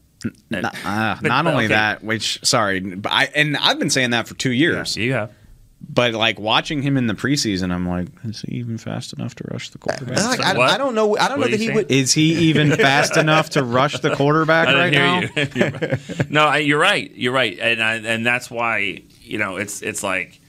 Not, 0.51 0.75
uh, 0.85 1.17
But- 1.23 1.29
not 1.29 1.47
only 1.47 1.67
okay. 1.67 1.75
that, 1.75 2.03
which 2.03 2.41
sorry, 2.45 2.81
but 2.81 3.13
I 3.13 3.25
and 3.35 3.57
I've 3.57 3.79
been 3.79 3.91
saying 3.91 4.11
that 4.11 4.27
for 4.29 4.35
two 4.35 4.53
years. 4.53 4.97
you 4.97 5.13
have. 5.13 5.31
But 5.91 6.13
like 6.13 6.41
watching 6.41 6.83
him 6.83 6.97
in 6.97 7.07
the 7.07 7.15
preseason, 7.15 7.73
I'm 7.73 7.89
like, 7.89 8.09
is 8.25 8.41
he 8.43 8.57
even 8.57 8.79
fast 8.79 9.13
enough 9.13 9.37
to 9.37 9.45
rush 9.53 9.71
the 9.71 9.79
quarterback? 9.79 10.19
Like, 10.19 10.41
I, 10.45 10.75
I 10.75 10.77
don't 10.77 10.97
know. 10.97 11.17
I 11.17 11.29
don't 11.29 11.39
What 11.39 11.47
know 11.47 11.51
that 11.53 11.61
he 11.61 11.67
saying? 11.67 11.77
would. 11.77 11.91
Is 11.91 12.13
he 12.13 12.35
even 12.49 12.73
fast 12.73 13.17
enough 13.17 13.51
to 13.51 13.63
rush 13.63 13.97
the 14.01 14.15
quarterback 14.17 14.67
I 14.69 14.75
right 14.75 14.93
now? 14.93 15.21
didn't 15.21 15.55
hear 15.55 15.67
you. 15.67 15.71
You're 15.71 15.89
right. 16.19 16.31
no, 16.31 16.45
I, 16.45 16.59
you're 16.59 16.81
right. 16.81 17.11
You're 17.15 17.33
right, 17.33 17.57
and 17.61 17.81
I, 17.83 17.95
and 17.95 18.27
that's 18.27 18.51
why 18.51 19.03
you 19.23 19.39
know 19.39 19.57
it's 19.57 19.81
it's 19.81 20.03
like 20.03 20.41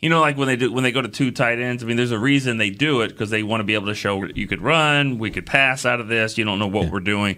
you 0.00 0.08
know 0.08 0.20
like 0.20 0.36
when 0.36 0.48
they 0.48 0.56
do 0.56 0.72
when 0.72 0.84
they 0.84 0.92
go 0.92 1.02
to 1.02 1.08
two 1.08 1.30
tight 1.30 1.58
ends. 1.58 1.82
I 1.82 1.86
mean, 1.86 1.96
there's 1.96 2.12
a 2.12 2.18
reason 2.18 2.58
they 2.58 2.70
do 2.70 3.00
it 3.00 3.08
because 3.08 3.30
they 3.30 3.42
want 3.42 3.60
to 3.60 3.64
be 3.64 3.74
able 3.74 3.86
to 3.86 3.94
show 3.94 4.24
you 4.26 4.46
could 4.46 4.60
run, 4.60 5.18
we 5.18 5.30
could 5.30 5.46
pass 5.46 5.84
out 5.86 6.00
of 6.00 6.08
this. 6.08 6.38
You 6.38 6.44
don't 6.44 6.58
know 6.58 6.66
what 6.66 6.90
we're 6.90 7.00
doing. 7.00 7.36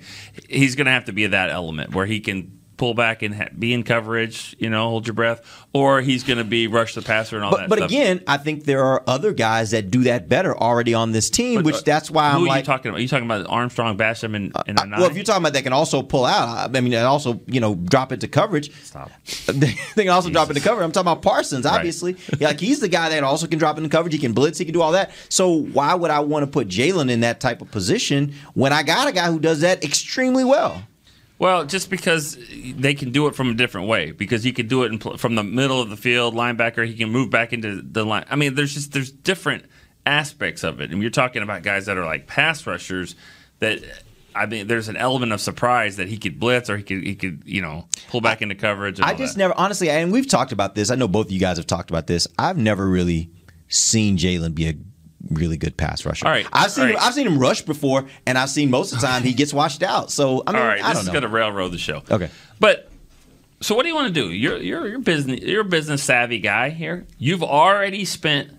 He's 0.49 0.77
going 0.77 0.87
to 0.87 0.93
have 0.93 1.07
to 1.07 1.13
be 1.13 1.27
that 1.27 1.51
element 1.51 1.95
where 1.95 2.07
he 2.07 2.21
can 2.21 2.59
pull 2.79 2.95
back 2.95 3.23
and 3.23 3.35
ha- 3.35 3.49
be 3.59 3.75
in 3.75 3.83
coverage. 3.83 4.57
You 4.59 4.71
know, 4.71 4.89
hold 4.89 5.07
your 5.07 5.13
breath, 5.15 5.43
or 5.75 6.01
he's 6.01 6.25
going 6.25 6.39
to 6.39 6.45
be 6.45 6.67
rush 6.67 6.95
the 6.95 7.03
passer 7.03 7.37
and 7.37 7.45
all 7.45 7.51
But, 7.51 7.57
that. 7.61 7.69
but 7.69 7.79
stuff. 7.81 7.91
again, 7.91 8.23
I 8.27 8.39
think 8.39 8.65
there 8.65 8.83
are 8.85 9.03
other 9.07 9.33
guys 9.35 9.73
that 9.73 9.91
do 9.91 10.05
that 10.05 10.29
better 10.29 10.57
already 10.57 10.95
on 10.95 11.13
this 11.13 11.29
team, 11.29 11.63
which 11.65 11.85
that's 11.85 12.11
why 12.11 12.29
uh, 12.29 12.33
who 12.33 12.37
I'm 12.39 12.43
are 12.45 12.47
like. 12.47 12.59
you 12.61 12.65
talking 12.67 12.89
about? 12.89 12.99
Are 12.99 13.03
you 13.03 13.09
talking 13.09 13.27
about 13.27 13.47
Armstrong, 13.49 13.99
Basham, 13.99 14.35
and, 14.35 14.53
and 14.67 14.79
Anae? 14.79 14.99
Well, 14.99 15.11
if 15.11 15.17
you're 15.17 15.25
talking 15.25 15.43
about 15.43 15.53
that 15.53 15.65
can 15.65 15.73
also 15.75 16.03
pull 16.03 16.25
out, 16.25 16.75
I 16.75 16.81
mean, 16.81 16.95
and 16.95 17.05
also 17.05 17.41
you 17.47 17.61
know 17.61 17.75
drop 17.75 18.13
into 18.13 18.29
coverage. 18.29 18.73
Stop. 18.85 19.11
they 19.47 19.75
can 19.97 20.09
also 20.09 20.31
drop 20.31 20.49
into 20.49 20.63
coverage. 20.63 20.85
I'm 20.85 20.93
talking 20.93 21.11
about 21.11 21.23
Parsons, 21.23 21.65
Right. 21.67 21.75
obviously. 21.75 22.17
Yeah, 22.39 22.49
like 22.49 22.61
he's 22.61 22.81
the 22.81 22.89
guy 22.89 23.09
that 23.11 23.25
also 23.25 23.47
can 23.47 23.59
drop 23.59 23.77
into 23.77 23.91
coverage. 23.91 24.13
He 24.15 24.19
can 24.19 24.33
blitz. 24.33 24.59
He 24.59 24.65
can 24.65 24.73
do 24.73 24.81
all 24.83 24.93
that. 24.93 25.11
So 25.29 25.51
why 25.53 25.95
would 25.95 26.11
I 26.11 26.21
want 26.21 26.45
to 26.45 26.47
put 26.51 26.69
Jaylon 26.69 27.11
in 27.11 27.21
that 27.21 27.41
type 27.41 27.61
of 27.61 27.71
position 27.71 28.35
when 28.55 28.73
I 28.73 28.83
got 28.85 29.09
a 29.09 29.13
guy 29.13 29.27
who 29.31 29.41
does 29.41 29.61
that 29.61 29.83
extremely 29.85 30.45
well? 30.45 30.83
Well, 31.39 31.65
just 31.65 31.89
because 31.89 32.37
they 32.75 32.95
can 32.95 33.13
do 33.13 33.29
it 33.29 33.35
from 33.35 33.51
a 33.51 33.55
different 33.55 33.87
way, 33.87 34.11
because 34.11 34.43
he 34.43 34.53
can 34.53 34.67
do 34.67 34.83
it 34.83 34.93
in, 34.93 34.99
pl- 34.99 35.19
from 35.19 35.37
the 35.37 35.45
middle 35.45 35.81
of 35.81 35.89
the 35.89 35.97
field, 35.97 36.35
linebacker. 36.35 36.85
He 36.85 36.95
can 36.95 37.11
move 37.11 37.31
back 37.31 37.53
into 37.53 37.81
the 37.81 38.05
line. 38.05 38.25
I 38.29 38.37
mean, 38.37 38.55
there's 38.57 38.75
just 38.75 38.93
there's 38.93 39.13
different 39.13 39.65
aspects 40.05 40.65
of 40.65 40.81
it, 40.81 40.91
and 40.91 41.01
you're 41.01 41.11
talking 41.11 41.43
about 41.43 41.63
guys 41.63 41.87
that 41.87 41.97
are 41.97 42.05
like 42.05 42.27
pass 42.27 42.67
rushers. 42.67 43.15
That 43.61 43.81
I 44.35 44.47
mean, 44.47 44.67
there's 44.67 44.89
an 44.89 44.97
element 44.97 45.33
of 45.33 45.41
surprise 45.41 45.97
that 45.97 46.09
he 46.09 46.19
could 46.19 46.41
blitz 46.41 46.69
or 46.69 46.77
he 46.77 46.83
could 46.83 47.05
he 47.05 47.15
could 47.15 47.43
you 47.45 47.63
know 47.63 47.87
pull 48.09 48.21
back 48.21 48.43
into 48.43 48.57
coverage. 48.57 49.01
I 49.01 49.15
just 49.15 49.35
that. 49.35 49.39
never, 49.39 49.55
honestly, 49.57 49.91
and 49.91 50.11
we've 50.13 50.29
talked 50.29 50.51
about 50.51 50.75
this. 50.75 50.91
I 50.91 50.97
know 50.97 51.09
both 51.09 51.27
of 51.27 51.33
you 51.33 51.41
guys 51.41 51.57
have 51.57 51.67
talked 51.67 51.91
about 51.91 52.09
this. 52.09 52.27
I've 52.37 52.59
never 52.59 52.89
really 52.89 53.31
seen 53.69 54.17
Jaylon 54.17 54.55
be 54.57 54.69
a 54.69 54.75
really 55.31 55.57
good 55.57 55.77
pass 55.77 56.05
rusher. 56.05 56.27
All 56.27 56.33
right, 56.33 56.47
I've 56.53 56.71
seen 56.71 56.85
all 56.85 56.91
him, 56.91 56.97
right. 56.97 57.05
I've 57.05 57.15
seen 57.15 57.27
him 57.27 57.39
rush 57.39 57.63
before, 57.63 58.07
and 58.27 58.39
I've 58.39 58.51
seen 58.51 58.71
most 58.71 58.93
of 58.93 59.01
the 59.01 59.07
time 59.07 59.23
he 59.23 59.33
gets 59.33 59.53
washed 59.53 59.83
out. 59.83 60.11
So 60.11 60.43
I 60.47 60.53
mean, 60.53 60.63
all 60.63 60.69
right, 60.69 60.83
I 60.83 60.89
this 60.89 60.99
don't 60.99 61.05
is 61.05 61.09
going 61.11 61.23
to 61.23 61.29
railroad 61.29 61.73
the 61.73 61.79
show. 61.79 62.03
Okay. 62.11 62.31
But 62.61 62.91
so 63.61 63.75
what 63.75 63.83
do 63.83 63.89
you 63.89 63.95
want 63.95 64.15
to 64.15 64.21
do? 64.21 64.31
You're 64.31 64.59
you're 64.59 64.87
you're 64.87 64.99
business 64.99 65.41
you're 65.41 65.63
a 65.63 65.65
business 65.65 66.03
savvy 66.03 66.39
guy 66.39 66.71
here. 66.71 67.07
You've 67.19 67.43
already 67.43 68.05
spent 68.05 68.51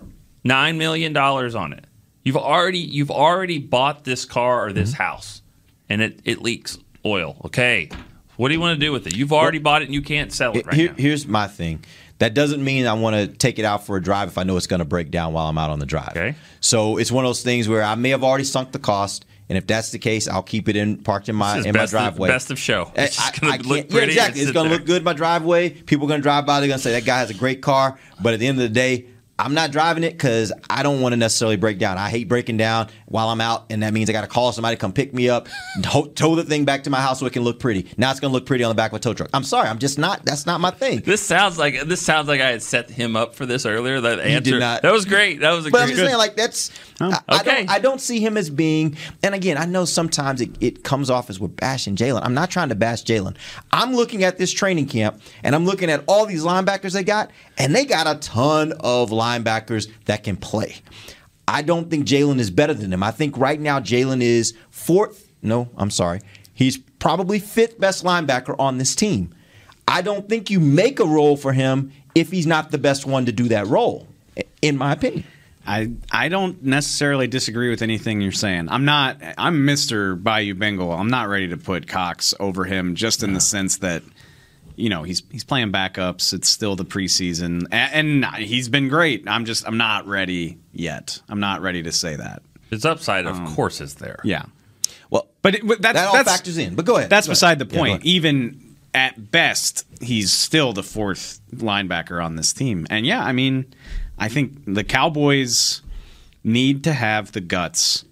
nine 0.43 0.78
million 0.78 1.14
dollars 1.14 1.55
on 1.55 1.74
it. 1.74 1.86
You've 2.24 2.38
already 2.38 2.80
you've 2.80 3.12
already 3.12 3.60
bought 3.60 4.03
this 4.03 4.26
car 4.26 4.66
or 4.66 4.74
this 4.74 4.91
mm-hmm. 4.91 5.03
house, 5.03 5.41
and 5.88 6.01
it 6.01 6.20
it 6.26 6.41
leaks 6.41 6.78
oil. 7.05 7.38
Okay, 7.45 7.89
what 8.36 8.49
do 8.49 8.53
you 8.53 8.60
want 8.60 8.80
to 8.80 8.86
do 8.86 8.91
with 8.91 9.07
it? 9.07 9.16
You've 9.16 9.34
already 9.34 9.60
bought 9.60 9.82
it 9.82 9.86
and 9.86 9.93
you 9.93 10.01
can't 10.01 10.32
sell 10.32 10.55
it 10.55 10.66
right 10.66 10.76
Here- 10.76 10.89
now. 10.89 10.95
Here's 10.95 11.28
my 11.28 11.47
thing. 11.47 11.84
That 12.20 12.34
doesn't 12.34 12.63
mean 12.63 12.86
I 12.86 12.93
want 12.93 13.15
to 13.15 13.28
take 13.28 13.59
it 13.59 13.65
out 13.65 13.86
for 13.86 13.97
a 13.97 14.01
drive 14.01 14.28
if 14.30 14.38
I 14.38 14.43
know 14.43 14.55
it's 14.57 14.67
going 14.67 14.80
to 14.80 14.86
break 14.86 15.09
down 15.09 15.34
while 15.34 15.47
I'm 15.47 15.57
out 15.57 15.70
on 15.72 15.80
the 15.80 15.86
drive. 15.86 16.09
Okay. 16.11 16.36
So 16.59 16.97
it's 16.97 17.11
one 17.11 17.26
of 17.26 17.30
those 17.30 17.41
things 17.43 17.67
where 17.70 17.82
I 17.84 17.95
may 17.95 18.09
have 18.09 18.24
already 18.24 18.43
sunk 18.43 18.72
the 18.74 18.80
cost, 18.80 19.26
and 19.47 19.57
if 19.57 19.65
that's 19.65 19.91
the 19.91 19.99
case, 19.99 20.28
I'll 20.28 20.43
keep 20.43 20.67
it 20.70 20.76
in 20.76 20.97
parked 20.97 21.30
in 21.30 21.36
my 21.36 21.57
in 21.57 21.63
my 21.63 21.72
best 21.72 21.93
of- 21.93 21.99
driveway. 21.99 22.28
best 22.30 22.51
of 22.51 22.59
show. 22.59 22.91
I- 22.97 23.03
It's 23.05 23.15
just 23.15 23.39
gonna 23.41 23.53
I 23.53 23.57
look 23.57 23.89
pretty 23.89 24.13
Yeah, 24.13 24.24
exactly. 24.24 24.41
It's 24.41 24.51
going 24.51 24.65
to 24.65 24.70
there. 24.70 24.78
look 24.80 24.86
good 24.88 24.97
in 24.97 25.03
my 25.03 25.13
driveway. 25.13 25.70
People 25.70 26.05
are 26.07 26.09
going 26.09 26.20
to 26.20 26.24
drive 26.24 26.45
by. 26.45 26.59
They're 26.59 26.67
going 26.67 26.78
to 26.80 26.84
say 26.84 26.91
that 26.91 27.05
guy 27.05 27.20
has 27.20 27.30
a 27.30 27.34
great 27.34 27.61
car. 27.61 27.97
But 28.22 28.34
at 28.34 28.39
the 28.41 28.47
end 28.47 28.57
of 28.57 28.63
the 28.63 28.70
day, 28.70 29.05
I'm 29.40 29.54
not 29.54 29.72
driving 29.72 30.04
it 30.04 30.12
because 30.12 30.52
I 30.70 30.84
don't 30.84 31.00
want 31.02 31.14
to 31.14 31.18
necessarily 31.18 31.56
break 31.56 31.80
down. 31.80 31.98
I 31.98 32.10
hate 32.10 32.28
breaking 32.28 32.58
down 32.58 32.90
while 33.06 33.30
I'm 33.30 33.40
out, 33.42 33.66
and 33.70 33.82
that 33.84 33.94
means 33.94 34.10
I 34.10 34.14
got 34.14 34.22
to 34.22 34.28
call 34.28 34.52
somebody 34.52 34.76
to 34.76 34.80
come 34.80 34.92
pick 34.94 35.14
me 35.14 35.30
up, 35.30 35.48
tow, 35.82 36.06
tow 36.08 36.36
the 36.36 36.44
thing 36.44 36.66
back 36.66 36.84
to 36.84 36.90
my 36.90 37.00
house 37.02 37.20
so 37.22 37.26
it 37.26 37.34
can 37.34 37.44
look 37.44 37.58
pretty. 37.60 37.88
Now 37.98 38.12
it's 38.12 38.20
going 38.20 38.32
to 38.32 38.34
look 38.34 38.46
pretty 38.46 38.64
on 38.66 38.70
the 38.70 38.76
back 38.76 38.92
of 38.92 38.98
a 38.98 39.00
tow 39.00 39.14
truck. 39.14 39.30
I'm 39.34 39.44
sorry, 39.44 39.70
I'm 39.70 39.80
just 39.80 39.98
not. 39.98 40.26
That's 40.26 40.46
not 40.46 40.60
my 40.60 40.72
thing. 40.72 41.00
This 41.00 41.22
sounds 41.22 41.58
like 41.58 41.80
this 41.84 42.02
sounds 42.02 42.28
like 42.28 42.42
I 42.42 42.50
had 42.52 42.62
set 42.62 42.90
him 42.90 43.16
up 43.16 43.34
for 43.34 43.46
this 43.46 43.66
earlier. 43.66 44.02
That 44.02 44.18
You 44.18 44.24
answer 44.24 44.52
did 44.52 44.60
not. 44.60 44.82
that 44.82 44.92
was 44.92 45.06
great. 45.06 45.40
That 45.40 45.52
was 45.54 45.66
a 45.66 45.70
But 45.72 45.78
great. 45.78 45.84
I'm 45.84 45.90
just 45.92 46.02
saying, 46.04 46.18
like 46.18 46.36
that's. 46.36 46.72
Oh. 47.02 47.10
I, 47.10 47.22
I 47.38 47.40
Okay. 47.40 47.56
don't, 47.66 47.70
I 47.70 47.80
don't 47.80 48.02
see 48.02 48.20
him 48.20 48.36
as 48.36 48.50
being. 48.50 48.98
And 49.24 49.34
again, 49.34 49.58
I 49.58 49.64
know 49.66 49.86
sometimes 49.86 50.42
it, 50.42 50.50
it 50.60 50.84
comes 50.84 51.10
off 51.10 51.30
as 51.30 51.40
we're 51.40 51.48
bashing 51.48 51.96
Jaylon. 51.96 52.22
I'm 52.26 52.34
not 52.34 52.50
trying 52.52 52.70
to 52.70 52.76
bash 52.76 53.06
Jaylon. 53.06 53.38
I'm 53.72 53.94
looking 53.96 54.26
at 54.26 54.38
this 54.38 54.52
training 54.52 54.88
camp 54.88 55.22
and 55.44 55.56
I'm 55.56 55.66
looking 55.66 55.90
at 55.90 56.04
all 56.08 56.26
these 56.26 56.44
linebackers 56.44 56.92
they 56.92 57.06
got, 57.06 57.32
and 57.58 57.74
they 57.74 57.86
got 57.86 58.06
a 58.06 58.20
ton 58.20 58.74
of 58.82 59.12
linebackers 59.12 59.29
that 59.38 60.24
can 60.24 60.38
play. 60.38 60.76
I 61.48 61.62
don't 61.62 61.90
think 61.90 62.06
Jaylon 62.06 62.40
is 62.40 62.52
better 62.52 62.74
than 62.74 62.94
him. 62.94 63.04
I 63.04 63.12
think 63.12 63.38
right 63.38 63.60
now 63.60 63.80
Jaylon 63.80 64.22
is 64.22 64.54
fourth. 64.70 65.32
No, 65.42 65.70
I'm 65.78 65.90
sorry. 65.90 66.22
He's 66.54 66.78
probably 66.78 67.40
fifth 67.40 67.80
best 67.80 68.04
linebacker 68.04 68.56
on 68.60 68.78
this 68.78 68.96
team. 68.96 69.34
I 69.88 70.02
don't 70.02 70.30
think 70.30 70.50
you 70.50 70.60
make 70.60 71.00
a 71.00 71.06
role 71.06 71.38
for 71.38 71.54
him 71.54 71.92
if 72.14 72.30
he's 72.30 72.46
not 72.46 72.72
the 72.72 72.78
best 72.78 73.06
one 73.06 73.26
to 73.26 73.32
do 73.32 73.48
that 73.48 73.68
role, 73.68 74.08
in 74.62 74.78
my 74.78 74.94
opinion. 74.94 75.24
I 75.66 75.92
I 76.12 76.30
don't 76.30 76.64
necessarily 76.64 77.28
disagree 77.28 77.70
with 77.70 77.82
anything 77.82 78.22
you're 78.22 78.32
saying. 78.32 78.70
I'm 78.70 78.86
not. 78.86 79.18
I'm 79.38 79.66
Mister 79.66 80.16
Bayou 80.16 80.54
Bengal. 80.56 80.92
I'm 80.92 81.10
not 81.10 81.30
ready 81.30 81.48
to 81.50 81.58
put 81.58 81.88
Cox 81.88 82.34
over 82.40 82.66
him, 82.66 82.96
just 82.96 83.24
in 83.24 83.34
the 83.34 83.40
sense 83.40 83.78
that 83.78 84.04
you 84.80 84.90
know 84.90 85.04
he's 85.04 85.22
he's 85.32 85.44
playing 85.44 85.72
backups. 85.72 86.34
It's 86.34 86.50
still 86.50 86.76
the 86.76 86.86
preseason, 86.86 87.68
and, 87.72 88.24
and 88.24 88.36
he's 88.36 88.70
been 88.70 88.88
great. 88.88 89.28
I'm 89.28 89.46
just 89.46 89.68
I'm 89.68 89.78
not 89.78 90.08
ready 90.08 90.58
yet. 90.72 91.22
I'm 91.30 91.40
not 91.40 91.62
ready 91.62 91.84
to 91.84 91.92
say 91.92 92.16
that. 92.16 92.42
His 92.70 92.86
upside, 92.86 93.26
of 93.26 93.36
um, 93.36 93.56
course, 93.56 93.82
is 93.82 93.96
there. 93.96 94.20
Yeah. 94.24 94.46
Well, 95.10 95.28
but, 95.42 95.56
it, 95.56 95.68
but 95.68 95.82
that's, 95.82 95.96
that 95.96 96.08
all 96.08 96.14
that's, 96.14 96.32
factors 96.32 96.58
in. 96.58 96.76
But 96.76 96.86
go 96.86 96.98
ahead. 96.98 97.10
That's 97.10 97.26
Go 97.26 97.32
ahead. 97.32 97.36
beside 97.36 97.60
the 97.60 97.66
point. 97.66 97.90
ahead. 97.90 98.06
Even 98.06 98.76
at 98.94 99.32
best, 99.32 99.88
he's 100.02 100.32
still 100.32 100.72
the 100.74 100.84
fourth 100.84 101.42
linebacker 101.52 102.24
on 102.24 102.36
this 102.36 102.54
team. 102.54 102.86
And 102.90 103.08
yeah, 103.08 103.24
I 103.24 103.32
mean, 103.32 103.74
I 104.20 104.30
think 104.30 104.62
the 104.66 104.84
Cowboys 104.84 105.82
need 106.44 106.84
to 106.84 106.94
have 106.94 107.32
the 107.32 107.42
guts 107.42 108.06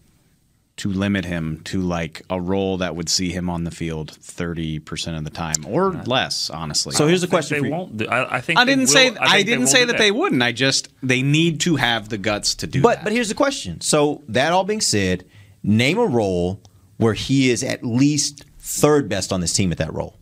to 0.78 0.90
limit 0.92 1.26
him 1.26 1.60
to 1.66 1.82
like 1.82 2.22
a 2.30 2.40
role 2.40 2.78
that 2.78 2.96
would 2.96 3.10
see 3.10 3.32
him 3.32 3.50
on 3.50 3.64
the 3.64 3.72
field 3.72 4.12
30% 4.22 5.18
of 5.18 5.24
the 5.24 5.30
time 5.30 5.56
or 5.68 5.92
less, 6.06 6.50
honestly. 6.50 6.94
So 6.94 7.08
here's 7.08 7.22
the 7.22 7.28
question 7.28 7.56
they 7.56 7.60
for 7.62 7.66
you. 7.66 7.72
won't. 7.72 7.98
do- 7.98 8.08
I, 8.08 8.38
I 8.38 8.42
think 8.42 8.60
I 8.60 8.66
didn't 8.66 8.82
will- 8.82 8.88
say 8.88 9.06
think 9.10 9.18
I, 9.22 9.38
they 9.38 9.44
didn't 9.44 9.68
say 9.68 9.80
do 9.82 9.86
that, 9.88 9.98
they 9.98 10.12
wouldn't. 10.12 10.44
I 10.44 10.52
just 10.52 10.90
they 11.02 11.22
need 11.24 11.60
to 11.62 11.78
have 11.78 12.10
the 12.10 12.18
guts 12.18 12.54
to 12.56 12.68
do 12.68 12.82
But 12.82 12.98
that. 12.98 13.04
but 13.06 13.14
here's 13.14 13.30
the 13.30 13.36
question. 13.36 13.82
So 13.82 14.24
that 14.30 14.54
all 14.54 14.64
being 14.64 14.82
said, 14.82 15.26
name 15.64 15.98
a 15.98 16.06
role 16.06 16.62
where 16.98 17.14
he 17.14 17.50
is 17.50 17.64
at 17.64 17.84
least 17.84 18.46
third 18.60 19.08
best 19.10 19.32
on 19.34 19.40
this 19.42 19.54
team 19.54 19.72
at 19.72 19.78
that 19.80 19.94
role. 19.94 20.17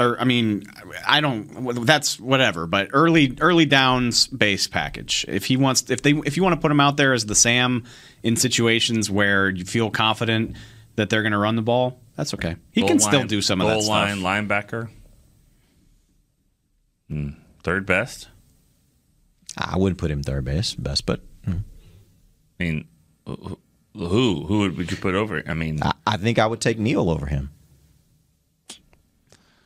Or 0.00 0.18
I 0.18 0.24
mean, 0.24 0.64
I 1.06 1.20
don't. 1.20 1.84
That's 1.84 2.18
whatever. 2.18 2.66
But 2.66 2.88
early 2.92 3.36
early 3.38 3.66
downs 3.66 4.26
base 4.28 4.66
package. 4.66 5.26
If 5.28 5.44
he 5.44 5.58
wants, 5.58 5.90
if 5.90 6.00
they, 6.00 6.12
if 6.24 6.38
you 6.38 6.42
want 6.42 6.54
to 6.54 6.60
put 6.60 6.70
him 6.70 6.80
out 6.80 6.96
there 6.96 7.12
as 7.12 7.26
the 7.26 7.34
Sam 7.34 7.84
in 8.22 8.36
situations 8.36 9.10
where 9.10 9.50
you 9.50 9.66
feel 9.66 9.90
confident 9.90 10.56
that 10.96 11.10
they're 11.10 11.22
going 11.22 11.32
to 11.32 11.38
run 11.38 11.54
the 11.54 11.62
ball, 11.62 12.00
that's 12.16 12.32
okay. 12.32 12.56
He 12.70 12.80
Goal 12.80 12.88
can 12.88 12.98
still 12.98 13.24
do 13.24 13.42
some 13.42 13.60
of 13.60 13.66
goal 13.66 13.82
that 13.82 13.88
line 13.88 14.18
stuff. 14.18 14.26
linebacker. 14.26 14.88
Hmm. 17.08 17.30
Third 17.62 17.84
best. 17.84 18.28
I 19.58 19.76
wouldn't 19.76 19.98
put 19.98 20.10
him 20.10 20.22
third 20.22 20.46
best, 20.46 20.82
best, 20.82 21.04
but 21.04 21.20
I 21.46 21.52
mean, 22.58 22.88
who 23.26 23.58
who, 23.94 24.44
who 24.46 24.58
would, 24.60 24.76
would 24.78 24.90
you 24.90 24.96
put 24.96 25.14
over? 25.14 25.42
I 25.46 25.52
mean, 25.54 25.82
I, 25.82 25.92
I 26.06 26.16
think 26.16 26.38
I 26.38 26.46
would 26.46 26.60
take 26.60 26.78
Neal 26.78 27.10
over 27.10 27.26
him. 27.26 27.50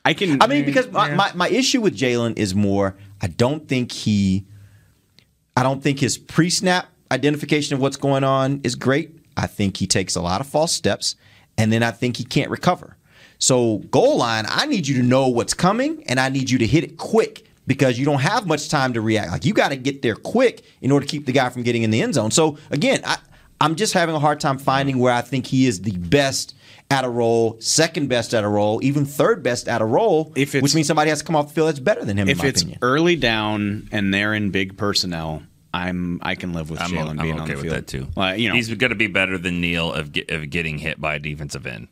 I 0.04 0.14
can. 0.14 0.40
I 0.42 0.46
mean, 0.46 0.64
because 0.64 0.90
my, 0.90 1.14
my, 1.14 1.32
my 1.34 1.48
issue 1.48 1.80
with 1.80 1.96
Jaylon 1.96 2.38
is 2.38 2.54
more. 2.54 2.96
I 3.20 3.28
don't 3.28 3.66
think 3.68 3.92
he. 3.92 4.46
I 5.56 5.62
don't 5.62 5.82
think 5.82 6.00
his 6.00 6.18
pre-snap 6.18 6.88
identification 7.10 7.74
of 7.74 7.80
what's 7.80 7.96
going 7.96 8.24
on 8.24 8.60
is 8.64 8.74
great. 8.74 9.16
I 9.36 9.46
think 9.46 9.76
he 9.76 9.86
takes 9.86 10.16
a 10.16 10.20
lot 10.20 10.40
of 10.40 10.46
false 10.46 10.72
steps, 10.72 11.16
and 11.56 11.72
then 11.72 11.82
I 11.82 11.90
think 11.90 12.16
he 12.16 12.24
can't 12.24 12.50
recover. 12.50 12.96
So 13.38 13.78
goal 13.90 14.18
line, 14.18 14.44
I 14.48 14.66
need 14.66 14.86
you 14.86 14.96
to 14.96 15.02
know 15.02 15.28
what's 15.28 15.54
coming, 15.54 16.02
and 16.06 16.18
I 16.18 16.28
need 16.28 16.50
you 16.50 16.58
to 16.58 16.66
hit 16.66 16.84
it 16.84 16.96
quick 16.96 17.46
because 17.66 17.98
you 17.98 18.04
don't 18.04 18.20
have 18.20 18.46
much 18.46 18.68
time 18.68 18.92
to 18.92 19.00
react. 19.00 19.30
Like 19.30 19.44
you 19.44 19.54
got 19.54 19.70
to 19.70 19.76
get 19.76 20.02
there 20.02 20.16
quick 20.16 20.62
in 20.82 20.92
order 20.92 21.06
to 21.06 21.10
keep 21.10 21.26
the 21.26 21.32
guy 21.32 21.48
from 21.48 21.62
getting 21.62 21.82
in 21.82 21.90
the 21.90 22.02
end 22.02 22.14
zone. 22.14 22.30
So 22.30 22.58
again, 22.70 23.00
I, 23.04 23.18
I'm 23.60 23.74
just 23.74 23.94
having 23.94 24.14
a 24.14 24.18
hard 24.18 24.40
time 24.40 24.58
finding 24.58 24.98
where 24.98 25.12
I 25.12 25.22
think 25.22 25.46
he 25.46 25.66
is 25.66 25.82
the 25.82 25.96
best 25.96 26.54
at 26.94 27.04
a 27.04 27.08
role, 27.08 27.56
second 27.60 28.08
best 28.08 28.32
at 28.34 28.44
a 28.44 28.48
role, 28.48 28.78
even 28.82 29.04
third 29.04 29.42
best 29.42 29.68
at 29.68 29.80
a 29.80 29.84
role, 29.84 30.32
If 30.36 30.54
it's- 30.54 30.62
which 30.62 30.74
means 30.74 30.86
somebody 30.86 31.10
has 31.10 31.18
to 31.18 31.24
come 31.24 31.36
off 31.36 31.48
the 31.48 31.54
field 31.54 31.68
that's 31.68 31.80
better 31.80 32.04
than 32.04 32.16
him. 32.16 32.28
in 32.28 32.32
if 32.32 32.38
my 32.38 32.46
it's 32.46 32.62
opinion. 32.62 32.78
early 32.82 33.16
down 33.16 33.88
and 33.92 34.14
they're 34.14 34.32
in 34.34 34.50
big 34.50 34.76
personnel, 34.76 35.42
I'm 35.72 36.20
I 36.22 36.36
can 36.36 36.52
live 36.52 36.70
with 36.70 36.80
I'm, 36.80 36.90
Jaylon 36.90 37.10
I'm 37.10 37.16
being 37.18 37.34
okay 37.34 37.40
on 37.42 37.48
the 37.48 37.54
with 37.54 37.62
field. 37.62 37.74
that 37.74 37.86
too. 37.88 38.06
Like, 38.14 38.38
you 38.38 38.48
know, 38.48 38.54
he's 38.54 38.72
going 38.72 38.90
to 38.90 38.94
be 38.96 39.08
better 39.08 39.36
than 39.36 39.60
Neal 39.60 39.92
of, 39.92 40.12
get, 40.12 40.30
of 40.30 40.48
getting 40.50 40.78
hit 40.78 41.00
by 41.00 41.16
a 41.16 41.18
defensive 41.18 41.66
end. 41.66 41.88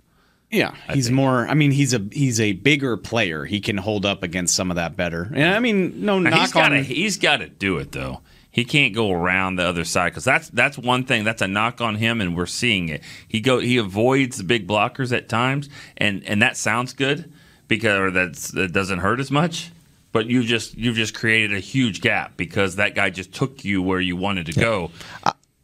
Yeah, 0.53 0.75
he's 0.93 1.11
more. 1.11 1.49
I 1.49 1.55
mean, 1.55 1.71
he's 1.71 1.95
a 1.95 2.03
he's 2.13 2.39
a 2.39 2.53
bigger 2.53 2.97
player. 2.99 3.47
He 3.47 3.59
can 3.61 3.79
hold 3.79 4.05
up 4.05 4.23
against 4.23 4.55
some 4.55 4.71
of 4.71 4.75
that 4.77 4.97
better. 4.99 5.31
And 5.35 5.55
I 5.55 5.59
mean, 5.61 6.05
no 6.05 6.19
Now, 6.19 6.29
knock 6.31 6.41
he's 6.41 6.53
gotta, 6.53 6.77
on. 6.77 6.85
He's 6.85 7.17
got 7.17 7.39
to 7.39 7.49
do 7.49 7.79
it 7.79 7.91
though. 7.93 8.21
He 8.53 8.67
can't 8.67 8.95
go 8.95 9.11
around 9.11 9.57
the 9.57 9.65
other 9.65 9.83
side 9.85 10.11
because 10.11 10.25
that's 10.25 10.51
that's 10.51 10.77
one 10.77 11.05
thing. 11.05 11.25
That's 11.25 11.41
a 11.41 11.49
knock 11.49 11.81
on 11.81 11.97
him, 11.97 12.21
and 12.21 12.37
we're 12.37 12.47
seeing 12.47 12.91
it. 12.91 13.03
He 13.27 13.41
go 13.41 13.59
he 13.59 13.79
avoids 13.79 14.37
the 14.37 14.45
big 14.45 14.69
blockers 14.69 15.17
at 15.17 15.29
times, 15.31 15.71
and 15.97 16.23
and 16.25 16.43
that 16.43 16.59
sounds 16.59 16.93
good 16.93 17.33
because 17.67 17.99
or 17.99 18.11
that's 18.11 18.49
that 18.49 18.73
doesn't 18.73 18.99
hurt 18.99 19.21
as 19.21 19.31
much. 19.31 19.73
But 20.13 20.27
you 20.27 20.45
just 20.45 20.77
you've 20.77 20.97
just 20.97 21.15
created 21.15 21.57
a 21.57 21.61
huge 21.61 22.03
gap 22.03 22.37
because 22.37 22.77
that 22.77 22.95
guy 22.95 23.09
just 23.09 23.33
took 23.33 23.65
you 23.65 23.81
where 23.81 24.01
you 24.01 24.17
wanted 24.17 24.47
to 24.47 24.53
go. 24.53 24.91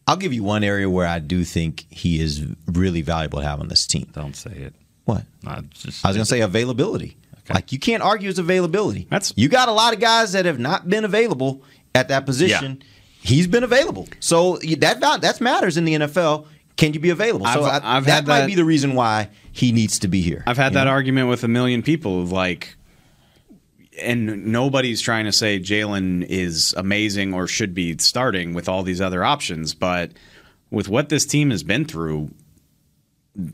I'll 0.07 0.17
give 0.17 0.33
you 0.33 0.43
one 0.43 0.65
area 0.65 0.89
where 0.89 1.07
I 1.07 1.19
do 1.19 1.45
think 1.45 1.85
he 1.91 2.19
is 2.19 2.43
really 2.67 3.03
valuable 3.03 3.41
to 3.41 3.45
have 3.45 3.61
on 3.61 3.69
this 3.69 3.87
team. 3.87 4.09
Don't 4.15 4.35
say 4.35 4.53
it. 4.53 4.75
What? 5.05 5.25
I, 5.47 5.61
just, 5.71 6.03
I 6.03 6.09
was 6.09 6.17
going 6.17 6.25
to 6.25 6.31
say 6.31 6.41
availability. 6.41 7.19
Like 7.53 7.73
you 7.73 7.79
can't 7.79 8.03
argue 8.03 8.29
his 8.29 8.39
availability. 8.39 9.07
That's 9.11 9.33
you 9.37 9.49
got 9.49 9.69
a 9.69 9.73
lot 9.73 9.95
of 9.95 10.01
guys 10.01 10.33
that 10.33 10.45
have 10.45 10.59
not 10.59 10.89
been 10.89 11.05
available 11.05 11.63
at 11.99 12.09
that 12.09 12.27
position. 12.27 12.83
He's 13.21 13.47
been 13.47 13.65
available, 13.65 14.09
so 14.21 14.59
that 14.79 15.01
that 15.01 15.41
matters 15.41 15.77
in 15.77 15.85
the 15.85 15.95
NFL. 15.95 16.47
Can 16.77 16.95
you 16.95 17.01
be 17.01 17.11
available? 17.11 17.45
so 17.47 17.65
I've- 17.65 17.85
I- 17.85 17.97
I've 17.97 18.05
that 18.05 18.13
had 18.13 18.27
might 18.29 18.47
be 18.47 18.55
the 18.55 18.65
reason 18.65 18.95
why 18.95 19.31
he 19.51 19.73
needs 19.73 19.99
to 19.99 20.09
be 20.09 20.21
here. 20.21 20.45
I've 20.47 20.57
had 20.57 20.75
that 20.75 20.85
know? 20.85 20.91
argument 20.91 21.29
with 21.29 21.43
a 21.43 21.49
million 21.49 21.83
people. 21.83 22.23
of 22.23 22.31
Like, 22.31 22.77
and 24.01 24.47
nobody's 24.47 25.01
trying 25.01 25.25
to 25.25 25.33
say 25.33 25.59
Jaylon 25.59 26.25
is 26.29 26.73
amazing 26.77 27.35
or 27.35 27.49
should 27.49 27.75
be 27.75 27.97
starting 27.99 28.55
with 28.55 28.69
all 28.69 28.85
these 28.85 29.01
other 29.01 29.25
options, 29.25 29.75
but 29.75 30.13
with 30.71 30.89
what 30.89 31.09
this 31.09 31.27
team 31.27 31.51
has 31.51 31.65
been 31.65 31.85
through, 31.85 32.31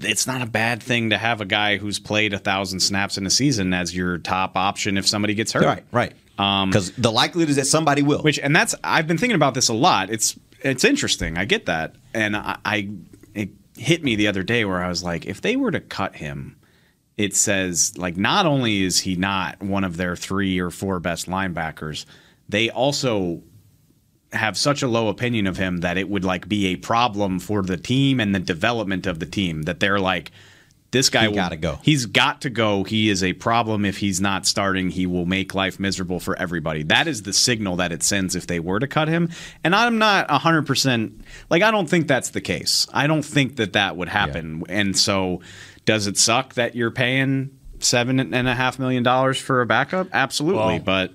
it's 0.03 0.26
not 0.26 0.42
a 0.42 0.47
bad 0.47 0.82
thing 0.82 1.09
to 1.11 1.16
have 1.16 1.40
a 1.40 1.47
guy 1.47 1.78
who's 1.78 1.99
played 1.99 2.34
a 2.34 2.38
thousand 2.38 2.80
snaps 2.80 3.16
in 3.16 3.24
a 3.26 3.30
season 3.30 3.72
as 3.72 3.97
your 3.97 4.18
top 4.18 4.57
option 4.57 4.99
if 4.99 5.07
somebody 5.07 5.32
gets 5.34 5.53
hurt. 5.53 5.64
Right, 5.64 5.84
right. 5.92 6.12
Um, 6.39 6.70
because 6.70 6.91
the 6.93 7.12
likelihood 7.12 7.51
is 7.51 7.57
that 7.57 7.66
somebody 7.66 8.03
will. 8.03 8.22
Which 8.22 8.39
and 8.39 8.55
that's 8.55 8.74
I've 8.82 9.07
been 9.07 9.18
thinking 9.18 9.37
about 9.37 9.55
this 9.55 9.68
a 9.68 9.74
lot. 9.74 10.11
It's 10.11 10.39
it's 10.61 10.85
interesting. 10.85 11.39
I 11.39 11.45
get 11.45 11.66
that, 11.66 11.95
and 12.12 12.37
I, 12.37 12.59
I 12.64 12.89
it 13.35 13.51
hit 13.76 14.03
me 14.03 14.16
the 14.16 14.26
other 14.26 14.43
day 14.43 14.64
where 14.64 14.82
I 14.82 14.89
was 14.89 15.05
like, 15.05 15.26
if 15.26 15.41
they 15.41 15.57
were 15.57 15.70
to 15.70 15.80
cut 15.80 16.16
him, 16.16 16.57
it 17.16 17.37
says 17.37 17.97
like 17.97 18.16
not 18.16 18.47
only 18.47 18.82
is 18.82 19.01
he 19.01 19.16
not 19.16 19.62
one 19.62 19.85
of 19.85 19.97
their 19.97 20.16
three 20.16 20.59
or 20.59 20.70
four 20.70 20.99
best 21.01 21.26
linebackers, 21.26 22.05
they 22.49 22.70
also 22.70 23.43
have 24.32 24.59
such 24.59 24.82
a 24.82 24.89
low 24.89 25.09
opinion 25.09 25.47
of 25.47 25.57
him 25.57 25.78
that 25.78 25.97
it 25.97 26.09
would 26.09 26.24
like 26.24 26.49
be 26.49 26.66
a 26.66 26.76
problem 26.76 27.39
for 27.39 27.62
the 27.62 27.76
team 27.76 28.18
and 28.18 28.35
the 28.35 28.41
development 28.41 29.07
of 29.07 29.20
the 29.20 29.26
team 29.26 29.62
that 29.62 29.78
they're 29.80 30.01
like 30.01 30.32
this 30.95 31.11
guy 31.11 31.26
He 31.26 31.34
gotta 31.34 31.57
go. 31.57 31.78
He's 31.82 32.07
got 32.07 32.40
to 32.42 32.51
go. 32.51 32.84
He 32.84 33.11
is 33.11 33.22
a 33.22 33.32
problem 33.34 33.84
if 33.84 33.99
he's 33.99 34.20
not 34.20 34.47
starting. 34.47 34.90
He 34.90 35.07
will 35.07 35.26
make 35.26 35.55
life 35.55 35.78
miserable 35.78 36.20
for 36.20 36.38
everybody. 36.38 36.84
That 36.84 37.09
is 37.09 37.22
the 37.22 37.32
signal 37.32 37.76
that 37.76 37.92
it 37.92 38.03
sends 38.03 38.34
if 38.34 38.47
they 38.47 38.61
were 38.61 38.78
to 38.78 38.86
cut 38.86 39.09
him. 39.09 39.30
And 39.64 39.74
I'm 39.74 39.99
not 39.99 40.28
100% 40.28 41.20
like 41.51 41.62
I 41.62 41.70
don't 41.70 41.90
think 41.90 42.07
that's 42.07 42.30
the 42.30 42.40
case. 42.40 42.86
I 42.92 43.07
don't 43.09 43.24
think 43.24 43.57
that 43.57 43.74
that 43.74 43.97
would 43.97 44.09
happen. 44.09 44.62
And 44.68 44.97
so 44.97 45.40
does 45.84 46.07
it 46.07 46.16
suck 46.16 46.55
that 46.55 46.76
you're 46.76 46.92
paying 46.92 47.59
seven 47.80 48.20
and 48.20 48.49
a 48.49 48.55
half 48.55 48.78
million 48.78 49.03
dollars 49.03 49.38
for 49.38 49.61
a 49.61 49.66
backup? 49.66 50.09
Absolutely. 50.12 50.80
Well, 50.80 51.09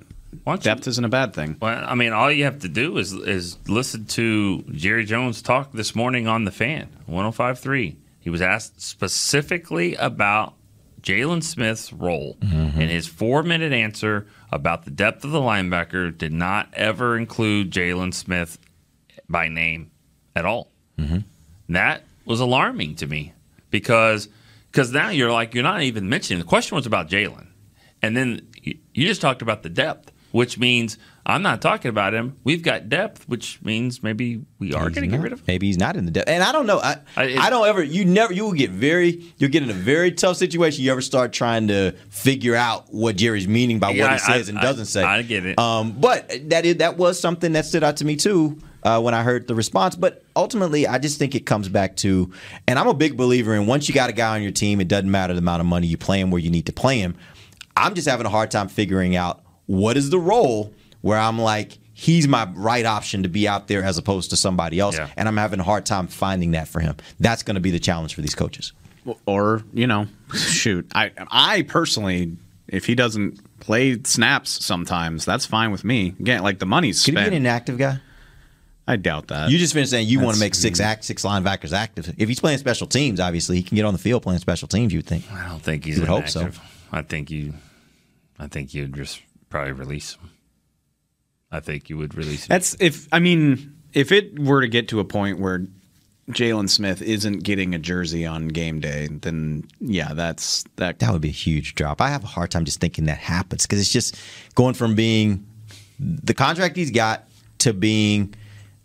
but 0.45 0.61
depth 0.61 0.87
isn't 0.87 1.05
a 1.05 1.09
bad 1.09 1.33
thing. 1.33 1.55
Well, 1.61 1.85
I 1.87 1.95
mean, 1.95 2.11
all 2.11 2.29
you 2.29 2.43
have 2.43 2.59
to 2.59 2.69
do 2.69 2.97
is 2.97 3.13
is 3.13 3.57
listen 3.67 4.05
to 4.07 4.61
Jerry 4.71 5.05
Jones 5.05 5.41
talk 5.41 5.71
this 5.71 5.95
morning 5.95 6.27
on 6.27 6.43
the 6.43 6.51
Fan 6.51 6.89
105.3. 7.09 7.95
He 8.29 8.31
was 8.31 8.43
asked 8.43 8.79
specifically 8.79 9.95
about 9.95 10.53
Jaylon 11.01 11.41
Smith's 11.41 11.91
role, 11.91 12.37
Mm-hmm. 12.41 12.79
and 12.79 12.91
his 12.91 13.07
four 13.07 13.41
minute 13.41 13.73
answer 13.73 14.27
about 14.51 14.85
the 14.85 14.91
depth 14.91 15.23
of 15.23 15.31
the 15.31 15.39
linebacker 15.39 16.15
did 16.15 16.31
not 16.31 16.69
ever 16.75 17.17
include 17.17 17.71
Jaylon 17.71 18.13
Smith 18.13 18.59
by 19.27 19.47
name 19.47 19.89
at 20.35 20.45
all. 20.45 20.69
Mm-hmm. 20.99 21.19
That 21.69 22.03
was 22.23 22.39
alarming 22.39 22.97
to 22.97 23.07
me 23.07 23.33
because 23.71 24.29
because 24.71 24.91
now 24.91 25.09
you're 25.09 25.31
like 25.31 25.55
you're 25.55 25.63
not 25.63 25.81
even 25.81 26.07
mentioning 26.07 26.39
the 26.39 26.45
question 26.47 26.75
was 26.75 26.85
about 26.85 27.09
Jaylon, 27.09 27.47
and 28.03 28.15
then 28.15 28.47
you 28.61 28.77
you 28.93 29.07
just 29.07 29.21
talked 29.21 29.41
about 29.41 29.63
the 29.63 29.69
depth, 29.69 30.11
which 30.31 30.57
means 30.57 30.97
I'm 31.25 31.41
not 31.43 31.61
talking 31.61 31.89
about 31.89 32.13
him. 32.13 32.37
We've 32.43 32.63
got 32.63 32.89
depth, 32.89 33.27
which 33.29 33.61
means 33.61 34.01
maybe 34.01 34.41
we 34.57 34.73
are 34.73 34.89
going 34.89 35.03
to 35.03 35.07
get 35.15 35.19
rid 35.21 35.31
of 35.31 35.39
him. 35.39 35.45
Maybe 35.47 35.67
he's 35.67 35.77
not 35.77 35.95
in 35.95 36.05
the 36.05 36.11
depth. 36.11 36.27
And 36.29 36.41
I 36.43 36.51
don't 36.51 36.65
know. 36.65 36.79
I, 36.79 36.97
I- 37.15 37.37
I 37.37 37.49
don't 37.51 37.67
ever. 37.67 37.83
You 37.83 38.03
never. 38.05 38.33
You 38.33 38.45
will 38.45 38.53
get 38.53 38.71
very. 38.71 39.23
You'll 39.37 39.51
get 39.51 39.61
in 39.61 39.69
a 39.69 39.73
very 39.73 40.11
tough 40.11 40.37
situation. 40.37 40.83
You 40.83 40.91
ever 40.91 41.01
start 41.01 41.31
trying 41.33 41.67
to 41.67 41.91
figure 42.09 42.55
out 42.55 42.91
what 42.91 43.15
Jerry's 43.15 43.47
meaning 43.47 43.77
by 43.79 43.91
Yeah, 43.91 44.03
what 44.03 44.11
I- 44.11 44.13
he 44.15 44.19
says 44.19 44.47
I- 44.47 44.51
and 44.51 44.59
I- 44.59 44.61
doesn't 44.63 44.85
say. 44.85 45.03
I 45.03 45.21
get 45.21 45.45
it. 45.45 45.59
Um, 45.59 45.91
but 45.91 46.31
that 46.49 46.65
is 46.65 46.77
that 46.77 46.97
was 46.97 47.19
something 47.19 47.51
that 47.53 47.65
stood 47.65 47.83
out 47.83 47.97
to 47.97 48.05
me 48.05 48.15
too 48.15 48.57
uh, 48.83 48.99
when 48.99 49.13
I 49.13 49.21
heard 49.21 49.47
the 49.47 49.53
response. 49.55 49.95
But 49.95 50.23
ultimately, 50.35 50.87
I 50.87 50.97
just 50.97 51.19
think 51.19 51.35
it 51.35 51.45
comes 51.45 51.69
back 51.69 51.95
to, 51.97 52.31
and 52.67 52.79
I'm 52.79 52.87
a 52.87 52.93
big 52.93 53.17
believer 53.17 53.53
in 53.53 53.67
once 53.67 53.87
you 53.87 53.93
got 53.93 54.09
a 54.09 54.13
guy 54.13 54.35
on 54.35 54.41
your 54.41 54.51
team, 54.53 54.81
it 54.81 54.87
doesn't 54.87 55.11
matter 55.11 55.33
the 55.33 55.39
amount 55.39 55.59
of 55.59 55.67
money 55.67 55.85
you 55.87 55.97
play 55.97 56.19
him 56.19 56.31
where 56.31 56.41
you 56.41 56.49
need 56.49 56.65
to 56.67 56.73
play 56.73 56.97
him. 56.99 57.15
I'm 57.77 57.93
just 57.93 58.07
having 58.07 58.25
a 58.25 58.29
hard 58.29 58.49
time 58.51 58.67
figuring 58.67 59.15
out 59.15 59.41
what 59.69 59.97
is 59.97 60.09
the 60.09 60.19
role 60.19 60.73
where 61.01 61.19
I'm 61.19 61.37
like. 61.39 61.77
He's 61.93 62.29
my 62.29 62.47
right 62.55 62.85
option 62.85 63.23
to 63.23 63.29
be 63.29 63.45
out 63.45 63.67
there 63.67 63.83
as 63.83 63.97
opposed 63.97 64.29
to 64.29 64.37
somebody 64.37 64.79
else, 64.79 64.97
Yeah. 64.97 65.09
and 65.17 65.27
I'm 65.27 65.35
having 65.35 65.59
a 65.59 65.63
hard 65.63 65.85
time 65.85 66.07
finding 66.07 66.51
that 66.51 66.69
for 66.69 66.79
him. 66.79 66.95
That's 67.19 67.43
going 67.43 67.55
to 67.55 67.59
be 67.59 67.71
the 67.71 67.79
challenge 67.79 68.15
for 68.15 68.21
these 68.21 68.35
coaches. 68.35 68.71
or 69.25 69.63
you 69.73 69.85
know, 69.85 70.07
shoot, 70.33 70.89
I 70.95 71.11
I 71.29 71.63
personally, 71.63 72.37
if 72.69 72.85
he 72.85 72.95
doesn't 72.95 73.41
play 73.59 73.99
snaps 74.03 74.63
sometimes, 74.65 75.25
that's 75.25 75.45
fine 75.45 75.71
with 75.71 75.83
me. 75.83 76.15
Again, 76.21 76.41
like 76.41 76.59
the 76.59 76.65
money's 76.65 77.03
Could 77.03 77.15
he 77.15 77.17
spent. 77.17 77.31
be 77.31 77.35
an 77.35 77.43
inactive 77.43 77.77
guy? 77.77 77.99
I 78.87 78.95
doubt 78.95 79.27
that. 79.27 79.49
You 79.51 79.57
just 79.57 79.73
finished 79.73 79.91
saying 79.91 80.07
you 80.07 80.21
want 80.21 80.35
to 80.35 80.39
make 80.39 80.55
six 80.55 80.79
act 80.79 81.03
six 81.03 81.23
linebackers 81.23 81.73
active. 81.73 82.15
If 82.17 82.29
he's 82.29 82.39
playing 82.39 82.59
special 82.59 82.87
teams, 82.87 83.19
obviously 83.19 83.57
he 83.57 83.63
can 83.63 83.75
get 83.75 83.83
on 83.83 83.91
the 83.93 83.99
field 83.99 84.23
playing 84.23 84.39
special 84.39 84.69
teams. 84.69 84.93
You 84.93 84.99
would 84.99 85.05
think. 85.07 85.29
I 85.33 85.49
don't 85.49 85.61
think 85.61 85.83
he's 85.83 85.95
You 85.97 86.03
would 86.03 86.09
hope 86.09 86.29
so. 86.29 86.49
I 86.93 87.01
think 87.01 87.29
you, 87.29 87.55
I 88.39 88.47
think 88.47 88.73
you'd 88.73 88.95
just 88.95 89.21
probably 89.49 89.73
release 89.73 90.15
him. 90.15 90.29
I 91.51 91.59
think 91.59 91.89
you 91.89 91.97
would 91.97 92.15
release 92.15 92.43
him. 92.43 92.49
That's 92.49 92.75
if 92.79 93.07
I 93.11 93.19
mean 93.19 93.75
if 93.93 94.11
it 94.11 94.37
were 94.39 94.61
to 94.61 94.67
get 94.67 94.87
to 94.89 94.99
a 94.99 95.05
point 95.05 95.39
where 95.39 95.65
Jaylon 96.29 96.69
Smith 96.69 97.01
isn't 97.01 97.39
getting 97.43 97.73
a 97.73 97.79
jersey 97.79 98.25
on 98.25 98.49
game 98.49 98.79
day, 98.79 99.07
then 99.09 99.65
yeah, 99.81 100.13
that's 100.13 100.63
that. 100.75 100.99
That 100.99 101.11
would 101.11 101.21
be 101.21 101.29
a 101.29 101.31
huge 101.31 101.75
drop. 101.75 102.01
I 102.01 102.09
have 102.09 102.23
a 102.23 102.27
hard 102.27 102.51
time 102.51 102.65
just 102.65 102.79
thinking 102.79 103.05
that 103.05 103.17
happens 103.17 103.65
because 103.65 103.79
it's 103.79 103.91
just 103.91 104.15
going 104.53 104.75
from 104.75 104.93
being 104.95 105.45
the 105.99 106.33
contract 106.33 106.77
he's 106.77 106.91
got 106.91 107.27
to 107.59 107.73
being 107.73 108.35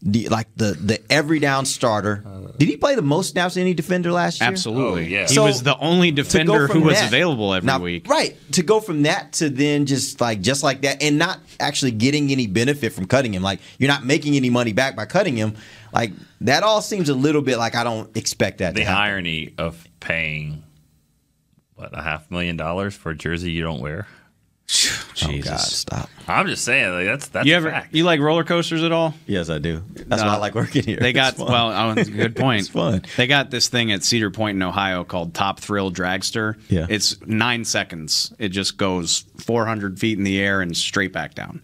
the 0.07 0.29
like 0.29 0.49
the 0.57 0.73
the 0.73 1.01
every 1.11 1.39
down 1.41 1.65
starter. 1.65 2.23
Did 2.59 2.69
he 2.69 2.77
play 2.77 2.95
the 2.95 3.03
most 3.03 3.31
snaps 3.31 3.57
of 3.57 3.63
any 3.63 3.73
defender 3.75 4.13
last 4.13 4.41
year? 4.41 4.49
Absolutely. 4.49 5.07
Oh, 5.07 5.21
yeah. 5.21 5.27
He 5.27 5.39
was 5.39 5.63
the 5.63 5.77
only 5.79 6.11
defender 6.11 6.69
who 6.69 6.83
was 6.83 6.95
that- 6.99 7.09
available 7.09 7.53
every 7.55 7.67
Now, 7.67 7.81
week. 7.81 8.09
Right. 8.09 8.37
To 8.53 8.63
go 8.63 8.81
from 8.81 9.03
that 9.03 9.33
to 9.35 9.49
then 9.49 9.87
just 9.87 10.21
like 10.21 10.41
just 10.43 10.63
like 10.63 10.83
that 10.83 11.03
and 11.03 11.19
not 11.19 11.41
actually 11.59 11.93
getting 11.93 12.31
any 12.31 12.47
benefit 12.47 12.93
from 12.93 13.07
cutting 13.07 13.33
him. 13.35 13.43
Like 13.43 13.61
you're 13.79 13.89
not 13.89 14.05
making 14.05 14.37
any 14.37 14.51
money 14.51 14.73
back 14.73 14.95
by 14.95 15.07
cutting 15.07 15.37
him. 15.37 15.55
Like 15.93 16.13
that 16.43 16.63
all 16.63 16.83
seems 16.83 17.09
a 17.09 17.15
little 17.15 17.43
bit 17.43 17.57
like 17.57 17.75
I 17.75 17.83
don't 17.83 18.15
expect 18.17 18.59
that 18.59 18.75
the 18.75 18.85
to 18.85 18.91
irony 18.91 19.55
of 19.59 19.87
paying 20.01 20.63
what 21.77 21.97
a 21.99 22.03
half 22.03 22.31
million 22.31 22.57
dollars 22.57 22.95
for 22.95 23.11
a 23.11 23.17
jersey 23.17 23.51
you 23.53 23.63
don't 23.63 23.81
wear. 23.81 24.07
Oh 25.27 25.39
God, 25.43 25.61
stop. 25.61 26.09
I'm 26.27 26.47
just 26.47 26.65
saying 26.65 26.91
like, 26.93 27.07
that's 27.07 27.29
that's 27.29 27.47
you 27.47 27.53
a 27.53 27.57
ever 27.57 27.71
fact. 27.71 27.95
you 27.95 28.05
like 28.05 28.21
roller 28.21 28.45
coasters 28.45 28.83
at 28.83 28.93
all? 28.93 29.15
Yes, 29.27 29.51
I 29.51 29.59
do. 29.59 29.83
That's 29.95 30.23
No. 30.23 30.29
why 30.29 30.35
I 30.35 30.39
like 30.39 30.55
working 30.55 30.83
here. 30.85 30.97
They 30.99 31.13
got 31.13 31.35
It's 31.35 31.43
well. 31.43 31.71
Oh, 31.71 31.95
that's 31.95 32.09
a 32.09 32.13
good 32.13 32.35
point. 32.37 32.61
It's 32.61 32.69
fun. 32.71 33.03
They 33.17 33.27
got 33.27 33.51
this 33.51 33.69
thing 33.69 33.93
at 33.93 34.03
Cedar 34.03 34.31
Point 34.31 34.57
in 34.57 34.63
Ohio 34.63 35.05
called 35.05 35.35
Top 35.35 35.61
Thrill 35.61 35.93
Dragster. 35.93 36.59
Yeah. 36.69 36.87
it's 36.89 37.21
nine 37.27 37.65
seconds. 37.65 38.33
It 38.39 38.49
just 38.49 38.77
goes 38.79 39.25
400 39.39 39.99
feet 40.01 40.17
in 40.19 40.25
the 40.25 40.41
air 40.41 40.61
and 40.63 40.75
straight 40.77 41.13
back 41.13 41.35
down. 41.35 41.61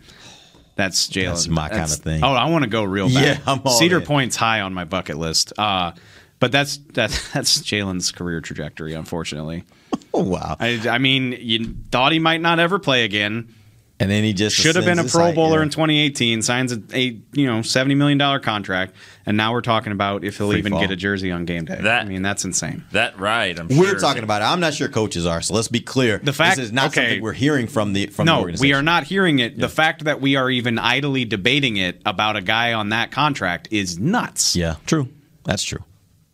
That's 0.76 1.08
Jaylon. 1.08 1.24
That's 1.28 1.48
my 1.48 1.68
kinda 1.68 1.86
thing. 1.88 2.22
Oh, 2.24 2.32
I 2.34 2.48
want 2.50 2.64
to 2.64 2.70
go 2.70 2.84
real 2.84 3.08
bad. 3.08 3.38
Yeah, 3.38 3.38
I'm 3.46 3.60
all 3.64 3.72
Cedar 3.78 3.98
in. 4.00 4.06
Point's 4.06 4.36
high 4.36 4.60
on 4.60 4.72
my 4.74 4.84
bucket 4.84 5.16
list. 5.18 5.52
Uh, 5.58 5.92
but 6.38 6.52
that's 6.52 6.78
that's 6.92 7.32
that's 7.32 7.58
Jaylon's 7.62 8.12
career 8.12 8.40
trajectory. 8.40 8.92
Unfortunately. 8.94 9.64
Oh 10.12 10.22
wow. 10.24 10.56
I, 10.58 10.88
I 10.88 10.98
mean, 10.98 11.36
you 11.40 11.72
thought 11.92 12.10
he 12.12 12.18
might 12.18 12.40
not 12.40 12.58
ever 12.58 12.78
play 12.80 13.04
again. 13.04 13.54
And 14.00 14.10
then 14.10 14.24
he 14.24 14.32
just 14.32 14.56
Should 14.56 14.76
have 14.76 14.84
been 14.86 14.98
a 14.98 15.04
Pro 15.04 15.26
this 15.26 15.34
Bowler 15.34 15.58
yeah. 15.58 15.64
in 15.64 15.68
2018. 15.70 16.42
Signs 16.42 16.72
a, 16.72 16.80
a 16.94 17.20
you 17.32 17.46
know 17.46 17.60
seventy 17.62 17.94
million 17.94 18.16
dollar 18.18 18.40
contract, 18.40 18.94
and 19.26 19.36
now 19.36 19.52
we're 19.52 19.60
talking 19.60 19.92
about 19.92 20.24
if 20.24 20.38
he'll 20.38 20.50
Free 20.50 20.58
even 20.58 20.72
fall. 20.72 20.80
get 20.80 20.90
a 20.90 20.96
jersey 20.96 21.30
on 21.30 21.44
game 21.44 21.64
day. 21.66 21.78
That- 21.80 22.06
I 22.06 22.08
mean, 22.08 22.22
that's 22.22 22.44
insane. 22.44 22.82
that 22.92 23.18
ride. 23.20 23.58
I'm 23.60 23.68
We're 23.68 23.90
sure 23.90 23.98
talking 23.98 24.22
about 24.24 24.40
it. 24.42 24.46
I'm 24.46 24.58
not 24.58 24.72
sure 24.74 24.88
coaches 24.88 25.26
are. 25.26 25.42
So 25.42 25.54
let's 25.54 25.68
be 25.68 25.80
clear. 25.80 26.18
The 26.18 26.32
fact- 26.32 26.56
this 26.56 26.66
is 26.66 26.72
not 26.72 26.86
okay. 26.88 27.02
something 27.02 27.22
we're 27.22 27.34
hearing 27.34 27.66
from 27.66 27.92
the 27.92 28.06
from 28.06 28.24
the 28.26 28.32
no, 28.32 28.40
organization. 28.40 28.68
we 28.68 28.72
are 28.72 28.82
not 28.82 29.04
hearing 29.04 29.38
it. 29.38 29.58
The 29.58 29.68
fact 29.68 30.04
that 30.04 30.20
we 30.20 30.34
are 30.34 30.50
even 30.50 30.78
idly 30.78 31.24
debating 31.26 31.76
it 31.76 32.00
about 32.06 32.36
a 32.36 32.40
guy 32.42 32.72
on 32.72 32.88
that 32.88 33.10
contract 33.12 33.68
is 33.70 33.98
nuts. 33.98 34.56
Yeah, 34.56 34.76
true. 34.86 35.08
That's 35.44 35.62
true. 35.62 35.84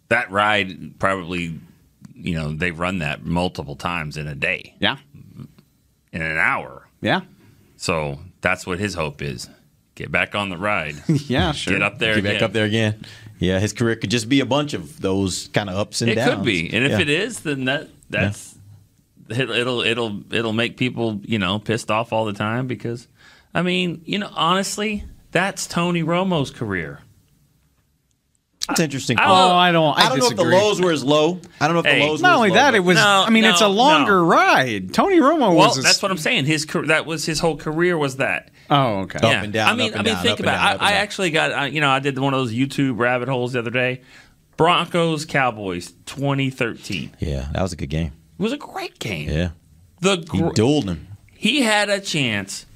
that 0.09 0.31
ride 0.31 0.99
probably 1.01 1.59
you 2.17 2.35
know 2.35 2.53
they 2.53 2.71
run 2.71 2.99
that 2.99 3.25
multiple 3.25 3.77
times 3.77 4.17
in 4.17 4.27
a 4.27 4.35
day. 4.35 4.75
Yeah, 4.81 4.97
in 6.12 6.23
an 6.23 6.39
hour. 6.39 6.87
Yeah. 7.01 7.21
So 7.77 8.19
that's 8.41 8.67
what 8.67 8.79
his 8.79 8.95
hope 8.95 9.21
is. 9.23 9.49
Get 9.95 10.11
back 10.11 10.35
on 10.35 10.49
the 10.51 10.57
ride. 10.57 10.97
yeah, 11.09 11.53
sure. 11.53 11.75
Get 11.75 11.83
up 11.83 11.99
there. 11.99 12.14
Get 12.14 12.19
again. 12.21 12.33
back 12.35 12.43
up 12.43 12.53
there 12.53 12.64
again. 12.64 13.05
Yeah, 13.39 13.59
his 13.61 13.73
career 13.75 13.97
could 13.97 14.11
just 14.11 14.29
be 14.29 14.41
a 14.41 14.47
bunch 14.47 14.73
of 14.75 15.01
those 15.01 15.49
kind 15.49 15.69
of 15.69 15.77
ups 15.77 16.01
and 16.01 16.11
It 16.11 16.14
downs. 16.14 16.29
It 16.33 16.37
could 16.37 16.45
be, 16.45 16.73
and 16.75 16.85
if 16.85 16.93
Yeah. 16.93 17.01
it 17.01 17.09
is, 17.09 17.41
then 17.41 17.64
that 17.67 17.89
that's 18.09 18.55
it, 19.29 19.51
it'll 19.51 19.83
it'll 19.83 20.23
it'll 20.33 20.53
make 20.55 20.77
people 20.77 21.21
you 21.23 21.39
know 21.39 21.59
pissed 21.59 21.91
off 21.91 22.12
all 22.12 22.25
the 22.25 22.33
time 22.33 22.67
because, 22.67 23.07
I 23.55 23.62
mean, 23.62 24.01
you 24.07 24.19
know, 24.19 24.31
honestly, 24.35 25.05
that's 25.33 25.67
Tony 25.67 26.03
Romo's 26.03 26.51
career. 26.51 27.01
It's 28.69 28.81
interesting. 28.81 29.19
I- 29.19 29.25
Oh, 29.27 29.55
I 29.55 29.71
don't. 29.73 29.97
I, 29.97 30.07
I 30.07 30.09
don't 30.09 30.19
know 30.19 30.27
if 30.29 30.37
the 30.37 30.45
lows 30.45 30.81
were 30.81 30.91
as 30.91 31.05
low. 31.05 31.41
I 31.61 31.67
don't 31.69 31.75
know 31.75 31.81
if 31.81 31.87
Hey, 31.87 32.01
the 32.01 32.07
lows 32.07 32.21
Not 32.21 32.31
were 32.31 32.35
only 32.37 32.49
as 32.49 32.51
low, 32.53 32.57
Not 32.57 32.64
only 32.67 32.73
that, 32.73 32.75
it 32.75 32.81
was. 32.85 32.97
No, 32.97 33.25
I 33.27 33.31
mean, 33.31 33.45
it's 33.45 33.61
a 33.61 33.69
longer 33.69 34.17
no. 34.17 34.25
ride. 34.25 34.93
Tony 34.93 35.19
Romo 35.21 35.39
Well, 35.39 35.55
was. 35.55 35.79
a- 35.79 35.83
that's 35.83 36.03
what 36.03 36.11
I'm 36.11 36.19
saying. 36.19 36.47
His 36.47 36.64
car- 36.64 36.87
that 36.87 37.07
was 37.07 37.25
his 37.27 37.39
whole 37.41 37.57
career 37.57 37.97
was 37.97 38.17
that. 38.17 38.51
Oh, 38.69 39.01
okay. 39.03 39.19
Up 39.19 39.45
and 39.45 39.53
down, 39.53 39.69
I 39.69 39.75
mean, 39.77 39.93
up 39.93 39.99
and 40.01 40.09
I 40.09 40.11
mean, 40.11 40.14
down, 40.14 40.23
think 40.25 40.41
about. 40.41 40.57
down, 40.57 40.77
it. 40.77 40.83
I, 40.83 40.91
I 40.91 40.93
actually 40.95 41.31
got. 41.31 41.53
Uh, 41.53 41.64
you 41.67 41.81
know, 41.81 41.91
I 41.91 42.01
did 42.01 42.19
one 42.19 42.35
of 42.35 42.41
those 42.41 42.53
YouTube 42.53 42.99
rabbit 42.99 43.29
holes 43.29 43.53
the 43.53 43.61
other 43.61 43.71
day. 43.71 44.01
Broncos 44.57 45.25
Cowboys 45.27 45.93
2013. 46.07 47.12
Yeah, 47.21 47.49
that 47.53 47.62
was 47.62 47.73
a 47.73 47.77
good 47.77 47.91
game. 47.91 48.12
It 48.39 48.43
was 48.43 48.53
a 48.53 48.57
great 48.57 48.99
game. 48.99 49.29
Yeah, 49.29 49.51
The 50.01 50.17
he 50.33 50.39
gr- 50.41 50.49
dueled 50.49 50.85
him. 50.87 51.07
he 51.33 51.62
had 51.62 51.89
a 51.89 52.01
chance. 52.01 52.67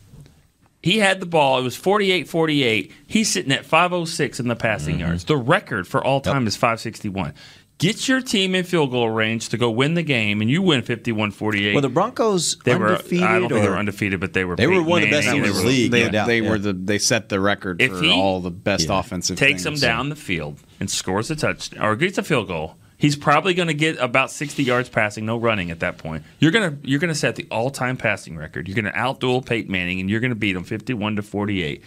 He 0.82 0.98
had 0.98 1.20
the 1.20 1.26
ball. 1.26 1.58
It 1.58 1.62
was 1.62 1.76
48-48. 1.76 2.90
He's 3.06 3.30
sitting 3.30 3.52
at 3.52 3.64
506 3.66 4.40
in 4.40 4.48
the 4.48 4.56
passing 4.56 4.94
Mm-hmm. 4.94 5.00
yards. 5.00 5.24
The 5.24 5.36
record 5.36 5.86
for 5.86 6.02
all 6.02 6.20
time 6.20 6.46
is 6.46 6.56
561. 6.56 7.34
Get 7.78 8.08
your 8.08 8.20
team 8.20 8.54
in 8.54 8.64
field 8.64 8.90
goal 8.90 9.08
range 9.08 9.48
to 9.50 9.56
go 9.56 9.70
win 9.70 9.94
the 9.94 10.02
game, 10.02 10.42
and 10.42 10.50
you 10.50 10.60
win 10.60 10.82
51-48. 10.82 11.74
Were 11.74 11.80
the 11.80 11.88
Broncos 11.88 12.56
they 12.64 12.74
were, 12.74 12.88
undefeated? 12.90 13.24
I 13.26 13.38
don't 13.38 13.48
think 13.48 13.62
they 13.62 13.66
or- 13.68 13.70
were 13.70 13.76
undefeated, 13.78 14.20
but 14.20 14.34
they 14.34 14.44
were 14.44 14.54
They 14.56 14.66
were 14.66 14.82
one 14.82 15.02
of 15.02 15.08
the 15.08 15.16
best 15.16 15.28
Manning, 15.28 15.44
in 15.46 15.52
the 15.54 15.62
league. 15.62 15.90
They, 15.90 16.10
no 16.10 16.26
they 16.26 16.40
yeah. 16.40 16.50
were 16.50 16.58
the. 16.58 16.74
They 16.74 16.98
set 16.98 17.30
the 17.30 17.40
record 17.40 17.80
If 17.80 17.92
for 17.92 18.04
all 18.06 18.40
the 18.40 18.50
best 18.50 18.88
Yeah. 18.88 18.98
offensive. 19.00 19.38
takes 19.38 19.62
things, 19.62 19.66
him 19.66 19.76
so. 19.78 19.86
down 19.86 20.10
the 20.10 20.16
field 20.16 20.60
and 20.78 20.90
scores 20.90 21.30
a 21.30 21.36
touchdown 21.36 21.82
or 21.82 21.96
gets 21.96 22.18
a 22.18 22.22
field 22.22 22.48
goal, 22.48 22.76
he's 23.00 23.16
probably 23.16 23.54
going 23.54 23.68
to 23.68 23.74
get 23.74 23.98
about 23.98 24.30
60 24.30 24.62
yards 24.62 24.88
passing, 24.88 25.26
no 25.26 25.36
running 25.36 25.72
at 25.72 25.80
that 25.80 25.98
point. 25.98 26.22
You're 26.38 26.52
going 26.52 26.70
to 26.70 26.88
you're 26.88 27.00
going 27.00 27.12
to 27.12 27.18
set 27.18 27.34
the 27.34 27.48
all-time 27.50 27.96
passing 27.96 28.36
record. 28.36 28.68
You're 28.68 28.80
going 28.80 28.92
to 28.92 28.92
outduel 28.92 29.44
Peyton 29.44 29.72
Manning 29.72 29.98
and 29.98 30.08
you're 30.08 30.20
going 30.20 30.30
to 30.30 30.36
beat 30.36 30.54
him 30.54 30.62
51 30.62 31.16
to 31.16 31.22
48. 31.22 31.82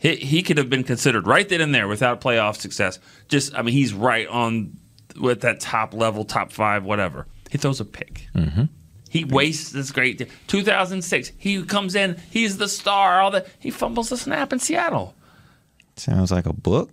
He, 0.00 0.16
he 0.16 0.42
could 0.42 0.58
have 0.58 0.68
been 0.68 0.84
considered 0.84 1.26
right 1.26 1.48
then 1.48 1.62
and 1.62 1.74
there 1.74 1.88
without 1.88 2.20
playoff 2.20 2.56
success. 2.56 2.98
Just 3.28 3.54
I 3.54 3.62
mean 3.62 3.72
he's 3.72 3.94
right 3.94 4.28
on 4.28 4.76
with 5.18 5.40
that 5.42 5.60
top 5.60 5.94
level, 5.94 6.24
top 6.24 6.52
5 6.52 6.84
whatever. 6.84 7.26
He 7.50 7.56
throws 7.56 7.80
a 7.80 7.84
pick. 7.84 8.28
Mm-hmm. 8.34 8.64
He 9.08 9.24
wastes 9.24 9.70
this 9.70 9.92
great 9.92 10.28
2006. 10.48 11.32
He 11.38 11.62
comes 11.62 11.94
in, 11.94 12.20
he's 12.30 12.58
the 12.58 12.68
star, 12.68 13.20
all 13.20 13.30
that. 13.30 13.46
He 13.60 13.70
fumbles 13.70 14.08
the 14.08 14.16
snap 14.16 14.52
in 14.52 14.58
Seattle. 14.58 15.14
Sounds 15.96 16.32
like 16.32 16.46
a 16.46 16.52
book. 16.52 16.90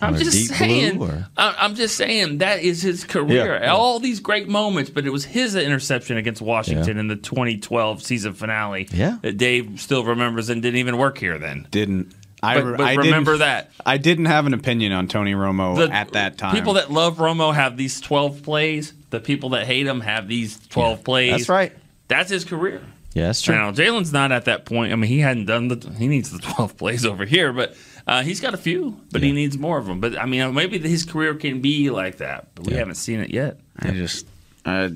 I'm 0.00 0.16
just 0.16 0.54
saying. 0.54 0.98
Blue, 0.98 1.24
I- 1.36 1.56
I'm 1.58 1.74
just 1.74 1.96
saying 1.96 2.38
that 2.38 2.60
is 2.62 2.82
his 2.82 3.04
career. 3.04 3.58
Yeah. 3.62 3.72
All 3.72 3.98
these 4.00 4.20
great 4.20 4.48
moments, 4.48 4.90
but 4.90 5.06
it 5.06 5.10
was 5.10 5.24
his 5.24 5.54
interception 5.54 6.16
against 6.16 6.40
Washington 6.40 6.98
in 6.98 7.08
the 7.08 7.16
2012 7.16 8.02
season 8.02 8.34
finale. 8.34 8.88
Yeah. 8.92 9.18
that 9.22 9.36
Dave 9.36 9.80
still 9.80 10.04
remembers 10.04 10.48
and 10.48 10.62
didn't 10.62 10.78
even 10.78 10.96
work 10.98 11.18
here 11.18 11.38
then. 11.38 11.66
Didn't. 11.70 12.12
I, 12.42 12.60
But- 12.60 12.76
but 12.76 12.86
I 12.86 12.94
remember 12.94 13.38
that. 13.38 13.70
I 13.84 13.96
didn't 13.98 14.26
have 14.26 14.46
an 14.46 14.54
opinion 14.54 14.92
on 14.92 15.08
Tony 15.08 15.34
Romo 15.34 15.76
The- 15.88 15.92
at 15.92 16.12
that 16.12 16.38
time. 16.38 16.54
People 16.54 16.74
that 16.74 16.92
love 16.92 17.16
Romo 17.16 17.52
have 17.52 17.76
these 17.76 18.00
12 18.00 18.42
plays. 18.44 18.92
The 19.10 19.18
people 19.20 19.48
that 19.50 19.66
hate 19.66 19.86
him 19.86 20.00
have 20.02 20.28
these 20.28 20.58
12 20.68 21.02
plays. 21.02 21.32
That's 21.32 21.48
right. 21.48 21.72
That's 22.06 22.30
his 22.30 22.44
career. 22.44 22.80
Yeah, 23.14 23.26
that's 23.26 23.42
true. 23.42 23.54
Now 23.56 23.72
Jaylon's 23.72 24.12
not 24.12 24.30
at 24.30 24.44
that 24.44 24.64
point. 24.66 24.92
I 24.92 24.96
mean, 24.96 25.08
he 25.08 25.18
hadn't 25.18 25.46
done 25.46 25.66
the. 25.68 25.92
He 25.98 26.06
needs 26.06 26.30
the 26.30 26.38
12 26.54 26.76
plays 26.76 27.04
over 27.04 27.24
here, 27.24 27.52
but 27.52 27.74
uh, 28.08 28.22
he's 28.22 28.40
got 28.40 28.54
a 28.54 28.56
few. 28.56 28.98
But 29.12 29.22
he 29.22 29.32
needs 29.32 29.56
more 29.58 29.78
of 29.78 29.86
them. 29.86 30.00
But 30.00 30.18
I 30.18 30.24
mean, 30.26 30.54
maybe 30.54 30.78
his 30.78 31.04
career 31.04 31.34
can 31.34 31.60
be 31.60 31.90
like 31.90 32.16
that. 32.18 32.48
But 32.54 32.66
we 32.66 32.74
haven't 32.74 32.96
seen 32.96 33.20
it 33.20 33.30
yet. 33.30 33.60
I 33.78 33.90
just, 33.90 34.26
I, 34.64 34.90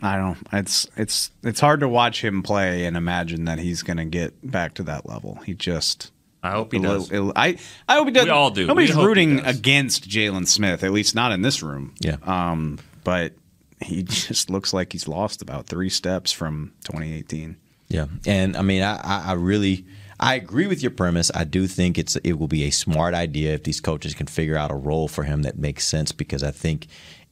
I 0.00 0.16
don't. 0.16 0.38
It's 0.52 0.86
it's 0.96 1.30
it's 1.42 1.60
hard 1.60 1.80
to 1.80 1.88
watch 1.88 2.22
him 2.24 2.42
play 2.42 2.86
and 2.86 2.96
imagine 2.96 3.44
that 3.46 3.58
he's 3.58 3.82
going 3.82 3.96
to 3.98 4.04
get 4.04 4.34
back 4.48 4.74
to 4.74 4.82
that 4.84 5.06
level. 5.08 5.36
He 5.44 5.54
just. 5.54 6.10
I 6.44 6.50
hope 6.52 6.72
he 6.72 6.78
does. 6.80 7.12
it'll- 7.12 7.32
I 7.36 7.56
I 7.88 7.94
hope 7.94 8.06
he 8.08 8.12
does. 8.12 8.24
We 8.24 8.30
all 8.30 8.50
do. 8.50 8.66
Nobody's 8.66 8.90
We 8.90 8.94
hope 8.94 9.02
he 9.02 9.06
rooting 9.06 9.40
against 9.40 10.08
Jaylon 10.08 10.48
Smith, 10.48 10.82
at 10.82 10.90
least 10.92 11.14
not 11.14 11.30
in 11.30 11.42
this 11.42 11.62
room. 11.62 11.94
Yeah. 12.00 12.16
Um, 12.24 12.78
but 13.04 13.34
he 13.80 14.02
just 14.04 14.50
looks 14.50 14.72
like 14.72 14.92
he's 14.92 15.06
lost 15.06 15.42
about 15.42 15.66
three 15.66 15.88
steps 15.88 16.32
from 16.32 16.72
2018. 16.84 17.56
Yeah, 17.92 18.06
and 18.26 18.56
I 18.56 18.62
mean, 18.62 18.82
I, 18.82 18.96
I, 19.26 19.32
really, 19.34 19.84
I 20.18 20.34
agree 20.34 20.66
with 20.66 20.80
your 20.80 20.92
premise. 20.92 21.30
I 21.34 21.44
do 21.44 21.66
think 21.66 21.98
it's 21.98 22.16
it 22.16 22.38
will 22.38 22.48
be 22.48 22.64
a 22.64 22.70
smart 22.70 23.12
idea 23.12 23.52
if 23.52 23.64
these 23.64 23.82
coaches 23.82 24.14
can 24.14 24.26
figure 24.26 24.56
out 24.56 24.70
a 24.70 24.74
role 24.74 25.08
for 25.08 25.24
him 25.24 25.42
that 25.42 25.58
makes 25.58 25.86
sense 25.86 26.10
because 26.10 26.42
I 26.42 26.52
think 26.52 26.86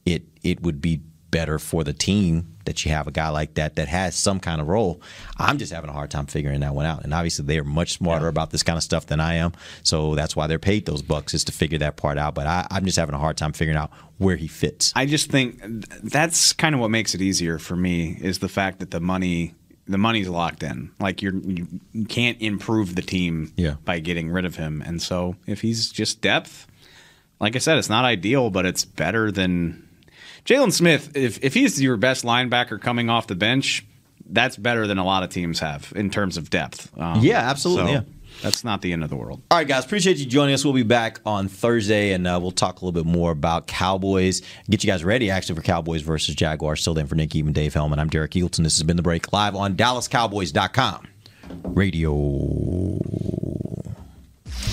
it 0.05 0.21
it 0.43 0.61
would 0.61 0.79
be 0.79 1.01
better 1.31 1.57
for 1.57 1.83
the 1.83 1.93
team 1.93 2.57
that 2.65 2.85
you 2.85 2.91
have 2.91 3.07
a 3.07 3.11
guy 3.11 3.29
like 3.29 3.55
that 3.55 3.77
that 3.77 3.87
has 3.87 4.15
some 4.15 4.39
kind 4.39 4.61
of 4.61 4.67
role. 4.67 5.01
I'm 5.35 5.57
just 5.57 5.73
having 5.73 5.89
a 5.89 5.93
hard 5.93 6.11
time 6.11 6.27
figuring 6.27 6.59
that 6.59 6.75
one 6.75 6.85
out, 6.85 7.03
and 7.03 7.11
obviously 7.11 7.43
they 7.45 7.57
are 7.57 7.63
much 7.63 7.93
smarter 7.93 8.27
about 8.27 8.51
this 8.51 8.61
kind 8.61 8.77
of 8.77 8.83
stuff 8.83 9.07
than 9.07 9.19
I 9.19 9.35
am. 9.35 9.53
So 9.81 10.13
that's 10.13 10.35
why 10.35 10.45
they're 10.45 10.59
paid 10.59 10.85
those 10.85 11.01
bucks 11.01 11.33
is 11.33 11.43
to 11.45 11.51
figure 11.51 11.79
that 11.79 11.97
part 11.97 12.19
out. 12.19 12.35
But 12.35 12.45
I, 12.45 12.67
I'm 12.69 12.85
just 12.85 12.99
having 12.99 13.15
a 13.15 13.19
hard 13.19 13.35
time 13.35 13.53
figuring 13.53 13.79
out 13.79 13.89
where 14.19 14.35
he 14.35 14.47
fits. 14.47 14.93
I 14.95 15.07
just 15.07 15.31
think 15.31 15.59
that's 16.03 16.53
kind 16.53 16.75
of 16.75 16.81
what 16.81 16.91
makes 16.91 17.15
it 17.15 17.21
easier 17.21 17.57
for 17.57 17.75
me 17.75 18.15
is 18.21 18.37
the 18.37 18.49
fact 18.49 18.77
that 18.79 18.91
the 18.91 18.99
money 18.99 19.55
the 19.87 19.97
money's 19.97 20.29
locked 20.29 20.63
in. 20.63 20.91
Like 20.99 21.21
you're 21.21 21.35
you 21.35 21.67
can't 22.07 22.41
improve 22.41 22.95
the 22.95 23.01
team 23.01 23.51
Yeah. 23.57 23.75
by 23.83 23.99
getting 23.99 24.29
rid 24.29 24.45
of 24.45 24.55
him. 24.55 24.81
And 24.85 25.01
so 25.01 25.35
if 25.47 25.61
he's 25.61 25.91
just 25.91 26.21
depth, 26.21 26.67
like 27.39 27.55
I 27.55 27.59
said, 27.59 27.77
it's 27.77 27.89
not 27.89 28.05
ideal, 28.05 28.49
but 28.49 28.65
it's 28.65 28.85
better 28.85 29.31
than 29.31 29.87
Jaylon 30.45 30.71
Smith. 30.71 31.11
If 31.15 31.43
if 31.43 31.53
he's 31.53 31.81
your 31.81 31.97
best 31.97 32.23
linebacker 32.23 32.79
coming 32.79 33.09
off 33.09 33.27
the 33.27 33.35
bench, 33.35 33.85
that's 34.29 34.55
better 34.57 34.87
than 34.87 34.97
a 34.97 35.03
lot 35.05 35.23
of 35.23 35.29
teams 35.29 35.59
have 35.59 35.91
in 35.95 36.09
terms 36.09 36.37
of 36.37 36.49
depth. 36.49 36.89
Um, 36.97 37.19
Yeah, 37.21 37.39
absolutely, 37.49 37.85
so 37.93 37.99
yeah. 37.99 38.01
That's 38.41 38.63
not 38.63 38.81
the 38.81 38.91
end 38.93 39.03
of 39.03 39.09
the 39.09 39.15
world. 39.15 39.41
All 39.51 39.57
right, 39.57 39.67
guys, 39.67 39.85
appreciate 39.85 40.17
you 40.17 40.25
joining 40.25 40.53
us. 40.53 40.63
We'll 40.65 40.73
be 40.73 40.83
back 40.83 41.19
on 41.25 41.47
Thursday, 41.47 42.13
and 42.13 42.25
uh, 42.25 42.39
we'll 42.41 42.51
talk 42.51 42.81
a 42.81 42.85
little 42.85 43.03
bit 43.03 43.05
more 43.09 43.31
about 43.31 43.67
Cowboys. 43.67 44.41
Get 44.69 44.83
you 44.83 44.87
guys 44.89 45.03
ready, 45.03 45.29
actually, 45.29 45.55
for 45.55 45.61
Cowboys 45.61 46.01
versus 46.01 46.33
Jaguars. 46.35 46.81
Still 46.81 46.93
then 46.93 47.07
for 47.07 47.15
Nick 47.15 47.29
Eatman, 47.31 47.53
Dave 47.53 47.73
Helman. 47.73 47.99
I'm 47.99 48.09
Derek 48.09 48.31
Eagleton. 48.31 48.63
This 48.63 48.77
has 48.77 48.83
been 48.83 48.97
The 48.97 49.03
Break 49.03 49.31
live 49.31 49.55
on 49.55 49.75
DallasCowboys.com 49.75 51.07
radio. 51.65 52.97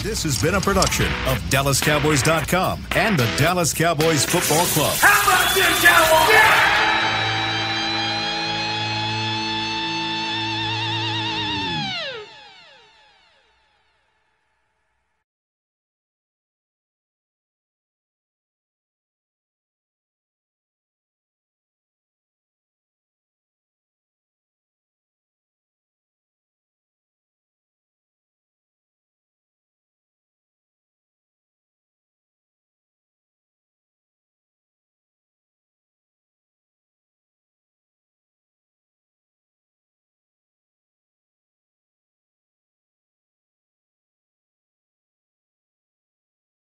This 0.02 0.22
has 0.22 0.40
been 0.40 0.54
a 0.54 0.60
production 0.60 1.06
of 1.26 1.38
DallasCowboys.com 1.50 2.86
and 2.92 3.18
the 3.18 3.28
Dallas 3.36 3.74
Cowboys 3.74 4.24
Football 4.24 4.64
Club. 4.66 4.96
How 5.00 5.28
about 5.28 5.54
this, 5.54 5.84
Cowboys? 5.84 6.34
Yeah! 6.34 6.87